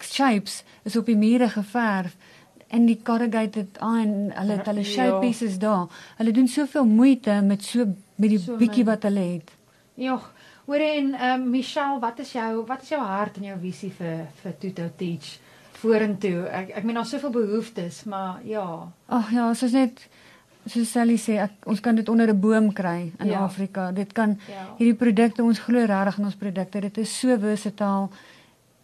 shapes 0.02 0.62
is 0.84 0.96
op 0.96 1.06
die 1.06 1.16
mure 1.16 1.48
geverf 1.48 2.16
en 2.70 2.84
die 2.86 2.98
corrugated 3.02 3.78
iron, 3.80 4.30
hulle 4.36 4.56
het 4.58 4.66
hulle 4.66 4.84
Ja. 4.84 4.92
shape 4.92 5.20
pieces 5.20 5.58
daar. 5.58 5.86
Hulle 6.18 6.32
doen 6.32 6.48
soveel 6.48 6.84
moeite 6.84 7.40
met 7.42 7.62
so 7.64 7.86
met 8.16 8.30
die 8.30 8.38
So 8.38 8.56
bietjie 8.56 8.84
min. 8.84 8.92
wat 8.92 9.02
hulle 9.02 9.20
het. 9.20 9.50
Jogg, 9.94 10.32
hoor 10.68 10.82
en 10.84 11.14
um, 11.24 11.44
Michelle, 11.50 11.98
wat 12.02 12.18
is 12.20 12.32
jou 12.36 12.64
wat 12.68 12.82
is 12.84 12.90
jou 12.92 13.00
hart 13.00 13.36
en 13.40 13.44
jou 13.48 13.58
visie 13.62 13.90
vir 13.98 14.26
vir 14.42 14.56
Tuto 14.60 14.88
Teach 15.00 15.38
vorentoe? 15.80 16.44
Ek 16.52 16.72
ek 16.80 16.84
meen 16.84 16.98
daar's 17.00 17.12
soveel 17.14 17.32
behoeftes, 17.34 18.02
maar 18.04 18.40
ja. 18.44 18.64
Ag 19.08 19.30
ja, 19.32 19.48
soos 19.56 19.72
net 19.76 20.02
soos 20.68 20.90
Sally 20.92 21.16
sê, 21.16 21.38
ek, 21.40 21.52
ons 21.64 21.80
kan 21.80 21.96
dit 21.96 22.08
onder 22.12 22.28
'n 22.28 22.40
boom 22.40 22.72
kry 22.72 23.12
in 23.20 23.26
Ja. 23.30 23.44
Afrika. 23.44 23.90
Dit 23.92 24.12
kan 24.12 24.36
Ja. 24.48 24.74
hierdie 24.78 24.94
produkte, 24.94 25.42
ons 25.42 25.58
glo 25.58 25.84
regtig 25.86 26.18
in 26.18 26.24
ons 26.24 26.34
produkte. 26.36 26.80
Dit 26.80 26.98
is 26.98 27.18
so 27.20 27.38
versatile 27.38 28.08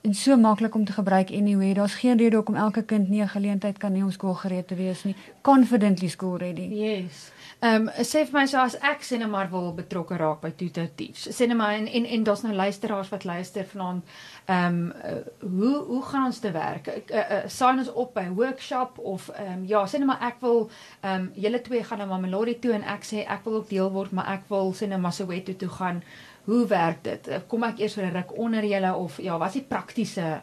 en 0.05 0.15
so 0.15 0.37
maklik 0.37 0.75
om 0.75 0.85
te 0.85 0.93
gebruik 0.93 1.31
anywhere. 1.31 1.75
Daar's 1.75 1.95
geen 1.95 2.19
rede 2.19 2.37
hoekom 2.37 2.55
elke 2.57 2.83
kind 2.83 3.09
nie 3.09 3.21
'n 3.23 3.29
geleentheid 3.29 3.79
kan 3.79 3.93
hê 3.95 4.03
om 4.03 4.11
skoolgereed 4.11 4.67
te 4.69 4.75
wees 4.75 5.05
nie. 5.05 5.15
Confidently 5.43 6.09
school 6.09 6.37
ready. 6.39 6.69
Yes. 6.71 7.31
Ehm 7.65 7.87
um, 7.89 8.05
sê 8.05 8.27
vir 8.29 8.35
my 8.37 8.43
so 8.51 8.59
as 8.61 8.75
ek 8.85 9.05
sê 9.09 9.17
net 9.17 9.31
maar 9.33 9.47
wil 9.49 9.71
betrokke 9.73 10.19
raak 10.21 10.43
by 10.43 10.51
Tuto 10.53 10.83
Teach. 10.99 11.23
Sê 11.33 11.47
net 11.49 11.57
maar 11.57 11.73
en 11.79 11.87
en, 11.89 12.05
en 12.17 12.27
daar's 12.27 12.43
nou 12.45 12.53
luisteraars 12.53 13.09
wat 13.09 13.25
luister 13.25 13.65
vanaand. 13.71 14.11
Ehm 14.53 14.67
um, 14.67 14.93
uh, 15.13 15.23
hoe 15.55 15.73
hoe 15.87 16.03
gaan 16.11 16.27
ons 16.27 16.43
te 16.45 16.53
werk? 16.53 16.91
Ek 16.93 17.15
uh, 17.15 17.23
uh, 17.39 17.41
sign 17.49 17.81
ons 17.81 17.89
op 18.05 18.13
by 18.19 18.27
workshop 18.37 18.99
of 18.99 19.31
ehm 19.33 19.53
um, 19.55 19.65
ja, 19.71 19.81
sê 19.89 20.03
net 20.03 20.11
maar 20.13 20.29
ek 20.29 20.45
wil 20.45 20.61
ehm 20.67 21.15
um, 21.15 21.31
julle 21.47 21.63
twee 21.71 21.83
gaan 21.89 22.05
na 22.05 22.11
Mamelodi 22.13 22.59
toe 22.61 22.77
en 22.77 22.85
ek 22.99 23.09
sê 23.09 23.25
ek 23.25 23.49
wil 23.49 23.61
ook 23.63 23.73
deel 23.73 23.89
word, 23.97 24.13
maar 24.13 24.29
ek 24.37 24.45
wil 24.53 24.75
sê 24.77 24.91
net 24.91 25.01
maar 25.01 25.17
Soweto 25.17 25.57
toe 25.57 25.73
gaan. 25.81 26.05
Hoe 26.45 26.67
werk 26.69 27.01
dit? 27.09 27.33
Kom 27.49 27.65
ek 27.65 27.81
eers 27.81 27.97
vir 27.97 28.11
'n 28.11 28.17
ruk 28.19 28.37
onder 28.39 28.65
julle 28.75 28.93
of 28.95 29.17
ja, 29.25 29.39
wat 29.39 29.55
is 29.55 29.63
die 29.63 29.69
praktiese 29.73 30.43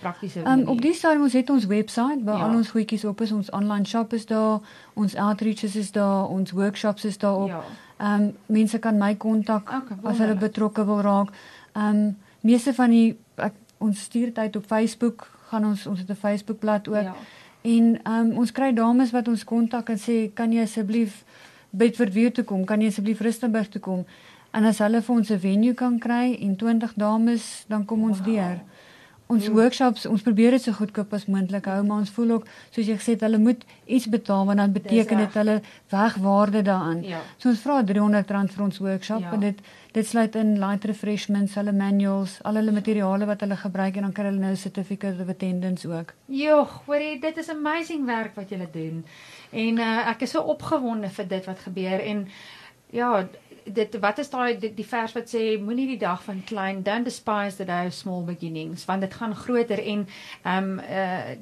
praktiese 0.00 0.40
Um, 0.44 0.66
op 0.68 0.80
die 0.80 0.92
stadium 0.94 1.22
ons 1.22 1.32
het 1.32 1.50
ons 1.50 1.66
webwerf 1.66 2.24
waar 2.24 2.38
Ja. 2.38 2.44
al 2.48 2.54
ons 2.56 2.70
goedjies 2.70 3.04
op 3.04 3.20
is. 3.20 3.32
Ons 3.32 3.50
online 3.50 3.84
shop 3.84 4.12
is 4.12 4.26
daar, 4.26 4.60
ons 4.94 5.14
outreaches 5.16 5.76
is 5.76 5.92
daar, 5.92 6.28
ons 6.28 6.50
workshops 6.50 7.04
is 7.04 7.18
daar 7.18 7.36
op. 7.36 7.48
Ja. 7.48 7.62
Ehm 7.98 8.22
um, 8.22 8.36
mense 8.46 8.78
kan 8.78 8.98
my 8.98 9.14
kontak 9.14 9.70
Okay, 9.72 9.96
as 10.02 10.18
hulle 10.18 10.34
betrokke 10.34 10.84
wil 10.84 11.00
raak. 11.00 11.28
Ehm 11.72 11.86
um, 11.96 12.16
meeste 12.40 12.74
van 12.74 12.90
die 12.90 13.16
ek, 13.36 13.52
ons 13.78 14.00
stuur 14.00 14.30
uit 14.34 14.56
op 14.56 14.64
Facebook, 14.66 15.30
gaan 15.48 15.64
ons 15.64 15.86
ons 15.86 15.98
het 15.98 16.08
'n 16.10 16.14
Facebookblad 16.14 16.88
ook. 16.88 17.02
Ja. 17.02 17.14
En 17.62 18.00
ehm 18.02 18.30
um, 18.30 18.38
ons 18.38 18.52
kry 18.52 18.72
dames 18.74 19.10
wat 19.10 19.28
ons 19.28 19.44
kontak 19.44 19.88
en 19.88 19.98
sê 19.98 20.32
kan 20.34 20.52
jy 20.52 20.62
asseblief 20.62 21.24
Bedford 21.70 22.12
View 22.12 22.30
toe 22.30 22.44
kom? 22.44 22.64
Kan 22.64 22.80
jy 22.80 22.86
asseblief 22.88 23.20
Rustenburg 23.20 23.68
toe 23.68 23.80
kom? 23.80 24.04
En 24.52 24.64
as 24.64 24.78
hulle 24.78 25.00
vir 25.02 25.14
ons 25.16 25.30
'n 25.30 25.38
venue 25.38 25.74
kan 25.74 25.98
kry 25.98 26.36
en 26.40 26.56
20 26.56 26.92
dames, 26.94 27.64
dan 27.68 27.84
kom 27.84 28.02
ons 28.02 28.18
Wow. 28.18 28.26
deur. 28.26 28.60
Ons 29.32 29.48
Mm. 29.48 29.54
workshops, 29.54 30.06
ons 30.06 30.22
probeer 30.22 30.50
dit 30.56 30.62
so 30.62 30.72
goedkoop 30.76 31.12
as 31.16 31.24
moontlik 31.26 31.64
hou, 31.70 31.82
maar 31.88 31.98
ons 32.04 32.10
voel 32.10 32.30
ook 32.36 32.44
soos 32.70 32.86
jy 32.86 32.96
gesê 32.98 33.14
het, 33.14 33.20
hulle 33.24 33.38
moet 33.38 33.62
iets 33.86 34.06
betaal 34.12 34.44
want 34.46 34.58
dan 34.58 34.72
beteken 34.72 35.18
dit 35.22 35.34
hulle 35.40 35.60
wegwaarde 35.90 36.62
daaraan. 36.62 37.02
Ja. 37.02 37.20
So 37.38 37.48
ons 37.48 37.60
vra 37.64 37.78
R300 37.82 38.26
vir 38.54 38.64
ons 38.64 38.78
workshop 38.78 39.20
Ja. 39.20 39.32
en 39.32 39.40
dit 39.40 39.58
dit 39.92 40.06
sluit 40.06 40.34
in 40.36 40.58
light 40.58 40.84
refreshments, 40.88 41.54
hulle 41.54 41.72
manuals, 41.72 42.38
al 42.44 42.54
hulle 42.56 42.72
materiale 42.72 43.26
wat 43.26 43.40
hulle 43.40 43.56
gebruik 43.56 43.96
en 43.96 44.02
dan 44.02 44.12
kry 44.12 44.24
hulle 44.24 44.38
nou 44.40 44.50
'n 44.52 44.56
certificate 44.56 45.20
of 45.22 45.28
attendance 45.28 45.88
ook. 45.88 46.14
Jogg, 46.28 46.80
hoorie, 46.86 47.20
dit 47.20 47.36
is 47.36 47.48
amazing 47.50 48.06
werk 48.06 48.34
wat 48.36 48.48
julle 48.48 48.68
doen. 48.72 49.04
En 49.50 49.78
uh, 49.78 50.08
ek 50.08 50.22
is 50.22 50.30
so 50.30 50.40
opgewonde 50.40 51.08
vir 51.10 51.28
dit 51.28 51.44
wat 51.46 51.58
gebeur 51.58 52.00
en 52.00 52.28
ja, 52.90 53.26
dit 53.64 53.98
wat 54.00 54.18
is 54.18 54.30
daai 54.30 54.58
die, 54.58 54.74
die 54.74 54.86
vers 54.86 55.12
wat 55.12 55.30
sê 55.34 55.58
moenie 55.60 55.86
die 55.86 56.00
dag 56.00 56.22
van 56.22 56.42
klein 56.44 56.82
don't 56.82 57.04
despise 57.04 57.56
the 57.56 57.64
day 57.64 57.86
of 57.86 57.94
small 57.94 58.24
beginnings 58.24 58.84
want 58.84 59.00
dit 59.00 59.14
gaan 59.14 59.34
groter 59.36 59.78
en 59.78 60.06
ehm 60.42 60.70
um, 60.70 60.78
uh 60.78 61.34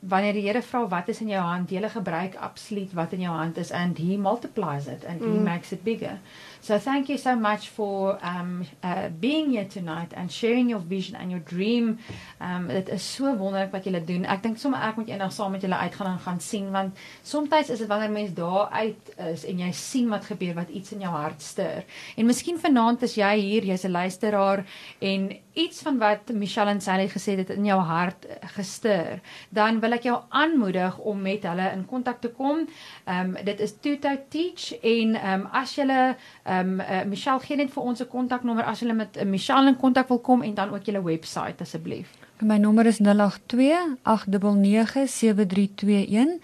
wanneer 0.00 0.32
die 0.32 0.46
Here 0.46 0.62
vra 0.62 0.86
wat 0.88 1.08
is 1.08 1.20
in 1.20 1.28
jou 1.28 1.40
hand, 1.42 1.70
jy 1.70 1.88
gebruik 1.88 2.36
absoluut 2.36 2.92
wat 2.94 3.12
in 3.12 3.20
jou 3.20 3.32
hand 3.34 3.56
is 3.58 3.70
and 3.70 3.98
he 3.98 4.16
multiplies 4.16 4.86
it 4.86 5.04
and 5.04 5.20
he 5.20 5.26
makes 5.28 5.72
it 5.72 5.84
bigger. 5.84 6.18
So 6.60 6.78
thank 6.78 7.08
you 7.08 7.18
so 7.18 7.36
much 7.36 7.68
for 7.68 8.18
um 8.22 8.64
uh, 8.82 9.08
being 9.20 9.50
here 9.50 9.64
tonight 9.64 10.12
and 10.14 10.32
sharing 10.32 10.68
your 10.70 10.80
vision 10.80 11.16
and 11.16 11.30
your 11.30 11.42
dream. 11.44 11.98
Um 12.40 12.68
dit 12.68 12.88
is 12.88 13.14
so 13.14 13.34
wonderlik 13.36 13.72
wat 13.72 13.84
julle 13.84 14.04
doen. 14.04 14.26
Ek 14.26 14.42
dink 14.42 14.58
sommer 14.58 14.82
ek 14.82 14.96
moet 14.96 15.10
eendag 15.10 15.32
saam 15.32 15.52
met 15.52 15.62
julle 15.62 15.78
uitgaan 15.78 16.12
en 16.12 16.18
gaan 16.18 16.40
sien 16.40 16.70
want 16.70 16.96
soms 17.22 17.70
is 17.70 17.78
dit 17.78 17.88
wanneer 17.88 18.10
mens 18.10 18.34
daar 18.34 18.68
uit 18.70 19.12
is 19.32 19.44
en 19.44 19.58
jy 19.58 19.72
sien 19.72 20.08
wat 20.08 20.24
gebeur 20.24 20.54
wat 20.54 20.68
iets 20.68 20.92
in 20.92 21.00
jou 21.00 21.12
hart 21.12 21.42
stir. 21.42 21.84
En 22.16 22.26
miskien 22.26 22.58
vanaand 22.58 23.02
is 23.02 23.14
jy 23.18 23.34
hier, 23.38 23.64
jy's 23.64 23.84
'n 23.84 23.90
luisteraar 23.90 24.64
en 25.00 25.30
iets 25.54 25.82
van 25.82 25.98
wat 25.98 26.30
Michelle 26.32 26.70
en 26.70 26.80
Sally 26.80 27.08
gesê 27.08 27.36
het 27.38 27.50
in 27.50 27.64
jou 27.64 27.80
hart 27.80 28.26
gestir. 28.54 29.20
Dan 29.50 29.80
wil 29.80 29.87
ek 29.92 30.02
jou 30.02 30.20
aanmoedig 30.28 30.98
om 30.98 31.22
met 31.22 31.42
hulle 31.42 31.72
in 31.72 31.86
kontak 31.86 32.20
te 32.20 32.28
kom. 32.28 32.68
Um 33.06 33.36
dit 33.44 33.60
is 33.60 33.74
Tuto 33.80 34.08
Teach 34.28 34.80
en 34.82 35.16
um 35.16 35.48
as 35.52 35.74
jy 35.74 35.86
Ehm 35.88 36.14
um, 36.44 36.80
uh, 36.80 37.04
Michelle 37.04 37.40
gee 37.40 37.56
net 37.56 37.72
vir 37.72 37.82
ons 37.82 38.00
'n 38.00 38.08
kontaknommer 38.08 38.64
as 38.64 38.80
jy 38.80 38.92
met 38.92 39.16
uh, 39.16 39.24
Michelle 39.24 39.68
in 39.68 39.76
kontak 39.76 40.08
wil 40.08 40.18
kom 40.18 40.42
en 40.42 40.54
dan 40.54 40.74
ook 40.74 40.84
julle 40.84 41.02
webwerf 41.02 41.60
asseblief. 41.60 42.08
My 42.40 42.58
nommer 42.58 42.86
is 42.86 43.00
082 43.00 43.96
8997321 44.02 46.40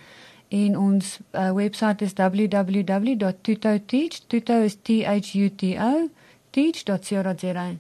en 0.49 0.79
ons 0.79 1.19
uh, 1.33 1.53
webwerf 1.53 2.01
is 2.01 2.13
www.tutoteach. 2.13 4.21
Tuto 4.27 4.63
is 4.63 4.77
T 4.83 4.89
H 5.07 5.35
U 5.35 5.55
T 5.55 5.63
O 5.79 6.09
teach.co.za. 6.51 7.75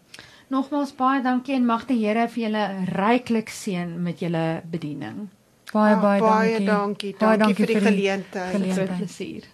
Nogmaals 0.48 0.94
baie 0.94 1.22
dankie 1.22 1.54
en 1.54 1.66
mag 1.66 1.86
die 1.86 2.06
Here 2.06 2.28
vir 2.28 2.42
julle 2.42 2.84
ryklik 2.84 3.48
seën 3.48 4.02
met 4.02 4.20
julle 4.20 4.62
bediening. 4.70 5.28
Baie 5.74 5.96
baie, 5.98 6.20
baie 6.22 6.64
dankie. 6.64 6.66
Baie 6.66 6.66
dankie. 6.66 7.12
Dankie, 7.18 7.42
dankie 7.42 7.54
vir 7.64 7.72
die 7.72 7.80
geleentheid. 7.82 8.54
geleentheid. 8.54 8.88
Groot 8.88 8.96
plesier. 9.02 9.53